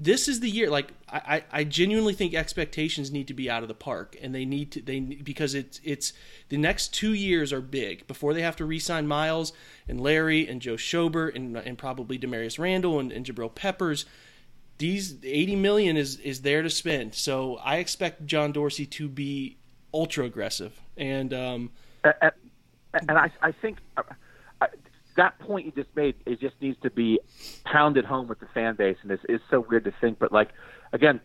this 0.00 0.28
is 0.28 0.38
the 0.40 0.48
year 0.48 0.70
like 0.70 0.92
I, 1.08 1.42
I 1.50 1.64
genuinely 1.64 2.14
think 2.14 2.32
expectations 2.32 3.10
need 3.10 3.26
to 3.28 3.34
be 3.34 3.50
out 3.50 3.62
of 3.62 3.68
the 3.68 3.74
park 3.74 4.16
and 4.22 4.32
they 4.32 4.44
need 4.44 4.70
to 4.72 4.80
they 4.80 5.00
because 5.00 5.54
it's 5.54 5.80
it's 5.82 6.12
the 6.50 6.56
next 6.56 6.94
two 6.94 7.14
years 7.14 7.52
are 7.52 7.60
big. 7.60 8.06
Before 8.06 8.32
they 8.32 8.42
have 8.42 8.54
to 8.56 8.64
re-sign 8.64 9.08
Myles 9.08 9.52
and 9.88 10.00
Larry 10.00 10.46
and 10.46 10.62
Joe 10.62 10.74
Schobert 10.74 11.34
and, 11.34 11.56
and 11.56 11.76
probably 11.76 12.18
Damarious 12.18 12.58
Randall 12.58 13.00
and, 13.00 13.10
and 13.10 13.26
Jabril 13.26 13.52
Peppers 13.52 14.06
these 14.78 15.16
80 15.24 15.56
million 15.56 15.96
is 15.96 16.18
is 16.20 16.42
there 16.42 16.62
to 16.62 16.70
spend. 16.70 17.14
So 17.14 17.56
I 17.56 17.78
expect 17.78 18.24
John 18.24 18.52
Dorsey 18.52 18.86
to 18.86 19.08
be 19.08 19.56
ultra 19.92 20.26
aggressive 20.26 20.80
and 20.96 21.34
um 21.34 21.70
and, 22.04 22.32
and 23.08 23.18
I 23.18 23.30
I 23.42 23.50
think 23.50 23.78
that 25.18 25.38
point 25.40 25.66
you 25.66 25.72
just 25.72 25.94
made, 25.94 26.14
it 26.26 26.40
just 26.40 26.54
needs 26.60 26.78
to 26.82 26.90
be 26.90 27.20
pounded 27.64 28.04
home 28.04 28.28
with 28.28 28.40
the 28.40 28.46
fan 28.54 28.76
base, 28.76 28.96
and 29.02 29.10
it's, 29.10 29.22
it's 29.28 29.44
so 29.50 29.60
weird 29.68 29.84
to 29.84 29.92
think. 30.00 30.18
But 30.18 30.32
like, 30.32 30.50
again, 30.92 31.20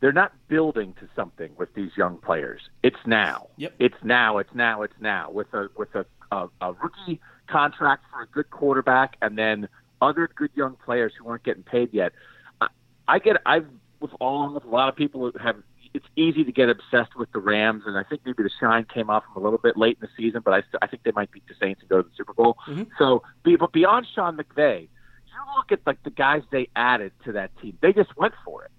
they're 0.00 0.12
not 0.12 0.32
building 0.48 0.94
to 1.00 1.08
something 1.14 1.52
with 1.56 1.72
these 1.74 1.90
young 1.96 2.18
players. 2.18 2.60
It's 2.82 2.98
now. 3.06 3.48
Yep. 3.56 3.74
It's 3.78 4.02
now. 4.02 4.38
It's 4.38 4.54
now. 4.54 4.82
It's 4.82 4.94
now. 5.00 5.30
With 5.30 5.52
a 5.54 5.68
with 5.76 5.94
a 5.94 6.04
a, 6.32 6.48
a 6.60 6.72
rookie 6.72 7.20
contract 7.46 8.04
for 8.10 8.22
a 8.22 8.26
good 8.26 8.50
quarterback, 8.50 9.16
and 9.22 9.38
then 9.38 9.68
other 10.02 10.28
good 10.34 10.50
young 10.54 10.76
players 10.84 11.12
who 11.18 11.28
aren't 11.28 11.44
getting 11.44 11.62
paid 11.62 11.92
yet. 11.92 12.12
I, 12.60 12.68
I 13.06 13.18
get 13.18 13.36
I've 13.46 13.68
with 14.00 14.10
all 14.20 14.52
with 14.52 14.64
a 14.64 14.68
lot 14.68 14.88
of 14.88 14.96
people 14.96 15.20
who 15.20 15.38
have 15.38 15.56
it's 15.94 16.06
easy 16.16 16.42
to 16.44 16.52
get 16.52 16.68
obsessed 16.68 17.16
with 17.16 17.30
the 17.32 17.38
Rams, 17.38 17.84
and 17.86 17.96
I 17.96 18.02
think 18.02 18.22
maybe 18.26 18.42
the 18.42 18.50
shine 18.60 18.84
came 18.92 19.08
off 19.10 19.22
them 19.24 19.40
a 19.40 19.44
little 19.44 19.58
bit 19.60 19.76
late 19.76 19.98
in 20.00 20.08
the 20.08 20.22
season, 20.22 20.42
but 20.44 20.52
I, 20.52 20.62
I 20.82 20.86
think 20.88 21.04
they 21.04 21.12
might 21.12 21.30
beat 21.30 21.46
the 21.46 21.54
Saints 21.60 21.80
and 21.80 21.88
go 21.88 22.02
to 22.02 22.08
the 22.08 22.14
Super 22.16 22.32
Bowl. 22.34 22.56
Mm-hmm. 22.68 22.82
So, 22.98 23.22
but 23.44 23.72
beyond 23.72 24.06
Sean 24.14 24.36
McVay, 24.36 24.82
you 24.82 25.40
look 25.56 25.72
at 25.72 25.80
like 25.86 26.02
the 26.02 26.10
guys 26.10 26.42
they 26.50 26.68
added 26.76 27.12
to 27.24 27.32
that 27.32 27.50
team. 27.60 27.78
They 27.80 27.92
just 27.92 28.16
went 28.16 28.34
for 28.44 28.64
it 28.64 28.70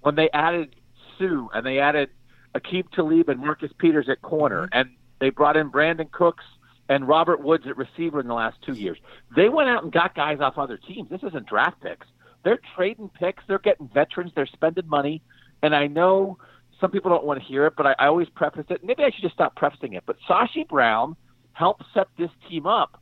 when 0.00 0.14
they 0.14 0.30
added 0.32 0.74
Suh 1.18 1.48
and 1.54 1.66
they 1.66 1.78
added 1.78 2.08
Aqib 2.54 2.90
Talib 2.92 3.28
and 3.28 3.40
Marcus 3.40 3.70
Peters 3.78 4.08
at 4.08 4.22
corner, 4.22 4.66
Mm-hmm. 4.68 4.78
and 4.78 4.90
they 5.20 5.30
brought 5.30 5.56
in 5.56 5.70
Brandin 5.70 6.10
Cooks 6.10 6.44
and 6.88 7.06
Robert 7.06 7.42
Woods 7.42 7.64
at 7.68 7.76
receiver 7.76 8.20
in 8.20 8.26
the 8.26 8.34
last 8.34 8.56
two 8.64 8.72
years. 8.72 8.96
They 9.36 9.48
went 9.48 9.68
out 9.68 9.82
and 9.84 9.92
got 9.92 10.14
guys 10.14 10.38
off 10.40 10.56
other 10.56 10.76
teams. 10.78 11.10
This 11.10 11.22
isn't 11.22 11.46
draft 11.46 11.80
picks. 11.82 12.06
They're 12.42 12.58
trading 12.74 13.10
picks. 13.10 13.42
They're 13.46 13.58
getting 13.58 13.88
veterans. 13.92 14.32
They're 14.34 14.46
spending 14.46 14.88
money. 14.88 15.20
And 15.62 15.76
I 15.76 15.88
know 15.88 16.38
some 16.80 16.90
people 16.90 17.10
don't 17.10 17.24
want 17.24 17.40
to 17.40 17.46
hear 17.46 17.66
it, 17.66 17.74
but 17.76 17.86
I, 17.86 17.94
I 17.98 18.06
always 18.06 18.28
preface 18.30 18.66
it. 18.70 18.82
Maybe 18.82 19.04
I 19.04 19.10
should 19.10 19.22
just 19.22 19.34
stop 19.34 19.54
prefacing 19.56 19.92
it. 19.94 20.04
But 20.06 20.16
Sashi 20.28 20.66
Brown 20.68 21.16
helped 21.52 21.84
set 21.92 22.08
this 22.18 22.30
team 22.48 22.66
up 22.66 23.00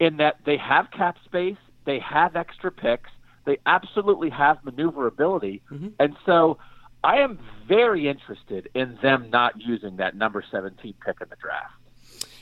in 0.00 0.16
that 0.18 0.36
they 0.44 0.56
have 0.56 0.90
cap 0.90 1.16
space, 1.24 1.56
they 1.84 1.98
have 2.00 2.36
extra 2.36 2.70
picks, 2.70 3.10
they 3.44 3.58
absolutely 3.66 4.30
have 4.30 4.62
maneuverability, 4.64 5.62
Mhm. 5.70 5.92
and 5.98 6.16
so 6.26 6.58
I 7.04 7.18
am 7.18 7.38
very 7.68 8.08
interested 8.08 8.68
in 8.74 8.96
them 9.02 9.30
not 9.30 9.60
using 9.60 9.96
that 9.96 10.16
number 10.16 10.42
17 10.50 10.94
pick 11.04 11.20
in 11.20 11.28
the 11.28 11.36
draft. 11.36 11.74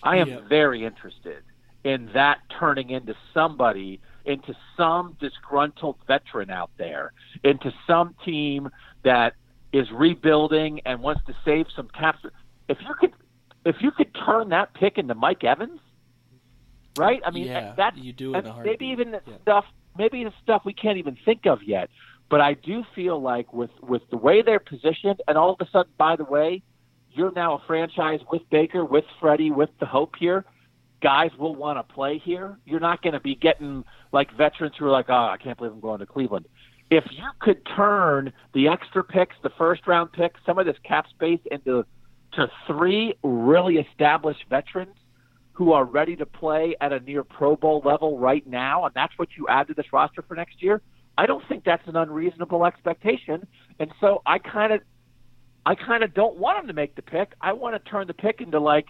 I 0.02 0.16
am 0.16 0.28
Yeah. 0.28 0.40
very 0.48 0.84
interested 0.84 1.44
in 1.84 2.06
that 2.14 2.38
turning 2.48 2.90
into 2.90 3.14
somebody, 3.34 4.00
into 4.24 4.54
some 4.76 5.16
disgruntled 5.20 5.98
veteran 6.06 6.50
out 6.50 6.70
there, 6.78 7.12
into 7.42 7.72
some 7.86 8.14
team 8.24 8.70
that 9.02 9.34
is 9.74 9.90
rebuilding 9.90 10.80
and 10.87 11.02
wants 11.02 11.20
to 11.26 11.34
save 11.44 11.66
some 11.74 11.88
caps. 11.88 12.20
If 12.68 12.78
you 12.80 12.94
could, 12.98 13.12
if 13.66 13.76
you 13.80 13.90
could 13.90 14.14
turn 14.24 14.50
that 14.50 14.72
pick 14.74 14.98
into 14.98 15.16
Mike 15.16 15.42
Evans, 15.42 15.80
right? 16.96 17.20
I 17.26 17.32
mean, 17.32 17.46
Yeah, 17.48 17.74
that's 17.76 17.96
you 17.96 18.12
do 18.12 18.34
it 18.37 18.38
in 18.38 18.46
a 18.46 18.62
maybe 18.62 18.87
even 18.87 19.10
the 19.10 19.20
Yeah. 19.26 19.38
stuff, 19.42 19.64
maybe 19.98 20.22
the 20.22 20.32
stuff 20.42 20.62
we 20.64 20.72
can't 20.72 20.96
even 20.98 21.16
think 21.24 21.46
of 21.46 21.58
yet. 21.64 21.90
But 22.30 22.40
I 22.40 22.54
do 22.54 22.84
feel 22.94 23.20
like 23.20 23.52
with 23.52 23.72
with 23.82 24.08
the 24.10 24.16
way 24.16 24.42
they're 24.42 24.60
positioned, 24.60 25.20
and 25.26 25.37
all 25.37 25.50
of 25.50 25.60
a 25.60 25.68
sudden, 25.70 25.92
by 25.98 26.14
the 26.14 26.24
way, 26.24 26.62
you're 27.10 27.32
now 27.32 27.54
a 27.56 27.58
franchise 27.66 28.20
with 28.30 28.42
Baker, 28.50 28.84
with 28.84 29.04
Freddie, 29.20 29.50
with 29.50 29.70
the 29.80 29.87
hope 29.87 30.14
here. 30.18 30.44
Guys 31.02 31.30
will 31.37 31.54
want 31.54 31.76
to 31.78 31.94
play 31.94 32.18
here. 32.18 32.58
You're 32.64 32.80
not 32.80 33.02
going 33.02 33.12
to 33.12 33.20
be 33.20 33.34
getting 33.34 33.84
like 34.12 34.30
veterans 34.37 34.74
who 34.78 34.87
are 34.87 34.90
like, 34.90 35.06
oh, 35.10 35.28
I 35.34 35.37
can't 35.37 35.58
believe 35.58 35.72
I'm 35.72 35.80
going 35.80 35.98
to 35.98 36.06
Cleveland. 36.06 36.46
If 36.90 37.05
you 37.11 37.31
could 37.40 37.64
turn 37.77 38.33
the 38.53 38.68
extra 38.68 39.03
picks, 39.03 39.35
the 39.42 39.51
first 39.51 39.87
round 39.87 40.12
picks, 40.12 40.40
some 40.47 40.59
of 40.59 40.66
this 40.66 40.77
cap 40.85 41.07
space 41.09 41.40
into 41.51 41.85
to 42.33 42.51
three 42.66 43.14
really 43.23 43.77
established 43.79 44.44
veterans 44.51 44.97
who 45.53 45.73
are 45.73 45.85
ready 45.85 46.16
to 46.16 46.27
play 46.27 46.75
at 46.81 46.92
a 46.92 47.01
near 47.01 47.23
Pro 47.23 47.57
Bowl 47.57 47.81
level 47.85 48.18
right 48.18 48.44
now, 48.47 48.85
and 48.85 48.94
that's 48.94 49.16
what 49.16 49.29
you 49.37 49.47
add 49.49 49.68
to 49.68 49.75
this 49.75 49.87
roster 49.92 50.23
for 50.23 50.35
next 50.35 50.62
year. 50.62 50.83
I 51.16 51.27
don't 51.27 51.47
think 51.49 51.62
that's 51.64 51.87
an 51.87 51.97
unreasonable 51.97 52.66
expectation, 52.66 53.47
and 53.79 53.92
so 54.01 54.20
I 54.27 54.38
kind 54.40 54.73
of, 54.73 54.81
I 55.64 55.77
kind 55.77 56.03
of 56.03 56.12
don't 56.12 56.37
want 56.37 56.59
him 56.59 56.66
to 56.66 56.73
make 56.73 56.97
the 56.97 57.03
pick. 57.03 57.35
I 57.40 57.53
want 57.53 57.77
to 57.83 57.90
turn 57.90 58.09
the 58.09 58.14
pick 58.14 58.40
into 58.40 58.59
like 58.59 58.87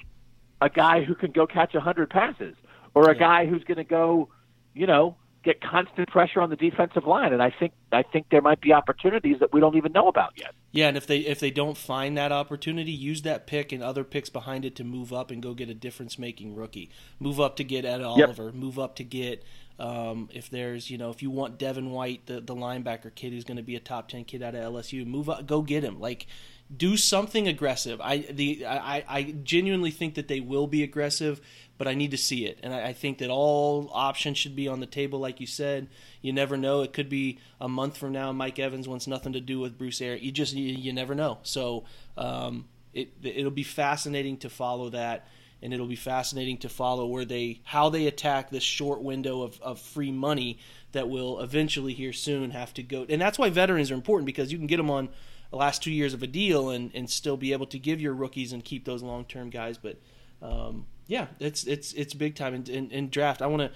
a 0.63 0.71
guy 0.71 1.05
who 1.05 1.15
can 1.15 1.33
go 1.33 1.47
catch 1.47 1.75
a 1.75 1.81
hundred 1.81 2.09
passes, 2.09 2.55
or 2.95 3.11
a 3.11 3.15
Yeah. 3.15 3.21
guy 3.21 3.47
who's 3.47 3.63
going 3.65 3.77
to 3.77 3.85
go, 3.85 4.31
you 4.73 4.87
know, 4.87 5.17
get 5.45 5.61
constant 5.61 6.09
pressure 6.09 6.41
on 6.41 6.51
the 6.51 6.57
defensive 6.57 7.07
line. 7.07 7.33
And 7.33 7.43
I 7.43 7.51
think 7.51 7.73
I 7.93 8.03
think 8.03 8.27
there 8.31 8.41
might 8.41 8.61
be 8.61 8.73
opportunities 8.73 9.39
that 9.41 9.53
we 9.53 9.61
don't 9.61 9.77
even 9.77 9.93
know 9.93 10.09
about 10.09 10.33
yet. 10.37 10.55
Yeah, 10.73 10.89
and 10.89 10.97
if 10.97 11.07
they 11.07 11.19
if 11.19 11.39
they 11.41 11.51
don't 11.51 11.77
find 11.77 12.17
that 12.17 12.33
opportunity, 12.33 12.91
use 12.91 13.23
that 13.23 13.47
pick 13.47 13.73
and 13.73 13.83
other 13.83 14.05
picks 14.05 14.31
behind 14.31 14.65
it 14.65 14.75
to 14.77 14.85
move 14.85 15.13
up 15.13 15.31
and 15.31 15.43
go 15.43 15.55
get 15.55 15.69
a 15.69 15.75
difference 15.75 16.19
making 16.19 16.55
rookie. 16.55 16.91
Move 17.21 17.41
up 17.41 17.57
to 17.57 17.65
get 17.65 17.85
Ed 17.85 18.03
Oliver. 18.03 18.53
Move 18.53 18.79
up 18.79 18.97
to 18.97 19.05
get 19.05 19.45
um, 19.79 20.29
if 20.33 20.51
there's 20.51 20.91
you 20.91 20.99
know 20.99 21.11
if 21.11 21.23
you 21.23 21.31
want 21.31 21.59
Devin 21.59 21.91
White, 21.91 22.27
the 22.27 22.41
the 22.41 22.55
linebacker 22.55 23.15
kid 23.15 23.33
who's 23.33 23.45
going 23.45 23.57
to 23.57 23.63
be 23.63 23.77
a 23.77 23.81
top 23.81 24.09
ten 24.09 24.25
kid 24.25 24.43
out 24.43 24.55
of 24.55 24.73
LSU, 24.73 25.07
move 25.07 25.29
up, 25.29 25.47
go 25.47 25.63
get 25.63 25.83
him. 25.83 26.01
Like 26.01 26.27
do 26.75 26.97
something 26.97 27.47
aggressive. 27.47 28.01
I 28.01 28.19
the 28.19 28.67
I, 28.67 29.05
I 29.09 29.23
genuinely 29.43 29.91
think 29.91 30.15
that 30.15 30.29
they 30.29 30.41
will 30.41 30.67
be 30.67 30.83
aggressive, 30.83 31.41
but 31.77 31.87
I 31.87 31.95
need 31.95 32.11
to 32.13 32.17
see 32.17 32.47
it, 32.47 32.59
and 32.63 32.73
I, 32.73 32.89
I 32.89 32.93
think 32.93 33.19
that 33.19 33.31
all 33.31 33.91
options 33.93 34.39
should 34.39 34.57
be 34.57 34.69
on 34.69 34.81
the 34.81 34.87
table, 34.87 35.19
like 35.19 35.41
you 35.41 35.47
said. 35.47 35.89
You 36.23 36.33
never 36.33 36.57
know; 36.57 36.83
it 36.83 36.93
could 36.93 37.09
be 37.09 37.39
a 37.61 37.69
month 37.69 37.97
from 37.97 38.13
now. 38.13 38.33
Mike 38.33 38.59
Evans 38.59 38.89
wants 38.89 39.07
nothing 39.07 39.35
to 39.35 39.41
do 39.41 39.61
with 39.61 39.79
Bruce 39.79 40.01
Arians. 40.01 40.25
You 40.25 40.33
just 40.33 40.55
you, 40.55 40.75
you 40.75 40.93
never 40.93 41.15
know. 41.15 41.39
So 41.43 41.85
um, 42.17 42.67
it 42.93 43.11
it'll 43.23 43.51
be 43.51 43.63
fascinating 43.63 44.39
to 44.39 44.49
follow 44.49 44.89
that, 44.91 45.29
and 45.63 45.75
it'll 45.75 45.87
be 45.87 45.97
fascinating 45.97 46.59
to 46.59 46.69
follow 46.69 47.07
where 47.07 47.25
they 47.25 47.61
how 47.65 47.91
they 47.91 48.07
attack 48.07 48.51
this 48.51 48.63
short 48.63 49.03
window 49.03 49.43
of, 49.43 49.61
of 49.61 49.79
free 49.79 50.13
money 50.13 50.59
that 50.95 51.09
will 51.09 51.41
eventually 51.41 51.93
here 51.93 52.13
soon 52.13 52.51
have 52.51 52.75
to 52.75 52.83
go. 52.83 53.07
And 53.09 53.21
that's 53.21 53.39
why 53.39 53.51
veterans 53.51 53.91
are 53.91 53.95
important 53.95 54.27
because 54.27 54.51
you 54.51 54.59
can 54.59 54.67
get 54.67 54.79
them 54.79 54.91
on 54.91 55.11
the 55.51 55.57
last 55.57 55.83
two 55.83 55.93
years 55.93 56.15
of 56.15 56.23
a 56.23 56.27
deal 56.27 56.71
and, 56.71 56.91
and 56.95 57.09
still 57.09 57.37
be 57.37 57.53
able 57.53 57.67
to 57.67 57.79
give 57.79 58.01
your 58.01 58.15
rookies 58.15 58.53
and 58.53 58.65
keep 58.65 58.85
those 58.85 59.03
long 59.03 59.25
term 59.25 59.51
guys. 59.51 59.79
But 59.79 60.01
um, 60.43 60.87
yeah, 61.07 61.27
it's 61.39 61.65
it's 61.65 61.93
it's 61.93 62.15
big 62.15 62.35
time 62.35 62.55
in, 62.55 62.91
in, 62.91 63.11
draft. 63.11 63.43
I 63.43 63.47
want 63.47 63.71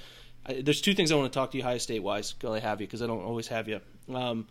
to. 0.46 0.62
There's 0.62 0.80
two 0.80 0.94
things 0.94 1.12
I 1.12 1.16
want 1.16 1.30
to 1.32 1.38
talk 1.38 1.50
to 1.50 1.58
you 1.58 1.62
Ohio 1.62 1.78
State 1.78 2.02
wise. 2.02 2.34
While 2.40 2.54
I 2.54 2.60
have 2.60 2.80
you, 2.80 2.86
because 2.86 3.02
I 3.02 3.06
don't 3.06 3.22
always 3.22 3.48
have 3.48 3.68
you. 3.68 3.80
Um, 4.12 4.46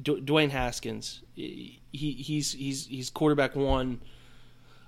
Dwayne 0.00 0.50
Haskins, 0.50 1.22
he 1.34 1.80
he's 1.92 2.52
he's 2.52 2.86
he's 2.86 3.10
quarterback 3.10 3.56
one, 3.56 4.00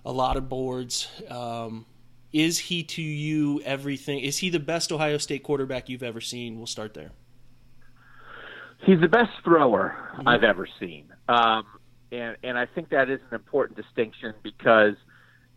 a 0.05 0.13
lot 0.13 0.37
of 0.37 0.49
boards. 0.49 1.09
Um, 1.29 1.87
is 2.33 2.59
he 2.59 2.83
to 2.83 3.03
you 3.03 3.61
everything? 3.65 4.21
Is 4.21 4.39
he 4.39 4.51
the 4.51 4.61
best 4.61 4.93
Ohio 4.93 5.19
State 5.19 5.43
quarterback 5.43 5.89
you've 5.89 6.03
ever 6.03 6.21
seen? 6.21 6.57
We'll 6.59 6.67
start 6.67 6.95
there. 6.95 7.13
He's 8.85 9.01
the 9.01 9.09
best 9.09 9.31
thrower 9.43 9.97
I've 10.25 10.45
ever 10.45 10.69
seen, 10.79 11.07
um, 11.29 11.65
and 12.13 12.37
and 12.45 12.57
I 12.57 12.67
think 12.67 12.91
that 12.91 13.11
is 13.11 13.21
an 13.31 13.35
important 13.35 13.77
distinction 13.77 14.35
because, 14.43 14.95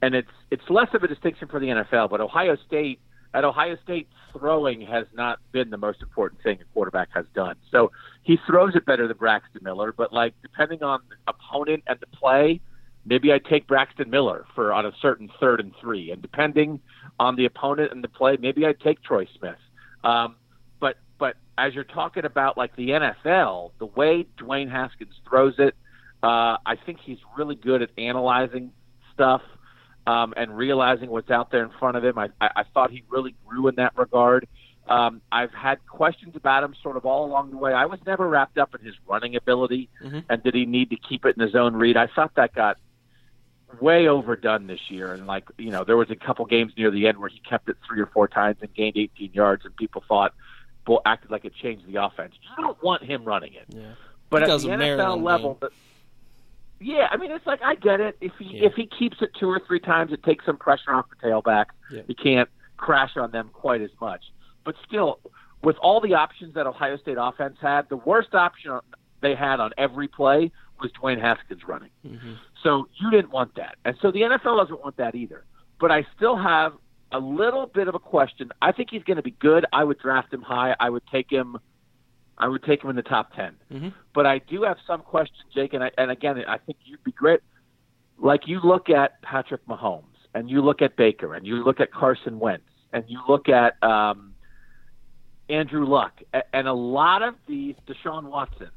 and 0.01 0.15
it's 0.15 0.31
it's 0.49 0.63
less 0.69 0.87
of 0.93 1.03
a 1.03 1.07
distinction 1.07 1.47
for 1.47 1.59
the 1.59 1.67
NFL, 1.67 2.09
but 2.09 2.19
Ohio 2.19 2.57
State 2.65 2.99
at 3.33 3.45
Ohio 3.45 3.77
State 3.83 4.07
throwing 4.33 4.81
has 4.81 5.05
not 5.13 5.39
been 5.51 5.69
the 5.69 5.77
most 5.77 6.01
important 6.01 6.41
thing 6.41 6.59
a 6.61 6.73
quarterback 6.73 7.09
has 7.13 7.25
done. 7.35 7.55
So 7.71 7.91
he 8.23 8.37
throws 8.47 8.75
it 8.75 8.85
better 8.85 9.07
than 9.07 9.17
Braxton 9.17 9.61
Miller, 9.63 9.93
but 9.95 10.11
like 10.11 10.33
depending 10.41 10.83
on 10.83 11.01
the 11.09 11.15
opponent 11.31 11.83
and 11.87 11.99
the 11.99 12.07
play, 12.07 12.59
maybe 13.05 13.31
I 13.33 13.39
take 13.39 13.67
Braxton 13.67 14.09
Miller 14.09 14.45
for 14.55 14.73
on 14.73 14.85
a 14.85 14.91
certain 15.01 15.29
third 15.39 15.59
and 15.59 15.73
three, 15.79 16.11
and 16.11 16.21
depending 16.21 16.79
on 17.19 17.35
the 17.35 17.45
opponent 17.45 17.91
and 17.91 18.03
the 18.03 18.07
play, 18.07 18.37
maybe 18.39 18.65
I 18.65 18.73
take 18.73 19.01
Troy 19.03 19.27
Smith. 19.37 19.57
Um, 20.03 20.35
but 20.79 20.97
but 21.17 21.35
as 21.57 21.73
you're 21.73 21.83
talking 21.83 22.25
about 22.25 22.57
like 22.57 22.75
the 22.75 22.89
NFL, 22.89 23.71
the 23.79 23.85
way 23.85 24.25
Dwayne 24.39 24.69
Haskins 24.69 25.13
throws 25.27 25.55
it, 25.59 25.75
uh, 26.23 26.57
I 26.65 26.75
think 26.85 26.99
he's 27.03 27.19
really 27.37 27.55
good 27.55 27.81
at 27.81 27.89
analyzing 27.97 28.71
stuff 29.13 29.41
um, 30.07 30.33
and 30.37 30.55
realizing 30.57 31.09
what's 31.09 31.29
out 31.29 31.51
there 31.51 31.63
in 31.63 31.69
front 31.79 31.97
of 31.97 32.03
him. 32.03 32.17
I, 32.17 32.29
I, 32.39 32.49
I 32.57 32.63
thought 32.73 32.91
he 32.91 33.03
really 33.09 33.35
grew 33.45 33.67
in 33.67 33.75
that 33.75 33.95
regard. 33.97 34.47
Um, 34.87 35.21
I've 35.31 35.53
had 35.53 35.77
questions 35.87 36.35
about 36.35 36.63
him 36.63 36.73
sort 36.81 36.97
of 36.97 37.05
all 37.05 37.25
along 37.25 37.51
the 37.51 37.57
way. 37.57 37.71
I 37.71 37.85
was 37.85 37.99
never 38.05 38.27
wrapped 38.27 38.57
up 38.57 38.73
in 38.73 38.83
his 38.83 38.95
running 39.07 39.35
ability 39.35 39.89
Mhm. 40.03 40.25
and 40.27 40.41
did 40.43 40.55
he 40.55 40.65
need 40.65 40.89
to 40.89 40.95
keep 40.97 41.23
it 41.25 41.37
in 41.37 41.43
his 41.45 41.55
own 41.55 41.75
read. 41.75 41.97
I 41.97 42.07
thought 42.07 42.33
that 42.35 42.53
got 42.55 42.77
way 43.79 44.07
overdone 44.07 44.67
this 44.67 44.89
year. 44.89 45.13
And 45.13 45.27
like, 45.27 45.45
you 45.57 45.69
know, 45.71 45.83
there 45.83 45.97
was 45.97 46.09
a 46.11 46.15
couple 46.15 46.45
games 46.45 46.73
near 46.77 46.91
the 46.91 47.07
end 47.07 47.17
where 47.17 47.29
he 47.29 47.39
kept 47.39 47.69
it 47.69 47.77
three 47.87 48.01
or 48.01 48.07
four 48.07 48.27
times 48.27 48.57
and 48.61 48.73
gained 48.73 48.97
18 48.97 49.31
yards 49.33 49.65
and 49.65 49.75
people 49.75 50.03
thought, 50.07 50.33
well, 50.87 51.01
acted 51.05 51.31
like 51.31 51.45
it 51.45 51.53
changed 51.55 51.85
the 51.87 52.03
offense. 52.03 52.33
You 52.41 52.63
don't 52.63 52.81
want 52.83 53.03
him 53.03 53.23
running 53.23 53.53
it. 53.53 53.65
Yeah. 53.69 53.93
But 54.29 54.43
at 54.43 54.61
the 54.61 54.67
NFL 54.69 55.21
level, 55.21 55.57
but, 55.59 55.71
yeah, 56.79 57.07
I 57.11 57.17
mean, 57.17 57.31
it's 57.31 57.45
like 57.45 57.61
I 57.61 57.75
get 57.75 57.99
it. 57.99 58.17
If 58.21 58.31
he 58.39 58.45
Yeah. 58.57 58.65
if 58.67 58.73
he 58.73 58.87
keeps 58.87 59.21
it 59.21 59.31
two 59.39 59.47
or 59.47 59.59
three 59.59 59.79
times, 59.79 60.11
it 60.11 60.23
takes 60.23 60.45
some 60.45 60.57
pressure 60.57 60.93
off 60.93 61.05
the 61.09 61.27
tailback. 61.27 61.65
Yeah. 61.91 62.01
He 62.07 62.15
can't 62.15 62.49
crash 62.77 63.15
on 63.17 63.31
them 63.31 63.49
quite 63.53 63.81
as 63.81 63.91
much. 63.99 64.23
But 64.63 64.75
still, 64.87 65.19
with 65.63 65.77
all 65.77 66.01
the 66.01 66.15
options 66.15 66.55
that 66.55 66.65
Ohio 66.65 66.97
State 66.97 67.17
offense 67.19 67.57
had, 67.61 67.87
the 67.89 67.97
worst 67.97 68.33
option 68.33 68.79
they 69.19 69.35
had 69.35 69.59
on 69.59 69.71
every 69.77 70.07
play 70.07 70.51
was 70.81 70.91
Dwayne 70.91 71.19
Haskins 71.19 71.61
running. 71.67 71.91
Mhm. 72.05 72.37
So 72.63 72.87
you 72.95 73.09
didn't 73.11 73.31
want 73.31 73.55
that. 73.55 73.75
And 73.85 73.95
so 74.01 74.11
the 74.11 74.23
NFL 74.23 74.57
doesn't 74.57 74.81
want 74.81 74.97
that 74.97 75.15
either. 75.15 75.45
But 75.79 75.91
I 75.91 76.05
still 76.15 76.35
have 76.35 76.73
a 77.11 77.19
little 77.19 77.67
bit 77.67 77.87
of 77.87 77.95
a 77.95 77.99
question. 77.99 78.51
I 78.61 78.71
think 78.71 78.89
he's 78.89 79.03
going 79.03 79.17
to 79.17 79.23
be 79.23 79.31
good. 79.31 79.65
I 79.73 79.83
would 79.83 79.99
draft 79.99 80.33
him 80.33 80.41
high. 80.41 80.75
I 80.79 80.89
would 80.89 81.05
take 81.07 81.29
him 81.31 81.57
I 82.37 82.47
would 82.47 82.63
take 82.63 82.83
him 82.83 82.89
in 82.89 82.95
the 82.95 83.03
top 83.03 83.35
10. 83.35 83.55
Mhm. 83.71 83.93
But 84.13 84.25
I 84.25 84.39
do 84.39 84.63
have 84.63 84.79
some 84.87 85.01
questions, 85.01 85.43
Jake, 85.53 85.73
and 85.75 85.83
I, 85.83 85.91
and 85.99 86.09
again, 86.09 86.43
I 86.47 86.57
think 86.57 86.79
you'd 86.85 87.03
be 87.03 87.11
great. 87.11 87.41
Like 88.17 88.47
you 88.47 88.59
look 88.61 88.89
at 88.89 89.21
Patrick 89.21 89.63
Mahomes 89.67 90.05
and 90.33 90.49
you 90.49 90.61
look 90.61 90.81
at 90.81 90.95
Baker, 90.95 91.35
and 91.35 91.45
you 91.45 91.63
look 91.63 91.79
at 91.79 91.91
Carson 91.91 92.39
Wentz, 92.39 92.63
and 92.93 93.03
you 93.07 93.19
look 93.27 93.47
at 93.47 93.75
um, 93.83 94.33
Andrew 95.49 95.85
Luck, 95.85 96.21
and 96.53 96.67
a 96.67 96.73
lot 96.73 97.21
of 97.21 97.35
these 97.45 97.75
Deshaun 97.85 98.23
Watson, 98.23 98.69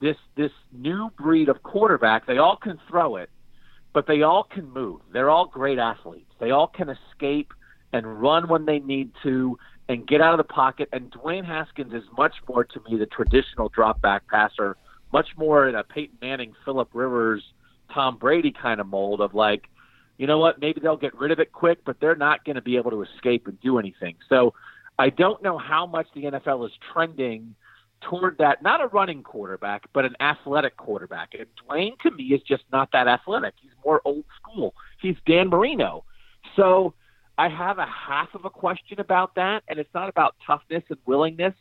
this 0.00 0.16
this 0.36 0.52
new 0.72 1.10
breed 1.18 1.48
of 1.48 1.62
quarterback, 1.62 2.26
they 2.26 2.38
all 2.38 2.56
can 2.56 2.78
throw 2.88 3.16
it, 3.16 3.30
but 3.92 4.06
they 4.06 4.22
all 4.22 4.44
can 4.44 4.70
move. 4.70 5.00
They're 5.12 5.30
all 5.30 5.46
great 5.46 5.78
athletes. 5.78 6.30
They 6.38 6.50
all 6.50 6.66
can 6.66 6.88
escape 6.88 7.52
and 7.92 8.20
run 8.20 8.48
when 8.48 8.64
they 8.64 8.78
need 8.78 9.12
to 9.22 9.58
and 9.88 10.06
get 10.06 10.20
out 10.20 10.32
of 10.32 10.38
the 10.38 10.52
pocket. 10.52 10.88
And 10.92 11.10
Dwayne 11.10 11.44
Haskins 11.44 11.92
is 11.92 12.04
much 12.16 12.34
more 12.48 12.64
to 12.64 12.80
me 12.88 12.96
the 12.96 13.06
traditional 13.06 13.68
drop 13.68 14.00
back 14.00 14.22
passer, 14.28 14.76
much 15.12 15.28
more 15.36 15.68
in 15.68 15.74
a 15.74 15.82
Peyton 15.82 16.16
Manning, 16.22 16.54
Philip 16.64 16.88
Rivers, 16.92 17.42
Tom 17.92 18.16
Brady 18.16 18.52
kind 18.52 18.80
of 18.80 18.86
mold 18.86 19.20
of 19.20 19.34
like, 19.34 19.64
you 20.16 20.26
know 20.26 20.38
what, 20.38 20.60
maybe 20.60 20.80
they'll 20.80 20.96
get 20.96 21.18
rid 21.18 21.32
of 21.32 21.40
it 21.40 21.52
quick, 21.52 21.84
but 21.84 21.96
they're 22.00 22.14
not 22.14 22.44
going 22.44 22.56
to 22.56 22.62
be 22.62 22.76
able 22.76 22.90
to 22.92 23.02
escape 23.02 23.48
and 23.48 23.60
do 23.60 23.78
anything. 23.78 24.14
So 24.28 24.54
I 24.98 25.10
don't 25.10 25.42
know 25.42 25.58
how 25.58 25.86
much 25.86 26.06
the 26.14 26.24
NFL 26.24 26.66
is 26.66 26.72
trending 26.92 27.54
toward 28.00 28.38
that, 28.38 28.62
not 28.62 28.80
a 28.80 28.86
running 28.88 29.22
quarterback, 29.22 29.84
but 29.92 30.04
an 30.04 30.14
athletic 30.20 30.76
quarterback. 30.76 31.34
And 31.38 31.46
Dwayne 31.68 31.98
to 32.00 32.10
me 32.10 32.24
is 32.24 32.42
just 32.42 32.64
not 32.72 32.90
that 32.92 33.08
athletic. 33.08 33.54
He's 33.60 33.70
more 33.84 34.00
old 34.04 34.24
school. 34.40 34.74
He's 35.00 35.16
Dan 35.26 35.48
Marino. 35.48 36.04
So 36.56 36.94
I 37.38 37.48
have 37.48 37.78
a 37.78 37.86
half 37.86 38.34
of 38.34 38.44
a 38.44 38.50
question 38.50 39.00
about 39.00 39.34
that, 39.36 39.62
and 39.68 39.78
it's 39.78 39.92
not 39.94 40.08
about 40.08 40.36
toughness 40.46 40.82
and 40.88 40.98
willingness. 41.06 41.54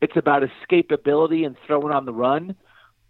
It's 0.00 0.16
about 0.16 0.42
escapability 0.42 1.46
and 1.46 1.56
throwing 1.66 1.92
on 1.92 2.04
the 2.04 2.12
run. 2.12 2.54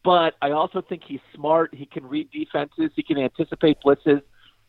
But 0.05 0.35
I 0.43 0.51
also 0.51 0.83
think 0.83 1.03
he's 1.07 1.21
smart. 1.35 1.75
He 1.75 1.87
can 1.87 2.07
read 2.07 2.31
defenses. 2.31 2.91
He 2.95 3.03
can 3.03 3.19
anticipate 3.19 3.79
blitzes, 3.85 4.21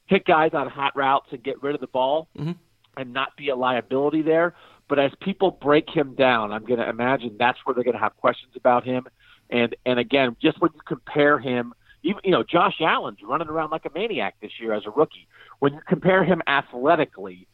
hit 0.05 0.26
guys 0.26 0.51
on 0.53 0.70
hot 0.70 0.95
routes, 0.95 1.28
and 1.32 1.43
get 1.43 1.61
rid 1.61 1.76
of 1.76 1.82
the 1.82 1.88
ball, 1.88 2.30
mm-hmm. 2.38 2.53
and 2.97 3.13
not 3.13 3.36
be 3.36 3.49
a 3.49 3.55
liability 3.55 4.22
there. 4.22 4.55
But 4.88 5.00
as 5.00 5.12
people 5.20 5.52
break 5.52 5.90
him 5.90 6.16
down, 6.16 6.52
I'm 6.52 6.66
going 6.66 6.80
to 6.80 6.88
imagine 6.88 7.36
that's 7.40 7.58
where 7.64 7.74
they're 7.74 7.84
going 7.84 7.96
to 7.96 8.00
have 8.00 8.16
questions 8.18 8.54
about 8.56 8.86
him. 8.86 9.08
And 9.50 9.76
and 9.86 10.00
again, 10.00 10.36
just 10.42 10.60
when 10.60 10.72
you 10.74 10.82
compare 10.86 11.40
him, 11.40 11.74
even 12.04 12.22
you 12.24 12.32
know 12.32 12.44
Josh 12.44 12.82
Allen's 12.82 13.20
running 13.24 13.48
around 13.48 13.72
like 13.72 13.86
a 13.86 13.92
maniac 13.94 14.36
this 14.42 14.52
year 14.60 14.74
as 14.74 14.86
a 14.86 14.92
rookie. 14.92 15.28
When 15.60 15.74
you 15.74 15.82
compare 15.88 16.24
him 16.24 16.42
athletically 16.48 17.48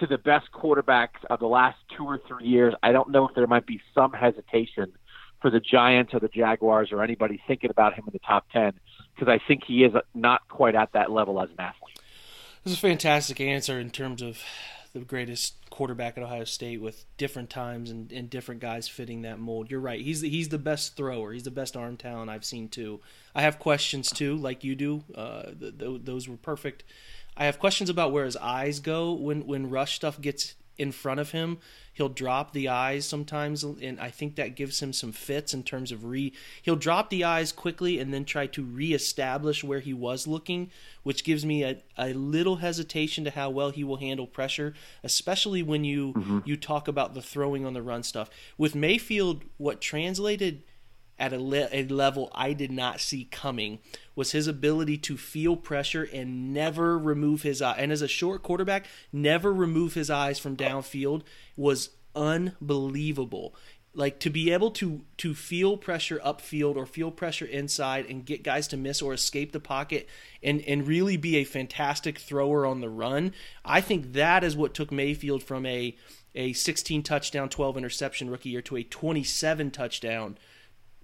to 0.00 0.06
the 0.06 0.18
best 0.18 0.46
quarterbacks 0.52 1.24
of 1.30 1.40
the 1.40 1.46
last 1.46 1.78
two 1.96 2.04
or 2.04 2.20
three 2.26 2.46
years, 2.46 2.74
I 2.82 2.92
don't 2.92 3.10
know 3.10 3.28
if 3.28 3.34
there 3.34 3.46
might 3.46 3.66
be 3.66 3.80
some 3.94 4.12
hesitation 4.12 4.92
for 5.40 5.50
the 5.50 5.60
Giants 5.60 6.14
or 6.14 6.20
the 6.20 6.28
Jaguars 6.28 6.90
or 6.90 7.02
anybody 7.02 7.40
thinking 7.46 7.70
about 7.70 7.94
him 7.94 8.04
in 8.06 8.12
the 8.12 8.18
top 8.20 8.46
ten 8.50 8.72
because 9.14 9.28
I 9.28 9.38
think 9.46 9.62
he 9.64 9.84
is 9.84 9.92
not 10.14 10.48
quite 10.48 10.74
at 10.74 10.92
that 10.92 11.10
level 11.10 11.40
as 11.40 11.50
an 11.50 11.60
athlete. 11.60 11.98
This 12.64 12.72
is 12.72 12.78
a 12.78 12.82
fantastic 12.82 13.40
answer 13.40 13.78
in 13.78 13.90
terms 13.90 14.22
of 14.22 14.42
the 14.94 15.00
greatest 15.00 15.54
quarterback 15.70 16.16
at 16.16 16.22
Ohio 16.22 16.44
State 16.44 16.80
with 16.80 17.04
different 17.16 17.50
times 17.50 17.90
and, 17.90 18.12
and 18.12 18.30
different 18.30 18.60
guys 18.60 18.86
fitting 18.88 19.22
that 19.22 19.40
mold. 19.40 19.70
You're 19.70 19.80
right. 19.80 20.00
He's 20.00 20.20
the, 20.20 20.28
he's 20.28 20.48
the 20.48 20.58
best 20.58 20.96
thrower. 20.96 21.32
He's 21.32 21.42
the 21.42 21.50
best 21.50 21.76
arm 21.76 21.96
talent 21.96 22.30
I've 22.30 22.44
seen 22.44 22.68
too. 22.68 23.00
I 23.34 23.42
have 23.42 23.58
questions 23.58 24.10
too, 24.10 24.36
like 24.36 24.62
you 24.62 24.76
do. 24.76 25.02
Uh, 25.14 25.50
th- 25.58 25.78
th- 25.78 26.00
those 26.04 26.28
were 26.28 26.36
perfect. 26.36 26.84
I 27.36 27.46
have 27.46 27.58
questions 27.58 27.90
about 27.90 28.12
where 28.12 28.24
his 28.24 28.36
eyes 28.36 28.78
go 28.78 29.12
when 29.12 29.46
when 29.46 29.68
rush 29.68 29.96
stuff 29.96 30.20
gets 30.20 30.54
in 30.78 30.92
front 30.92 31.20
of 31.20 31.30
him. 31.30 31.58
He'll 31.92 32.08
drop 32.08 32.52
the 32.52 32.68
eyes 32.68 33.06
sometimes, 33.06 33.62
and 33.62 34.00
I 34.00 34.10
think 34.10 34.34
that 34.34 34.56
gives 34.56 34.82
him 34.82 34.92
some 34.92 35.12
fits 35.12 35.54
in 35.54 35.62
terms 35.62 35.92
of 35.92 36.04
re. 36.04 36.32
He'll 36.62 36.74
drop 36.74 37.08
the 37.08 37.22
eyes 37.22 37.52
quickly 37.52 38.00
and 38.00 38.12
then 38.12 38.24
try 38.24 38.48
to 38.48 38.64
reestablish 38.64 39.62
where 39.62 39.78
he 39.78 39.94
was 39.94 40.26
looking, 40.26 40.70
which 41.04 41.22
gives 41.22 41.46
me 41.46 41.62
a, 41.62 41.78
a 41.96 42.12
little 42.12 42.56
hesitation 42.56 43.24
to 43.24 43.30
how 43.30 43.50
well 43.50 43.70
he 43.70 43.84
will 43.84 43.98
handle 43.98 44.26
pressure, 44.26 44.74
especially 45.04 45.62
when 45.62 45.84
you 45.84 46.12
mm-hmm. 46.14 46.40
you 46.44 46.56
talk 46.56 46.88
about 46.88 47.14
the 47.14 47.22
throwing 47.22 47.64
on 47.64 47.74
the 47.74 47.82
run 47.82 48.02
stuff. 48.02 48.28
With 48.58 48.74
Mayfield, 48.74 49.44
what 49.56 49.80
translated 49.80 50.62
at 51.18 51.32
a, 51.32 51.38
le- 51.38 51.68
a 51.70 51.84
level 51.84 52.30
I 52.34 52.52
did 52.52 52.72
not 52.72 53.00
see 53.00 53.24
coming 53.24 53.78
was 54.14 54.32
his 54.32 54.46
ability 54.46 54.98
to 54.98 55.16
feel 55.16 55.56
pressure 55.56 56.08
and 56.12 56.52
never 56.52 56.98
remove 56.98 57.42
his 57.42 57.62
eye. 57.62 57.76
And 57.78 57.92
as 57.92 58.02
a 58.02 58.08
short 58.08 58.42
quarterback, 58.42 58.86
never 59.12 59.52
remove 59.52 59.94
his 59.94 60.10
eyes 60.10 60.38
from 60.38 60.56
downfield 60.56 61.22
was 61.56 61.90
unbelievable. 62.14 63.54
Like 63.96 64.18
to 64.20 64.30
be 64.30 64.52
able 64.52 64.72
to 64.72 65.02
to 65.18 65.34
feel 65.36 65.76
pressure 65.76 66.20
upfield 66.24 66.74
or 66.74 66.84
feel 66.84 67.12
pressure 67.12 67.46
inside 67.46 68.06
and 68.06 68.26
get 68.26 68.42
guys 68.42 68.66
to 68.68 68.76
miss 68.76 69.00
or 69.00 69.14
escape 69.14 69.52
the 69.52 69.60
pocket 69.60 70.08
and 70.42 70.60
and 70.62 70.88
really 70.88 71.16
be 71.16 71.36
a 71.36 71.44
fantastic 71.44 72.18
thrower 72.18 72.66
on 72.66 72.80
the 72.80 72.88
run. 72.88 73.32
I 73.64 73.80
think 73.80 74.14
that 74.14 74.42
is 74.42 74.56
what 74.56 74.74
took 74.74 74.90
Mayfield 74.90 75.44
from 75.44 75.64
a 75.64 75.96
a 76.34 76.52
16 76.52 77.04
touchdown, 77.04 77.48
12 77.48 77.76
interception 77.76 78.28
rookie 78.28 78.48
year 78.48 78.62
to 78.62 78.76
a 78.76 78.82
27 78.82 79.70
touchdown 79.70 80.36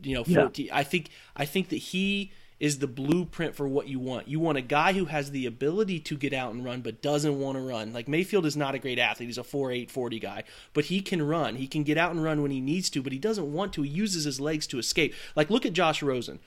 you 0.03 0.15
know, 0.15 0.25
14. 0.25 0.67
Yeah. 0.67 0.77
I 0.77 0.83
think 0.83 1.11
I 1.37 1.45
think 1.45 1.69
that 1.71 1.77
he 1.77 2.33
is 2.59 2.79
the 2.79 2.87
blueprint 2.87 3.57
for 3.57 3.67
what 3.67 3.89
you 3.89 3.99
want. 3.99 4.29
You 4.29 4.39
want 4.39 4.59
a 4.59 4.63
guy 4.63 4.93
who 4.93 5.07
has 5.07 5.31
the 5.31 5.47
ability 5.47 5.99
to 6.01 6.17
get 6.17 6.35
out 6.35 6.53
and 6.53 6.63
run 6.63 6.83
but 6.83 7.01
doesn't 7.01 7.41
want 7.41 7.57
to 7.57 7.63
run. 7.63 7.93
Like 7.93 8.07
Mayfield 8.07 8.45
is 8.45 8.57
not 8.57 8.75
a 8.75 8.79
great 8.79 8.99
athlete. 8.99 9.29
He's 9.29 9.39
a 9.39 9.43
4'8 9.43 9.91
40 9.91 10.19
guy, 10.19 10.45
but 10.75 10.87
he 10.87 11.01
can 11.01 11.27
run. 11.27 11.57
He 11.57 11.67
can 11.67 11.85
get 11.85 11.97
out 11.97 12.11
and 12.11 12.23
run 12.23 12.43
when 12.43 12.51
he 12.51 12.61
needs 12.61 12.91
to, 12.91 13.03
but 13.03 13.13
he 13.13 13.19
doesn't 13.19 13.51
want 13.51 13.73
to. 13.75 13.83
He 13.83 13.91
uses 13.91 14.25
his 14.25 14.41
legs 14.41 14.67
to 14.69 14.79
escape. 14.79 15.15
Like 15.35 15.49
look 15.49 15.65
at 15.65 15.73
Josh 15.73 16.03
Rosen. 16.03 16.39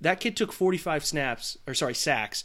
That 0.00 0.20
kid 0.20 0.36
took 0.36 0.52
45 0.52 1.04
snaps 1.04 1.56
or 1.66 1.72
sorry, 1.72 1.94
sacks 1.94 2.44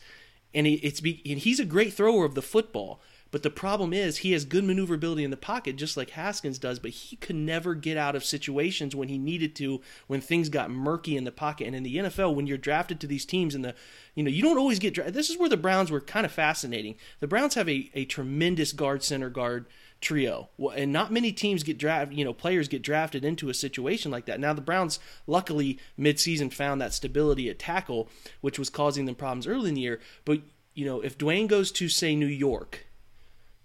and 0.54 0.68
he, 0.68 0.76
it's 0.76 1.02
be, 1.02 1.22
and 1.30 1.40
he's 1.40 1.60
a 1.60 1.66
great 1.66 1.94
thrower 1.94 2.26
of 2.26 2.36
the 2.36 2.42
football. 2.42 3.02
But 3.32 3.44
the 3.44 3.50
problem 3.50 3.94
is 3.94 4.18
he 4.18 4.32
has 4.32 4.46
good 4.46 4.64
maneuverability 4.64 5.24
in 5.24 5.32
the 5.32 5.38
pocket, 5.38 5.76
just 5.76 5.96
like 5.96 6.12
Haskins 6.12 6.58
does, 6.58 6.80
but 6.80 6.92
he 6.92 7.16
could 7.16 7.36
never 7.36 7.76
get 7.76 7.98
out 7.98 8.16
of 8.16 8.26
situations 8.26 8.96
when 8.96 9.08
he 9.08 9.18
needed 9.18 9.56
to, 9.58 9.82
when 10.08 10.22
things 10.22 10.50
got 10.50 10.72
murky 10.72 11.16
in 11.16 11.26
the 11.26 11.32
pocket. 11.32 11.68
And 11.68 11.76
in 11.76 11.84
the 11.84 11.96
NFL, 11.98 12.34
when 12.34 12.48
you're 12.48 12.58
drafted 12.58 13.00
to 13.02 13.08
these 13.08 13.26
teams 13.26 13.54
and 13.54 13.64
the 13.64 13.76
you 14.16 14.24
know, 14.24 14.32
you 14.32 14.42
don't 14.42 14.58
always 14.58 14.80
get 14.80 14.94
drafted. 14.94 15.14
This 15.14 15.30
is 15.30 15.38
where 15.38 15.48
the 15.48 15.56
Browns 15.56 15.92
were 15.92 16.02
kind 16.02 16.26
of 16.26 16.32
fascinating. 16.32 16.96
The 17.20 17.28
Browns 17.28 17.54
have 17.54 17.70
a, 17.70 17.90
a 17.94 18.06
tremendous 18.06 18.74
guard 18.74 19.04
center 19.04 19.30
guard 19.30 19.66
trio. 20.02 20.50
And 20.76 20.92
not 20.92 21.12
many 21.12 21.32
teams 21.32 21.64
get 21.64 21.78
drafted, 21.78 22.18
you 22.18 22.26
know, 22.26 22.34
players 22.34 22.68
get 22.68 22.82
drafted 22.82 23.24
into 23.24 23.50
a 23.50 23.54
situation 23.54 24.12
like 24.12 24.26
that. 24.26 24.40
Now, 24.40 24.54
the 24.54 24.62
Browns, 24.62 25.00
luckily, 25.28 25.80
midseason 25.98 26.52
found 26.52 26.82
that 26.82 26.94
stability 26.94 27.50
at 27.50 27.60
tackle, 27.60 28.10
which 28.42 28.60
was 28.60 28.70
causing 28.70 29.06
them 29.06 29.16
problems 29.16 29.48
early 29.48 29.70
in 29.70 29.76
the 29.76 29.82
year. 29.82 30.00
But, 30.26 30.42
you 30.74 30.86
know, 30.86 31.02
if 31.02 31.18
Dwayne 31.18 31.48
goes 31.48 31.72
to, 31.74 31.90
say, 31.90 32.16
New 32.16 32.26
York, 32.26 32.88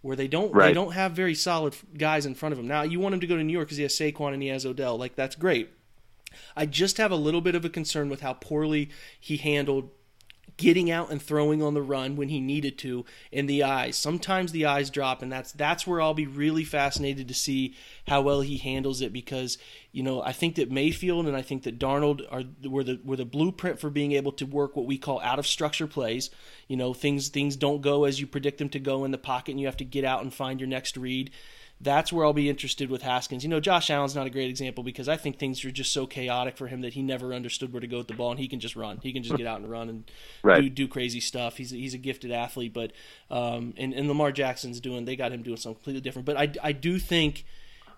where 0.04 0.16
they 0.16 0.28
don't 0.28 0.52
right. 0.52 0.66
they 0.66 0.74
don't 0.74 0.92
have 0.92 1.12
very 1.12 1.34
solid 1.34 1.74
guys 1.96 2.26
in 2.26 2.34
front 2.34 2.52
of 2.52 2.58
him. 2.58 2.68
Now 2.68 2.82
you 2.82 3.00
want 3.00 3.14
him 3.14 3.20
to 3.20 3.26
go 3.26 3.38
to 3.38 3.42
New 3.42 3.54
York 3.54 3.68
because 3.68 3.78
he 3.78 3.84
has 3.84 3.94
Saquon 3.94 4.34
and 4.34 4.42
he 4.42 4.48
has 4.48 4.66
Odell. 4.66 4.98
Like 4.98 5.16
that's 5.16 5.34
great. 5.34 5.70
I 6.54 6.66
just 6.66 6.98
have 6.98 7.10
a 7.10 7.16
little 7.16 7.40
bit 7.40 7.54
of 7.54 7.64
a 7.64 7.70
concern 7.70 8.10
with 8.10 8.20
how 8.20 8.34
poorly 8.34 8.90
he 9.18 9.38
handled 9.38 9.88
getting 10.56 10.90
out 10.90 11.10
and 11.10 11.20
throwing 11.20 11.62
on 11.62 11.74
the 11.74 11.82
run 11.82 12.16
when 12.16 12.28
he 12.28 12.40
needed 12.40 12.78
to 12.78 13.04
in 13.32 13.46
the 13.46 13.62
eyes. 13.62 13.96
Sometimes 13.96 14.52
the 14.52 14.66
eyes 14.66 14.90
drop 14.90 15.22
and 15.22 15.30
that's 15.30 15.52
that's 15.52 15.86
where 15.86 16.00
I'll 16.00 16.14
be 16.14 16.26
really 16.26 16.64
fascinated 16.64 17.28
to 17.28 17.34
see 17.34 17.74
how 18.06 18.22
well 18.22 18.40
he 18.40 18.56
handles 18.58 19.00
it 19.00 19.12
because 19.12 19.58
you 19.94 20.02
know, 20.02 20.20
I 20.22 20.32
think 20.32 20.56
that 20.56 20.72
Mayfield 20.72 21.28
and 21.28 21.36
I 21.36 21.42
think 21.42 21.62
that 21.62 21.78
Darnold 21.78 22.22
are 22.28 22.42
were 22.68 22.82
the 22.82 23.00
were 23.04 23.14
the 23.14 23.24
blueprint 23.24 23.78
for 23.78 23.90
being 23.90 24.10
able 24.10 24.32
to 24.32 24.44
work 24.44 24.74
what 24.74 24.86
we 24.86 24.98
call 24.98 25.20
out 25.20 25.38
of 25.38 25.46
structure 25.46 25.86
plays. 25.86 26.30
You 26.66 26.76
know, 26.76 26.94
things 26.94 27.28
things 27.28 27.54
don't 27.54 27.80
go 27.80 28.02
as 28.02 28.18
you 28.18 28.26
predict 28.26 28.58
them 28.58 28.68
to 28.70 28.80
go 28.80 29.04
in 29.04 29.12
the 29.12 29.18
pocket 29.18 29.52
and 29.52 29.60
you 29.60 29.66
have 29.66 29.76
to 29.76 29.84
get 29.84 30.04
out 30.04 30.22
and 30.22 30.34
find 30.34 30.58
your 30.58 30.68
next 30.68 30.96
read 30.96 31.30
that's 31.80 32.12
where 32.12 32.24
I'll 32.24 32.32
be 32.32 32.48
interested 32.48 32.88
with 32.88 33.02
Haskins. 33.02 33.42
You 33.42 33.50
know, 33.50 33.60
Josh 33.60 33.90
Allen's 33.90 34.14
not 34.14 34.26
a 34.26 34.30
great 34.30 34.48
example 34.48 34.84
because 34.84 35.08
I 35.08 35.16
think 35.16 35.38
things 35.38 35.64
are 35.64 35.70
just 35.70 35.92
so 35.92 36.06
chaotic 36.06 36.56
for 36.56 36.66
him 36.66 36.80
that 36.80 36.94
he 36.94 37.02
never 37.02 37.34
understood 37.34 37.72
where 37.72 37.80
to 37.80 37.86
go 37.86 37.98
with 37.98 38.08
the 38.08 38.14
ball, 38.14 38.30
and 38.30 38.40
he 38.40 38.48
can 38.48 38.60
just 38.60 38.76
run. 38.76 38.98
He 39.02 39.12
can 39.12 39.22
just 39.22 39.36
get 39.36 39.46
out 39.46 39.60
and 39.60 39.70
run 39.70 39.88
and 39.88 40.10
right. 40.42 40.62
do, 40.62 40.70
do 40.70 40.88
crazy 40.88 41.20
stuff. 41.20 41.56
He's 41.56 41.72
a, 41.72 41.76
he's 41.76 41.94
a 41.94 41.98
gifted 41.98 42.30
athlete, 42.30 42.72
but 42.72 42.92
um, 43.30 43.74
and, 43.76 43.92
and 43.92 44.08
Lamar 44.08 44.32
Jackson's 44.32 44.80
doing 44.80 45.04
they 45.04 45.16
got 45.16 45.32
him 45.32 45.42
doing 45.42 45.56
something 45.56 45.76
completely 45.76 46.00
different. 46.00 46.26
But 46.26 46.36
I 46.36 46.52
I 46.62 46.72
do 46.72 46.98
think 46.98 47.44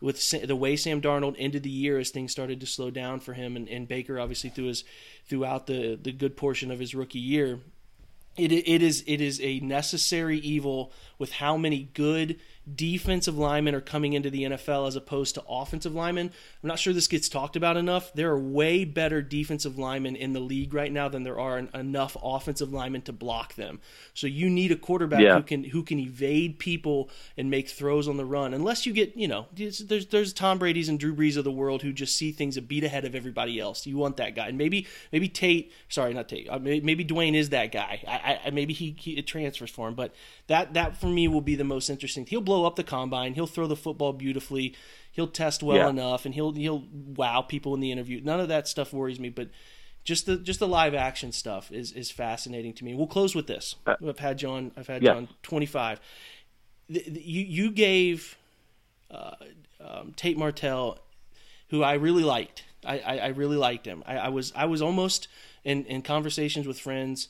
with 0.00 0.46
the 0.46 0.56
way 0.56 0.76
Sam 0.76 1.00
Darnold 1.00 1.36
ended 1.38 1.62
the 1.62 1.70
year 1.70 1.98
as 1.98 2.10
things 2.10 2.32
started 2.32 2.60
to 2.60 2.66
slow 2.66 2.90
down 2.90 3.20
for 3.20 3.34
him, 3.34 3.56
and, 3.56 3.68
and 3.68 3.86
Baker 3.86 4.18
obviously 4.18 4.50
through 4.50 4.66
his 4.66 4.84
throughout 5.28 5.66
the 5.66 5.98
the 6.00 6.12
good 6.12 6.36
portion 6.36 6.70
of 6.70 6.78
his 6.78 6.94
rookie 6.94 7.18
year, 7.18 7.60
it 8.36 8.52
it 8.52 8.82
is 8.82 9.04
it 9.06 9.20
is 9.20 9.40
a 9.40 9.60
necessary 9.60 10.38
evil 10.38 10.92
with 11.18 11.32
how 11.32 11.56
many 11.56 11.88
good 11.94 12.38
defensive 12.74 13.38
linemen 13.38 13.74
are 13.74 13.80
coming 13.80 14.14
into 14.14 14.28
the 14.28 14.42
NFL 14.42 14.88
as 14.88 14.96
opposed 14.96 15.34
to 15.36 15.44
offensive 15.48 15.94
linemen. 15.94 16.32
I'm 16.62 16.68
not 16.68 16.80
sure 16.80 16.92
this 16.92 17.06
gets 17.06 17.28
talked 17.28 17.54
about 17.54 17.76
enough. 17.76 18.12
There 18.12 18.30
are 18.30 18.38
way 18.38 18.84
better 18.84 19.22
defensive 19.22 19.78
linemen 19.78 20.16
in 20.16 20.32
the 20.32 20.40
league 20.40 20.74
right 20.74 20.90
now 20.90 21.08
than 21.08 21.22
there 21.22 21.38
are 21.38 21.58
enough 21.58 22.16
offensive 22.20 22.72
linemen 22.72 23.02
to 23.02 23.12
block 23.12 23.54
them. 23.54 23.80
So 24.14 24.26
you 24.26 24.50
need 24.50 24.72
a 24.72 24.76
quarterback 24.76 25.20
yeah. 25.20 25.36
who 25.36 25.42
can 25.42 25.64
who 25.64 25.82
can 25.84 26.00
evade 26.00 26.58
people 26.58 27.08
and 27.36 27.50
make 27.50 27.68
throws 27.68 28.08
on 28.08 28.16
the 28.16 28.24
run. 28.24 28.52
Unless 28.52 28.84
you 28.84 28.92
get, 28.92 29.16
you 29.16 29.28
know, 29.28 29.46
there's 29.54 30.06
there's 30.06 30.32
Tom 30.32 30.58
Brady's 30.58 30.88
and 30.88 30.98
Drew 30.98 31.14
Brees 31.14 31.36
of 31.36 31.44
the 31.44 31.52
world 31.52 31.82
who 31.82 31.92
just 31.92 32.16
see 32.16 32.32
things 32.32 32.56
a 32.56 32.62
beat 32.62 32.82
ahead 32.82 33.04
of 33.04 33.14
everybody 33.14 33.60
else. 33.60 33.86
You 33.86 33.96
want 33.96 34.16
that 34.16 34.34
guy. 34.34 34.48
And 34.48 34.58
maybe 34.58 34.88
maybe 35.12 35.28
Tate, 35.28 35.72
sorry, 35.88 36.14
not 36.14 36.28
Tate. 36.28 36.48
Uh, 36.48 36.58
maybe 36.58 37.04
Dwayne 37.04 37.36
is 37.36 37.50
that 37.50 37.70
guy. 37.70 38.02
I, 38.08 38.40
I 38.46 38.50
maybe 38.50 38.72
he, 38.72 38.96
he 38.98 39.12
it 39.18 39.26
transfers 39.26 39.70
for 39.70 39.86
him, 39.86 39.94
but 39.94 40.12
that 40.48 40.74
that 40.74 40.96
for 40.96 41.06
me 41.06 41.28
will 41.28 41.40
be 41.40 41.54
the 41.54 41.64
most 41.64 41.88
interesting. 41.88 42.26
He'll 42.26 42.40
blow 42.40 42.55
up 42.64 42.76
the 42.76 42.84
combine. 42.84 43.34
He'll 43.34 43.46
throw 43.46 43.66
the 43.66 43.76
football 43.76 44.12
beautifully. 44.12 44.74
He'll 45.12 45.26
test 45.26 45.62
well 45.62 45.76
yeah. 45.76 45.88
enough, 45.88 46.24
and 46.24 46.34
he'll 46.34 46.52
he'll 46.52 46.84
wow 46.92 47.42
people 47.42 47.74
in 47.74 47.80
the 47.80 47.92
interview. 47.92 48.20
None 48.22 48.40
of 48.40 48.48
that 48.48 48.68
stuff 48.68 48.92
worries 48.92 49.20
me, 49.20 49.28
but 49.28 49.48
just 50.04 50.26
the 50.26 50.36
just 50.36 50.60
the 50.60 50.68
live 50.68 50.94
action 50.94 51.32
stuff 51.32 51.72
is 51.72 51.92
is 51.92 52.10
fascinating 52.10 52.72
to 52.74 52.84
me. 52.84 52.94
We'll 52.94 53.06
close 53.06 53.34
with 53.34 53.46
this. 53.46 53.74
Uh, 53.86 53.96
I've 54.06 54.20
had 54.20 54.38
John. 54.38 54.72
I've 54.76 54.86
had 54.86 55.02
yeah. 55.02 55.14
John 55.14 55.28
twenty 55.42 55.66
five. 55.66 56.00
You 56.88 57.42
you 57.42 57.70
gave 57.72 58.38
uh, 59.10 59.34
um, 59.80 60.12
Tate 60.14 60.38
Martell, 60.38 60.98
who 61.70 61.82
I 61.82 61.94
really 61.94 62.22
liked. 62.22 62.64
I, 62.84 62.98
I, 63.00 63.16
I 63.16 63.26
really 63.28 63.56
liked 63.56 63.84
him. 63.84 64.04
I, 64.06 64.16
I 64.16 64.28
was 64.28 64.52
I 64.54 64.66
was 64.66 64.80
almost 64.80 65.26
in 65.64 65.84
in 65.86 66.02
conversations 66.02 66.66
with 66.66 66.78
friends 66.78 67.28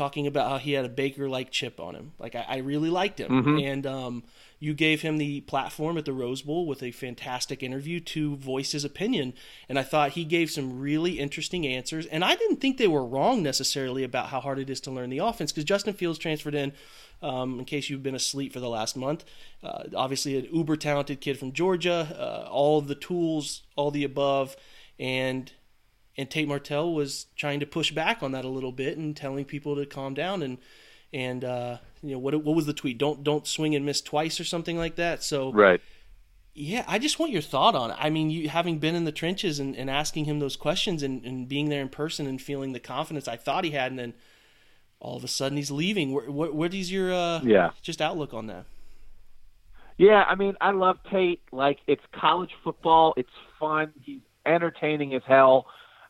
talking 0.00 0.26
about 0.26 0.50
how 0.50 0.56
he 0.56 0.72
had 0.72 0.86
a 0.86 0.88
Baker 0.88 1.28
like 1.28 1.50
chip 1.50 1.78
on 1.78 1.94
him. 1.94 2.12
Like 2.18 2.34
I, 2.34 2.46
I 2.48 2.56
really 2.58 2.88
liked 2.88 3.20
him, 3.20 3.30
mm-hmm. 3.30 3.58
and 3.58 3.86
um, 3.86 4.24
you 4.58 4.72
gave 4.72 5.02
him 5.02 5.18
the 5.18 5.42
platform 5.42 5.98
at 5.98 6.06
the 6.06 6.14
Rose 6.14 6.40
Bowl 6.40 6.66
with 6.66 6.82
a 6.82 6.90
fantastic 6.90 7.62
interview 7.62 8.00
to 8.00 8.34
voice 8.36 8.72
his 8.72 8.82
opinion, 8.82 9.34
and 9.68 9.78
I 9.78 9.82
thought 9.82 10.12
he 10.12 10.24
gave 10.24 10.50
some 10.50 10.80
really 10.80 11.18
interesting 11.18 11.66
answers. 11.66 12.06
And 12.06 12.24
I 12.24 12.34
didn't 12.34 12.62
think 12.62 12.78
they 12.78 12.88
were 12.88 13.04
wrong 13.04 13.42
necessarily 13.42 14.02
about 14.02 14.30
how 14.30 14.40
hard 14.40 14.58
it 14.58 14.70
is 14.70 14.80
to 14.82 14.90
learn 14.90 15.10
the 15.10 15.18
offense 15.18 15.52
because 15.52 15.64
Justin 15.64 15.92
Fields 15.92 16.18
transferred 16.18 16.54
in. 16.54 16.72
Um, 17.22 17.58
in 17.58 17.66
case 17.66 17.90
you've 17.90 18.02
been 18.02 18.14
asleep 18.14 18.50
for 18.50 18.60
the 18.60 18.68
last 18.70 18.96
month, 18.96 19.26
uh, 19.62 19.82
obviously 19.94 20.38
an 20.38 20.48
uber 20.50 20.74
talented 20.74 21.20
kid 21.20 21.38
from 21.38 21.52
Georgia, 21.52 22.16
uh, 22.18 22.48
all 22.50 22.80
the 22.80 22.94
tools, 22.94 23.60
all 23.76 23.90
the 23.90 24.04
above, 24.04 24.56
and 24.98 25.52
and 26.20 26.30
Tate 26.30 26.46
Martell 26.46 26.92
was 26.92 27.26
trying 27.34 27.60
to 27.60 27.66
push 27.66 27.92
back 27.92 28.22
on 28.22 28.32
that 28.32 28.44
a 28.44 28.48
little 28.48 28.72
bit 28.72 28.98
and 28.98 29.16
telling 29.16 29.46
people 29.46 29.74
to 29.76 29.86
calm 29.86 30.12
down 30.12 30.42
and 30.42 30.58
and 31.12 31.42
uh, 31.44 31.78
you 32.02 32.12
know 32.12 32.18
what 32.18 32.34
what 32.44 32.54
was 32.54 32.66
the 32.66 32.74
tweet? 32.74 32.98
Don't 32.98 33.24
don't 33.24 33.46
swing 33.46 33.74
and 33.74 33.86
miss 33.86 34.00
twice 34.00 34.38
or 34.38 34.44
something 34.44 34.76
like 34.76 34.96
that. 34.96 35.24
So 35.24 35.50
right. 35.52 35.80
Yeah, 36.52 36.84
I 36.86 36.98
just 36.98 37.18
want 37.18 37.32
your 37.32 37.42
thought 37.42 37.74
on 37.74 37.92
it. 37.92 37.96
I 37.98 38.10
mean, 38.10 38.28
you 38.28 38.48
having 38.48 38.78
been 38.78 38.94
in 38.94 39.04
the 39.04 39.12
trenches 39.12 39.60
and, 39.60 39.74
and 39.76 39.88
asking 39.88 40.26
him 40.26 40.40
those 40.40 40.56
questions 40.56 41.02
and, 41.02 41.24
and 41.24 41.48
being 41.48 41.68
there 41.68 41.80
in 41.80 41.88
person 41.88 42.26
and 42.26 42.42
feeling 42.42 42.72
the 42.72 42.80
confidence 42.80 43.28
I 43.28 43.36
thought 43.36 43.64
he 43.64 43.70
had, 43.70 43.92
and 43.92 43.98
then 43.98 44.14
all 44.98 45.16
of 45.16 45.24
a 45.24 45.28
sudden 45.28 45.56
he's 45.56 45.70
leaving. 45.70 46.12
Where, 46.12 46.30
where, 46.30 46.52
what 46.52 46.74
is 46.74 46.92
your 46.92 47.14
uh, 47.14 47.40
yeah 47.42 47.70
just 47.80 48.02
outlook 48.02 48.34
on 48.34 48.46
that? 48.48 48.66
Yeah, 49.96 50.24
I 50.28 50.34
mean, 50.34 50.56
I 50.60 50.72
love 50.72 50.98
Tate. 51.10 51.40
Like, 51.52 51.78
it's 51.86 52.02
college 52.12 52.50
football. 52.64 53.14
It's 53.16 53.30
fun. 53.58 53.92
He's 54.02 54.20
entertaining 54.46 55.14
as 55.14 55.22
hell. 55.26 55.66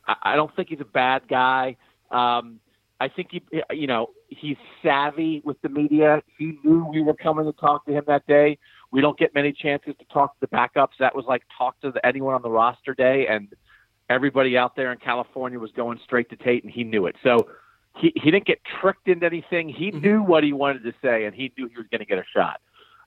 I, 0.07 0.37
don't 0.37 0.55
think 0.57 0.69
he's 0.69 0.81
a 0.81 0.85
bad 0.85 1.23
guy. 1.29 1.77
Um, 2.11 2.61
I 3.01 3.09
think 3.09 3.29
he, 3.31 3.43
you 3.71 3.87
know, 3.87 4.11
he's 4.29 4.57
savvy 4.83 5.41
with 5.45 5.61
the 5.63 5.69
media. 5.69 6.23
He 6.39 6.59
knew 6.65 6.85
we 6.85 7.03
were 7.03 7.15
coming 7.15 7.47
to 7.47 7.53
talk 7.53 7.87
to 7.87 7.93
him 7.93 8.05
that 8.07 8.27
day. 8.27 8.59
We 8.91 9.01
don't 9.01 9.19
get 9.19 9.35
many 9.35 9.53
chances 9.53 9.95
to 9.99 10.05
talk 10.13 10.39
to 10.39 10.47
the 10.47 10.55
backups. 10.55 10.99
That 10.99 11.15
was 11.15 11.25
like 11.27 11.43
talk 11.57 11.81
to 11.81 11.93
the, 11.93 12.05
anyone 12.05 12.35
on 12.35 12.43
the 12.43 12.51
roster 12.51 12.95
day, 12.95 13.27
and 13.29 13.49
everybody 14.11 14.59
out 14.59 14.77
there 14.77 14.93
in 14.93 14.99
California 14.99 15.59
was 15.59 15.71
going 15.73 15.99
straight 16.05 16.29
to 16.31 16.37
Tate, 16.37 16.65
and 16.65 16.73
he 16.73 16.85
knew 16.85 17.07
it. 17.07 17.17
So 17.23 17.49
he 17.97 18.13
he 18.17 18.31
didn't 18.31 18.47
get 18.47 18.61
tricked 18.81 19.09
into 19.09 19.27
anything. 19.27 19.69
He 19.69 19.91
mm-hmm. 19.91 20.01
knew 20.01 20.23
what 20.23 20.45
he 20.45 20.53
wanted 20.53 20.83
to 20.85 20.93
say, 21.03 21.25
and 21.25 21.35
he 21.35 21.53
knew 21.57 21.69
he 21.69 21.77
was 21.77 21.87
going 21.91 22.01
to 22.01 22.07
get 22.07 22.19
a 22.19 22.25
shot. 22.35 22.61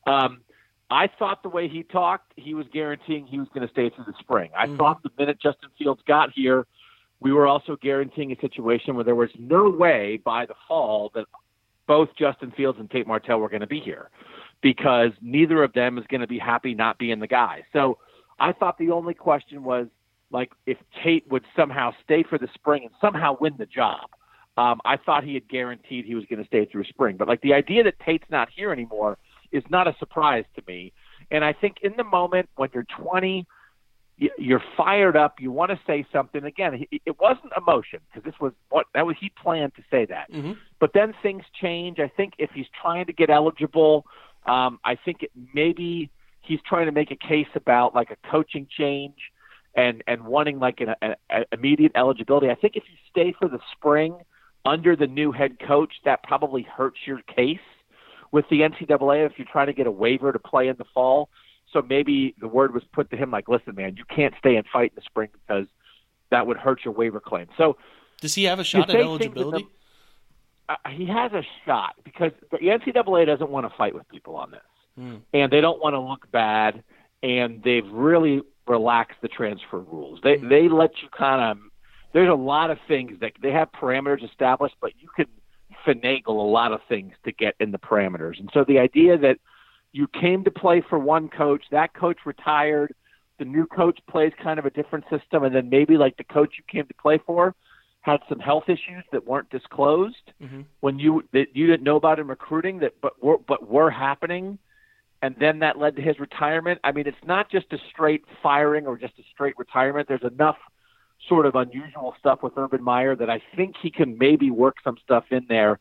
Um, 0.08 0.42
I 0.90 1.08
thought 1.20 1.44
the 1.44 1.50
way 1.50 1.68
he 1.68 1.84
talked, 1.84 2.34
he 2.36 2.54
was 2.54 2.66
guaranteeing 2.72 3.26
he 3.26 3.40
was 3.40 3.48
going 3.54 3.66
to 3.66 3.72
stay 3.72 3.90
through 3.90 4.06
the 4.06 4.14
spring. 4.20 4.52
I 4.58 4.66
mm-hmm. 4.66 4.78
thought 4.78 5.04
the 5.04 5.12
minute 5.18 5.40
Justin 5.42 5.70
Fields 5.78 6.02
got 6.08 6.32
here 6.34 6.66
we 7.24 7.32
were 7.32 7.48
also 7.48 7.78
guaranteeing 7.82 8.34
a 8.34 8.40
situation 8.42 8.96
where 8.96 9.06
there 9.06 9.16
was 9.16 9.30
no 9.40 9.70
way 9.70 10.20
by 10.24 10.46
the 10.46 10.54
fall 10.68 11.10
that 11.16 11.26
both 11.88 12.10
Justin 12.20 12.52
Fields 12.52 12.78
and 12.80 12.92
Tate 12.92 13.08
Martell 13.08 13.40
were 13.40 13.50
going 13.50 13.62
to 13.62 13.68
be 13.68 13.80
here 13.80 14.10
because 14.62 15.12
neither 15.22 15.64
of 15.64 15.74
them 15.74 15.98
is 15.98 16.06
going 16.10 16.22
to 16.22 16.28
be 16.28 16.38
happy 16.38 16.74
not 16.74 16.98
being 16.98 17.20
the 17.20 17.28
guy. 17.28 17.64
So 17.72 17.98
I 18.40 18.52
thought 18.52 18.78
the 18.78 18.92
only 18.92 19.14
question 19.14 19.64
was 19.64 19.88
like 20.32 20.52
if 20.66 20.78
Tate 21.02 21.30
would 21.32 21.44
somehow 21.56 21.92
stay 22.04 22.24
for 22.24 22.38
the 22.38 22.48
spring 22.54 22.84
and 22.84 22.92
somehow 23.00 23.38
win 23.40 23.54
the 23.58 23.66
job. 23.66 24.10
Um, 24.56 24.82
I 24.86 24.98
thought 24.98 25.24
he 25.24 25.34
had 25.34 25.48
guaranteed 25.48 26.06
he 26.06 26.14
was 26.14 26.26
going 26.30 26.40
to 26.40 26.46
stay 26.46 26.66
through 26.66 26.84
spring, 26.84 27.18
but 27.18 27.28
like 27.28 27.42
the 27.42 27.54
idea 27.54 27.84
that 27.84 28.00
Tate's 28.06 28.30
not 28.30 28.50
here 28.56 28.72
anymore 28.72 29.18
is 29.52 29.64
not 29.70 29.88
a 29.88 29.96
surprise 29.98 30.46
to 30.56 30.64
me. 30.68 30.94
And 31.32 31.44
I 31.44 31.54
think 31.54 31.78
in 31.82 31.94
the 31.98 32.04
moment 32.04 32.50
when 32.56 32.70
you're 32.74 32.86
20 33.00 33.48
you're 34.18 34.64
fired 34.78 35.18
up. 35.18 35.40
You 35.40 35.52
want 35.52 35.72
to 35.72 35.80
say 35.88 36.06
something. 36.12 36.44
Again, 36.44 36.86
it 36.92 37.20
wasn't 37.20 37.52
emotion 37.58 38.00
because 38.08 38.24
this 38.24 38.40
was 38.40 38.54
what 38.70 38.86
that 38.94 39.06
was. 39.06 39.16
He 39.20 39.30
planned 39.30 39.74
to 39.76 39.84
say 39.90 40.06
that, 40.06 40.32
mm-hmm. 40.32 40.54
but 40.80 40.92
then 40.94 41.14
things 41.22 41.44
change. 41.60 42.00
I 42.00 42.08
think 42.08 42.34
if 42.38 42.52
he's 42.54 42.68
trying 42.80 43.06
to 43.08 43.14
get 43.14 43.30
eligible, 43.30 44.06
um, 44.46 44.80
I 44.86 44.96
think 44.96 45.24
it, 45.24 45.32
maybe 45.54 46.12
he's 46.42 46.60
trying 46.68 46.86
to 46.86 46.92
make 46.92 47.12
a 47.12 47.16
case 47.16 47.48
about 47.56 47.96
like 47.96 48.12
a 48.12 48.30
coaching 48.30 48.68
change 48.70 49.16
and 49.76 50.04
and 50.08 50.26
wanting 50.26 50.60
like 50.60 50.82
an, 50.82 51.16
an 51.30 51.46
immediate 51.52 51.94
eligibility. 51.96 52.50
I 52.50 52.56
think 52.56 52.76
if 52.76 52.84
you 52.90 52.98
stay 53.10 53.34
for 53.40 53.48
the 53.48 53.60
spring 53.76 54.18
under 54.66 54.96
the 54.96 55.08
new 55.08 55.32
head 55.32 55.58
coach, 55.60 55.94
that 56.06 56.24
probably 56.24 56.62
hurts 56.62 57.00
your 57.06 57.20
case 57.36 57.58
with 58.32 58.46
the 58.50 58.62
NCAA 58.62 59.26
if 59.26 59.34
you're 59.38 59.48
trying 59.52 59.68
to 59.68 59.74
get 59.74 59.88
a 59.88 59.92
waiver 59.92 60.32
to 60.32 60.40
play 60.40 60.68
in 60.68 60.76
the 60.78 60.86
fall. 60.94 61.30
So 61.74 61.82
maybe 61.82 62.36
the 62.40 62.48
word 62.48 62.74
was 62.74 62.84
put 62.94 63.10
to 63.10 63.18
him 63.18 63.32
like, 63.32 63.50
listen, 63.50 63.76
man, 63.76 63.96
you 63.98 64.06
can't 64.06 64.34
stay 64.40 64.56
and 64.56 64.66
fight 64.72 64.92
in 64.92 64.96
the 64.96 65.02
spring 65.02 65.30
because 65.34 65.66
that 66.30 66.48
would 66.48 66.58
hurt 66.58 66.86
your 66.86 66.94
waiver 66.94 67.20
claim. 67.20 67.48
So 67.58 67.78
does 68.22 68.36
he 68.36 68.46
have 68.46 68.60
a 68.60 68.64
shot 68.64 68.90
at 68.90 68.96
eligibility? 68.96 69.68
Uh, 70.70 70.76
he 70.92 71.06
has 71.06 71.34
a 71.34 71.44
shot 71.66 71.96
because 72.06 72.32
the 72.52 72.58
NCAA 72.58 73.26
doesn't 73.26 73.50
want 73.50 73.70
to 73.70 73.78
fight 73.78 73.94
with 73.94 74.08
people 74.08 74.36
on 74.38 74.52
this, 74.52 74.62
hmm. 74.98 75.16
and 75.34 75.52
they 75.52 75.60
don't 75.60 75.82
want 75.82 75.94
to 75.94 76.00
look 76.00 76.32
bad, 76.32 76.84
and 77.22 77.62
they've 77.64 77.88
really 77.92 78.42
relaxed 78.66 79.18
the 79.22 79.28
transfer 79.28 79.80
rules. 79.80 80.20
They 80.24 80.38
hmm. 80.38 80.48
they 80.48 80.70
let 80.70 80.92
you 81.02 81.10
kind 81.10 81.42
of. 81.42 81.58
There's 82.14 82.30
a 82.30 82.36
lot 82.36 82.70
of 82.70 82.78
things 82.88 83.20
that 83.22 83.34
they 83.42 83.52
have 83.52 83.72
parameters 83.72 84.24
established, 84.24 84.76
but 84.80 84.92
you 85.00 85.10
can 85.16 85.26
finagle 85.86 86.28
a 86.28 86.32
lot 86.48 86.72
of 86.72 86.80
things 86.88 87.14
to 87.26 87.32
get 87.32 87.56
in 87.60 87.72
the 87.72 87.80
parameters. 87.80 88.40
And 88.40 88.50
so 88.54 88.64
the 88.64 88.78
idea 88.80 89.18
that 89.18 89.40
you 89.94 90.08
came 90.08 90.44
to 90.44 90.52
play 90.52 90.84
for 90.90 91.00
one 91.00 91.30
coach, 91.30 91.64
that 91.72 91.94
coach 91.94 92.18
retired, 92.26 92.94
the 93.40 93.46
new 93.46 93.66
coach 93.66 94.00
plays 94.10 94.34
kind 94.42 94.60
of 94.60 94.66
a 94.66 94.70
different 94.70 95.06
system, 95.10 95.44
and 95.44 95.56
then 95.56 95.70
maybe 95.70 95.98
like 95.98 96.18
the 96.18 96.24
coach 96.24 96.56
you 96.58 96.64
came 96.70 96.86
to 96.88 96.94
play 96.96 97.20
for 97.26 97.56
had 98.02 98.20
some 98.28 98.40
health 98.40 98.66
issues 98.68 99.04
that 99.14 99.26
weren't 99.26 99.50
disclosed 99.50 100.34
mm-hmm. 100.42 100.62
when 100.82 101.00
you 101.00 101.24
that 101.32 101.48
you 101.54 101.68
didn't 101.68 101.84
know 101.84 101.96
about 101.96 102.20
in 102.20 102.28
recruiting 102.28 102.80
that 102.80 102.94
but 103.02 103.24
were 103.24 103.38
but 103.38 103.68
were 103.68 103.90
happening 103.90 104.60
and 105.22 105.36
then 105.40 105.60
that 105.60 105.80
led 105.80 105.96
to 105.96 106.02
his 106.02 106.20
retirement. 106.20 106.82
I 106.84 106.92
mean, 106.92 107.08
it's 107.08 107.26
not 107.26 107.50
just 107.50 107.72
a 107.72 107.78
straight 107.90 108.26
firing 108.44 108.86
or 108.86 108.98
just 108.98 109.18
a 109.20 109.24
straight 109.32 109.58
retirement. 109.58 110.10
There's 110.10 110.22
enough 110.22 110.58
sort 111.30 111.46
of 111.46 111.56
unusual 111.56 112.14
stuff 112.20 112.44
with 112.44 112.58
Urban 112.58 112.84
Meyer 112.84 113.16
that 113.16 113.30
I 113.30 113.42
think 113.56 113.76
he 113.82 113.90
can 113.90 114.18
maybe 114.18 114.52
work 114.52 114.76
some 114.84 114.98
stuff 115.02 115.24
in 115.32 115.46
there 115.48 115.80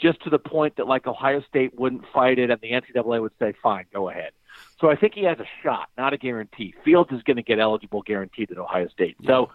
just 0.00 0.22
to 0.24 0.30
the 0.30 0.38
point 0.38 0.76
that 0.76 0.86
like 0.86 1.06
Ohio 1.06 1.42
State 1.48 1.78
wouldn't 1.78 2.04
fight 2.12 2.38
it 2.38 2.50
and 2.50 2.60
the 2.60 2.72
NCAA 2.72 3.20
would 3.20 3.32
say, 3.38 3.54
fine, 3.62 3.86
go 3.92 4.08
ahead. 4.08 4.32
So 4.80 4.90
I 4.90 4.96
think 4.96 5.14
he 5.14 5.24
has 5.24 5.38
a 5.38 5.46
shot, 5.62 5.88
not 5.96 6.12
a 6.12 6.18
guarantee. 6.18 6.74
Fields 6.84 7.10
is 7.12 7.22
going 7.22 7.36
to 7.36 7.42
get 7.42 7.58
eligible 7.58 8.02
guaranteed 8.02 8.50
at 8.50 8.58
Ohio 8.58 8.88
State. 8.88 9.16
So 9.24 9.50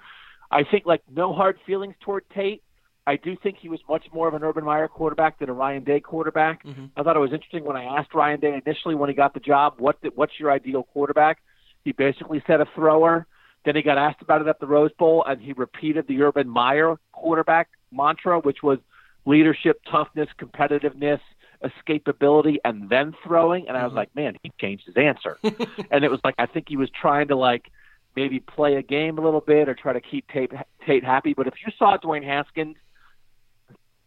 I 0.51 0.63
think 0.63 0.85
like 0.85 1.01
no 1.13 1.33
hard 1.33 1.57
feelings 1.65 1.95
toward 1.99 2.23
Tate. 2.29 2.63
I 3.07 3.15
do 3.15 3.35
think 3.41 3.57
he 3.57 3.69
was 3.69 3.79
much 3.89 4.05
more 4.13 4.27
of 4.27 4.33
an 4.35 4.43
Urban 4.43 4.63
Meyer 4.63 4.87
quarterback 4.87 5.39
than 5.39 5.49
a 5.49 5.53
Ryan 5.53 5.83
Day 5.83 5.99
quarterback. 5.99 6.63
Mm-hmm. 6.63 6.85
I 6.95 7.03
thought 7.03 7.15
it 7.15 7.19
was 7.19 7.33
interesting 7.33 7.63
when 7.63 7.75
I 7.75 7.85
asked 7.85 8.13
Ryan 8.13 8.39
Day 8.39 8.61
initially 8.65 8.93
when 8.93 9.09
he 9.09 9.15
got 9.15 9.33
the 9.33 9.39
job, 9.39 9.75
what 9.79 9.99
the, 10.01 10.09
what's 10.13 10.33
your 10.39 10.51
ideal 10.51 10.83
quarterback? 10.83 11.39
He 11.83 11.91
basically 11.91 12.43
said 12.45 12.61
a 12.61 12.67
thrower. 12.75 13.25
Then 13.65 13.75
he 13.75 13.81
got 13.81 13.97
asked 13.97 14.21
about 14.21 14.41
it 14.41 14.47
at 14.47 14.59
the 14.59 14.67
Rose 14.67 14.91
Bowl, 14.97 15.23
and 15.27 15.41
he 15.41 15.53
repeated 15.53 16.07
the 16.07 16.21
Urban 16.21 16.47
Meyer 16.47 16.97
quarterback 17.11 17.69
mantra, 17.91 18.39
which 18.39 18.61
was 18.63 18.79
leadership, 19.25 19.81
toughness, 19.89 20.29
competitiveness, 20.39 21.19
escapability, 21.63 22.57
and 22.63 22.89
then 22.89 23.13
throwing. 23.23 23.67
And 23.67 23.77
I 23.77 23.83
was 23.83 23.89
mm-hmm. 23.89 23.97
like, 23.97 24.15
man, 24.15 24.37
he 24.43 24.51
changed 24.59 24.85
his 24.85 24.95
answer. 24.97 25.37
and 25.91 26.03
it 26.03 26.11
was 26.11 26.19
like 26.23 26.35
I 26.37 26.45
think 26.45 26.69
he 26.69 26.77
was 26.77 26.89
trying 26.89 27.27
to 27.29 27.35
like 27.35 27.71
maybe 28.15 28.39
play 28.39 28.75
a 28.75 28.81
game 28.81 29.17
a 29.17 29.21
little 29.21 29.41
bit 29.41 29.69
or 29.69 29.75
try 29.75 29.93
to 29.93 30.01
keep 30.01 30.27
Tate, 30.29 30.51
Tate 30.85 31.03
happy. 31.03 31.33
But 31.33 31.47
if 31.47 31.53
you 31.65 31.71
saw 31.77 31.97
Dwayne 31.97 32.23
Haskins, 32.23 32.75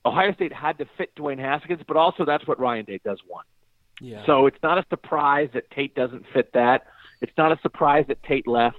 Ohio 0.05 0.35
State 0.35 0.53
had 0.53 0.79
to 0.79 0.87
fit 0.99 1.15
Dwayne 1.15 1.39
Haskins, 1.39 1.81
but 1.87 1.97
also 1.97 2.25
that's 2.25 2.47
what 2.47 2.59
Ryan 2.59 2.85
Day 2.85 3.01
does 3.05 3.21
want. 3.29 3.47
Yeah. 4.01 4.25
So 4.27 4.47
it's 4.47 4.59
not 4.63 4.79
a 4.79 4.85
surprise 4.91 5.51
that 5.55 5.71
Tate 5.71 5.95
doesn't 5.95 6.25
fit 6.33 6.53
that. 6.55 6.87
It's 7.21 7.33
not 7.39 7.53
a 7.53 7.59
surprise 7.63 8.05
that 8.09 8.23
Tate 8.25 8.49
left. 8.49 8.79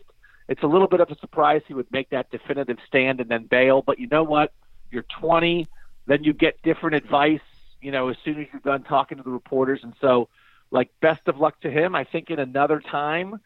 It's 0.50 0.64
a 0.64 0.68
little 0.68 0.88
bit 0.88 1.00
of 1.00 1.10
a 1.10 1.18
surprise 1.20 1.62
he 1.68 1.74
would 1.74 1.90
make 1.92 2.10
that 2.10 2.30
definitive 2.30 2.78
stand 2.88 3.22
and 3.22 3.30
then 3.30 3.46
bail. 3.46 3.82
But 3.82 4.00
you 4.00 4.08
know 4.08 4.24
what? 4.24 4.52
You're 4.92 5.06
20, 5.20 5.66
then 6.06 6.24
you 6.24 6.34
get 6.34 6.62
different 6.64 6.96
advice, 6.96 7.42
you 7.82 7.92
know, 7.92 8.10
as 8.10 8.18
soon 8.24 8.42
as 8.42 8.48
you're 8.52 8.62
done 8.62 8.84
talking 8.84 9.18
to 9.18 9.24
the 9.24 9.32
reporters. 9.32 9.80
And 9.84 9.94
so, 10.02 10.30
like, 10.72 10.90
best 11.02 11.28
of 11.28 11.38
luck 11.38 11.60
to 11.62 11.72
him. 11.72 11.96
I 11.96 12.04
think 12.04 12.30
in 12.30 12.40
another 12.40 12.80
time, 12.80 13.40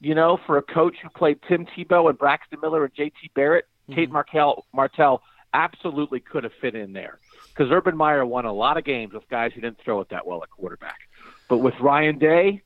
you 0.00 0.14
know, 0.14 0.38
for 0.46 0.58
a 0.58 0.62
coach 0.62 0.96
who 1.02 1.08
played 1.10 1.40
Tim 1.48 1.66
Tebow 1.66 2.08
and 2.08 2.18
Braxton 2.18 2.60
Miller 2.60 2.84
and 2.84 2.94
J.T. 2.94 3.30
Barrett, 3.34 3.66
Mm-hmm. 3.88 3.94
Tate 3.94 4.10
Martell, 4.10 4.64
Martell 4.72 5.22
absolutely 5.54 6.20
could 6.20 6.44
have 6.44 6.52
fit 6.60 6.74
in 6.74 6.92
there 6.92 7.18
because 7.48 7.70
Urban 7.70 7.96
Meyer 7.96 8.24
won 8.24 8.44
a 8.44 8.52
lot 8.52 8.76
of 8.76 8.84
games 8.84 9.12
with 9.12 9.28
guys 9.28 9.52
who 9.54 9.60
didn't 9.60 9.78
throw 9.84 10.00
it 10.00 10.08
that 10.10 10.26
well 10.26 10.42
at 10.42 10.50
quarterback. 10.50 11.00
But 11.48 11.58
with 11.58 11.74
Ryan 11.80 12.18
Day, 12.18 12.62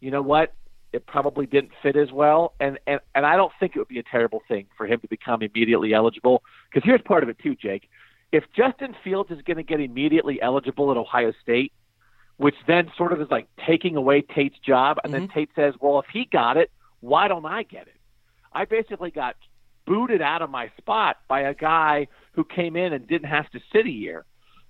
you 0.00 0.10
know 0.10 0.22
what? 0.22 0.52
It 0.92 1.06
probably 1.06 1.46
didn't 1.46 1.72
fit 1.82 1.96
as 1.96 2.10
well, 2.10 2.54
and 2.58 2.78
and 2.86 3.00
and 3.14 3.26
I 3.26 3.36
don't 3.36 3.52
think 3.60 3.76
it 3.76 3.78
would 3.78 3.88
be 3.88 3.98
a 3.98 4.04
terrible 4.04 4.42
thing 4.48 4.66
for 4.76 4.86
him 4.86 5.00
to 5.00 5.08
become 5.08 5.42
immediately 5.42 5.92
eligible. 5.92 6.42
Because 6.70 6.86
here's 6.86 7.02
part 7.02 7.22
of 7.22 7.28
it 7.28 7.38
too, 7.38 7.54
Jake. 7.54 7.88
If 8.32 8.44
Justin 8.56 8.94
Fields 9.04 9.30
is 9.30 9.40
going 9.42 9.56
to 9.56 9.62
get 9.62 9.80
immediately 9.80 10.40
eligible 10.42 10.90
at 10.90 10.96
Ohio 10.96 11.32
State, 11.42 11.72
which 12.36 12.56
then 12.66 12.90
sort 12.96 13.12
of 13.12 13.20
is 13.20 13.28
like 13.30 13.48
taking 13.66 13.96
away 13.96 14.20
Tate's 14.20 14.58
job, 14.58 14.98
and 15.04 15.12
then 15.12 15.28
mm-hmm. 15.28 15.38
Tate 15.38 15.50
says, 15.54 15.74
"Well, 15.80 15.98
if 16.00 16.06
he 16.12 16.26
got 16.30 16.56
it, 16.56 16.70
why 17.00 17.28
don't 17.28 17.46
I 17.46 17.62
get 17.62 17.86
it?" 17.86 17.96
I 18.52 18.64
basically 18.64 19.10
got 19.10 19.36
booted 19.86 20.20
out 20.20 20.42
of 20.42 20.50
my 20.50 20.70
spot 20.76 21.18
by 21.28 21.42
a 21.42 21.54
guy 21.54 22.08
who 22.32 22.44
came 22.44 22.76
in 22.76 22.92
and 22.92 23.06
didn't 23.06 23.28
have 23.28 23.48
to 23.50 23.60
sit 23.72 23.86
a 23.86 23.90
year. 23.90 24.24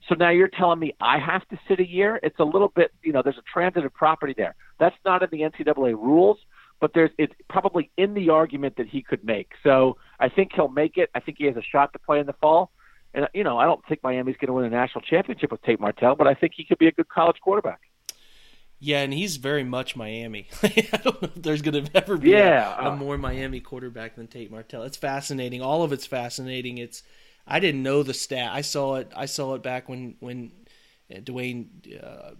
So 0.08 0.14
now 0.14 0.30
you're 0.30 0.48
telling 0.48 0.78
me 0.78 0.94
I 1.00 1.18
have 1.18 1.46
to 1.48 1.58
sit 1.66 1.80
a 1.80 1.86
year? 1.86 2.20
It's 2.22 2.38
a 2.38 2.44
little 2.44 2.68
bit, 2.68 2.92
you 3.02 3.12
know, 3.12 3.22
there's 3.22 3.38
a 3.38 3.52
transitive 3.52 3.92
property 3.92 4.34
there. 4.36 4.54
That's 4.78 4.94
not 5.04 5.22
in 5.22 5.28
the 5.32 5.40
NCAA 5.40 5.94
rules, 5.94 6.38
but 6.80 6.92
there's 6.94 7.10
it's 7.18 7.32
probably 7.48 7.90
in 7.96 8.14
the 8.14 8.30
argument 8.30 8.76
that 8.76 8.86
he 8.86 9.02
could 9.02 9.24
make. 9.24 9.52
So 9.62 9.96
I 10.20 10.28
think 10.28 10.52
he'll 10.54 10.68
make 10.68 10.96
it. 10.96 11.10
I 11.14 11.20
think 11.20 11.38
he 11.38 11.46
has 11.46 11.56
a 11.56 11.62
shot 11.62 11.92
to 11.94 11.98
play 11.98 12.20
in 12.20 12.26
the 12.26 12.34
fall. 12.34 12.70
And 13.16 13.26
you 13.32 13.42
know, 13.42 13.58
I 13.58 13.64
don't 13.64 13.84
think 13.86 14.02
Miami's 14.04 14.36
going 14.36 14.48
to 14.48 14.52
win 14.52 14.66
a 14.66 14.70
national 14.70 15.00
championship 15.00 15.50
with 15.50 15.62
Tate 15.62 15.80
Martell, 15.80 16.14
but 16.14 16.26
I 16.26 16.34
think 16.34 16.52
he 16.54 16.64
could 16.64 16.76
be 16.76 16.86
a 16.86 16.92
good 16.92 17.08
college 17.08 17.38
quarterback. 17.40 17.80
Yeah, 18.78 19.00
and 19.00 19.12
he's 19.12 19.38
very 19.38 19.64
much 19.64 19.96
Miami. 19.96 20.48
I 20.62 21.00
don't 21.02 21.22
know 21.22 21.30
if 21.34 21.42
there's 21.42 21.62
going 21.62 21.82
to 21.86 21.96
ever 21.96 22.18
be 22.18 22.30
Yeah, 22.30 22.76
a, 22.78 22.88
a 22.88 22.90
uh, 22.90 22.96
more 22.96 23.16
Miami 23.16 23.60
quarterback 23.60 24.16
than 24.16 24.26
Tate 24.26 24.50
Martell. 24.50 24.82
It's 24.82 24.98
fascinating. 24.98 25.62
All 25.62 25.82
of 25.82 25.94
it's 25.94 26.04
fascinating. 26.04 26.76
It's 26.76 27.02
I 27.46 27.58
didn't 27.58 27.82
know 27.82 28.02
the 28.02 28.12
stat. 28.12 28.50
I 28.52 28.60
saw 28.60 28.96
it. 28.96 29.10
I 29.16 29.24
saw 29.24 29.54
it 29.54 29.62
back 29.62 29.88
when 29.88 30.16
when 30.20 30.52
uh, 31.10 31.20
Dwayne 31.20 31.68
uh, 32.04 32.32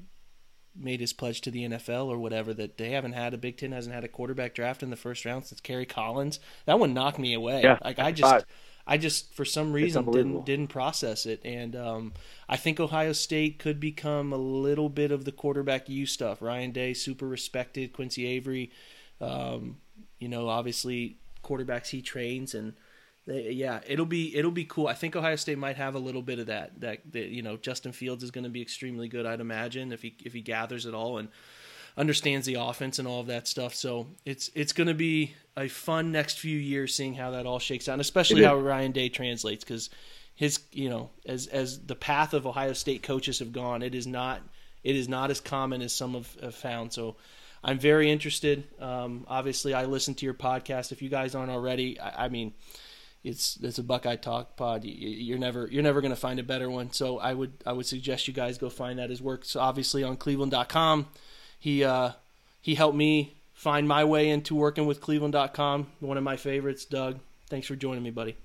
made 0.79 1.01
his 1.01 1.14
pledge 1.14 1.41
to 1.41 1.51
the 1.51 1.64
NFL 1.70 2.09
or 2.09 2.18
whatever. 2.18 2.53
That 2.53 2.77
they 2.77 2.91
haven't 2.91 3.14
had 3.14 3.33
a 3.33 3.39
Big 3.39 3.57
Ten 3.57 3.72
hasn't 3.72 3.95
had 3.95 4.05
a 4.05 4.09
quarterback 4.09 4.55
draft 4.55 4.83
in 4.83 4.91
the 4.91 4.97
first 4.97 5.24
round 5.24 5.47
since 5.47 5.62
Kerry 5.62 5.87
Collins. 5.87 6.39
That 6.66 6.79
one 6.79 6.93
knocked 6.93 7.18
me 7.18 7.33
away. 7.33 7.62
Yeah, 7.62 7.79
like 7.83 7.99
I 7.99 8.12
just. 8.12 8.31
five. 8.31 8.45
I 8.87 8.99
just 8.99 9.34
for 9.34 9.45
some 9.45 9.72
reason 9.72 10.05
didn't 10.11 10.47
didn't 10.47 10.68
process 10.68 11.26
it, 11.26 11.41
and 11.45 11.74
um, 11.74 12.12
I 12.49 12.57
think 12.57 12.78
Ohio 12.78 13.12
State 13.12 13.59
could 13.59 13.80
become 13.80 14.32
a 14.32 14.37
little 14.37 14.89
bit 14.89 15.11
of 15.11 15.24
the 15.24 15.32
quarterback 15.32 15.89
you 15.89 16.07
stuff. 16.07 16.41
Ryan 16.41 16.70
Day, 16.70 16.95
super 16.95 17.26
respected. 17.26 17.93
Quincy 17.93 18.26
Avery, 18.26 18.70
um, 19.20 19.78
you 20.20 20.28
know, 20.28 20.49
obviously 20.49 21.16
quarterbacks 21.43 21.89
he 21.89 22.01
trains, 22.01 22.55
and 22.55 22.74
they, 23.26 23.51
yeah, 23.51 23.80
it'll 23.89 24.07
be 24.07 24.37
it'll 24.37 24.53
be 24.53 24.64
cool. 24.64 24.87
I 24.87 24.95
think 24.95 25.16
Ohio 25.16 25.37
State 25.37 25.59
might 25.59 25.76
have 25.76 25.97
a 25.97 26.01
little 26.01 26.22
bit 26.22 26.39
of 26.39 26.47
that. 26.47 26.80
That, 26.80 27.01
that 27.12 27.28
you 27.28 27.43
know, 27.43 27.57
Justin 27.57 27.91
Fields 27.91 28.22
is 28.22 28.30
going 28.30 28.45
to 28.45 28.51
be 28.51 28.62
extremely 28.62 29.09
good. 29.09 29.26
I'd 29.26 29.41
imagine 29.41 29.93
if 29.93 30.03
he 30.03 30.14
if 30.24 30.32
he 30.32 30.43
gathers 30.43 30.87
it 30.87 30.95
all 30.95 31.18
and 31.18 31.28
understands 31.97 32.47
the 32.47 32.55
offense 32.55 32.99
and 32.99 33.09
all 33.09 33.20
of 33.20 33.26
that 33.28 33.49
stuff. 33.49 33.74
So 33.74 34.07
it's 34.24 34.51
it's 34.55 34.72
going 34.72 34.88
to 34.88 34.94
be 34.94 35.34
a 35.57 35.68
fun 35.68 36.12
next 36.12 36.38
few 36.38 36.59
years 36.59 36.94
seeing 36.94 37.14
how 37.14 37.30
that 37.32 37.47
all 37.47 37.59
shakes 37.59 37.88
out, 37.88 37.92
and 37.92 38.01
especially 38.01 38.42
how 38.42 38.57
Ryan 38.59 38.92
Day 38.92 39.09
translates 39.09 39.64
because 39.64 39.90
his 40.34 40.61
you 40.72 40.88
know 40.90 41.11
as 41.24 41.47
as 41.47 41.80
the 41.80 41.94
path 41.97 42.34
of 42.34 42.47
Ohio 42.47 42.72
State 42.74 43.03
coaches 43.03 43.38
have 43.38 43.53
gone, 43.53 43.82
it 43.82 43.94
is 43.94 44.07
not 44.07 44.40
it 44.84 44.94
is 44.97 45.09
not 45.09 45.30
as 45.30 45.40
common 45.40 45.82
as 45.82 45.92
some 45.92 46.14
have, 46.14 46.36
have 46.42 46.55
found. 46.55 46.92
So. 46.92 47.16
I'm 47.64 47.80
very 47.80 48.12
interested. 48.12 48.62
Um, 48.80 49.24
obviously, 49.26 49.74
I 49.74 49.86
listen 49.86 50.14
to 50.16 50.24
your 50.24 50.34
podcast. 50.34 50.92
If 50.92 51.03
you 51.03 51.09
guys 51.09 51.34
aren't 51.34 51.51
already, 51.51 51.99
I, 51.99 52.26
I 52.26 52.28
mean, 52.28 52.53
it's 53.24 53.59
it's 53.61 53.78
a 53.78 53.82
Buckeye 53.82 54.14
Talk 54.16 54.57
pod. 54.57 54.84
You- 54.84 54.92
You're 55.09 55.38
never 55.38 55.66
you're 55.68 55.82
never 55.82 56.01
going 56.01 56.12
to 56.14 56.20
find 56.20 56.38
a 56.38 56.44
better 56.44 56.70
one. 56.70 56.92
So 56.92 57.18
I 57.18 57.34
would 57.34 57.55
I 57.66 57.72
would 57.72 57.86
suggest 57.86 58.28
you 58.28 58.34
guys 58.34 58.57
go 58.57 58.70
find 58.70 59.01
that. 59.01 59.11
His 59.11 59.20
work 59.20 59.44
so 59.44 59.59
obviously 59.59 60.05
on 60.05 60.16
Cleveland.com. 60.16 61.07
He 61.59 61.85
uh, 61.85 62.13
he 62.61 62.75
helped 62.75 62.97
me 62.97 63.37
find 63.55 63.89
my 63.89 64.05
way 64.05 64.29
into 64.29 64.55
working 64.55 64.87
with 64.87 65.01
Cleveland.com. 65.01 65.89
One 66.01 66.17
of 66.17 66.25
my 66.25 66.37
favorites. 66.37 66.85
Doug, 66.85 67.19
thanks 67.49 67.67
for 67.67 67.77
joining 67.77 68.03
me, 68.03 68.11
buddy. 68.11 68.37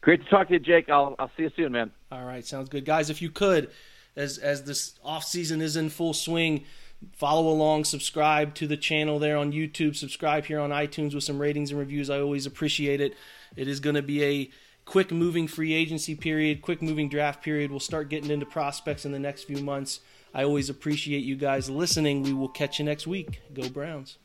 Great 0.00 0.22
to 0.24 0.30
talk 0.30 0.48
to 0.48 0.54
you, 0.54 0.60
Jake. 0.60 0.88
I'll 0.88 1.14
I'll 1.18 1.30
see 1.36 1.42
you 1.44 1.50
soon, 1.56 1.72
man. 1.72 1.90
All 2.10 2.24
right, 2.24 2.44
sounds 2.44 2.68
good, 2.68 2.84
guys. 2.84 3.10
If 3.10 3.20
you 3.20 3.30
could, 3.30 3.70
as 4.16 4.38
as 4.38 4.64
this 4.64 4.98
off 5.04 5.24
season 5.24 5.60
is 5.60 5.76
in 5.76 5.90
full 5.90 6.14
swing, 6.14 6.64
follow 7.12 7.48
along, 7.48 7.84
subscribe 7.84 8.54
to 8.54 8.66
the 8.66 8.76
channel 8.76 9.18
there 9.18 9.36
on 9.36 9.52
YouTube, 9.52 9.96
subscribe 9.96 10.44
here 10.44 10.60
on 10.60 10.70
iTunes 10.70 11.14
with 11.14 11.24
some 11.24 11.38
ratings 11.38 11.70
and 11.70 11.78
reviews. 11.78 12.08
I 12.08 12.20
always 12.20 12.46
appreciate 12.46 13.00
it. 13.00 13.14
It 13.56 13.68
is 13.68 13.80
going 13.80 13.96
to 13.96 14.02
be 14.02 14.24
a 14.24 14.50
quick 14.84 15.12
moving 15.12 15.46
free 15.46 15.72
agency 15.72 16.14
period, 16.14 16.62
quick 16.62 16.82
moving 16.82 17.08
draft 17.08 17.42
period. 17.42 17.70
We'll 17.70 17.80
start 17.80 18.08
getting 18.08 18.30
into 18.30 18.46
prospects 18.46 19.04
in 19.04 19.12
the 19.12 19.18
next 19.18 19.44
few 19.44 19.62
months. 19.62 20.00
I 20.32 20.44
always 20.44 20.70
appreciate 20.70 21.24
you 21.24 21.36
guys 21.36 21.68
listening. 21.68 22.22
We 22.22 22.32
will 22.32 22.48
catch 22.48 22.78
you 22.78 22.84
next 22.84 23.06
week. 23.06 23.42
Go 23.52 23.68
Browns. 23.68 24.18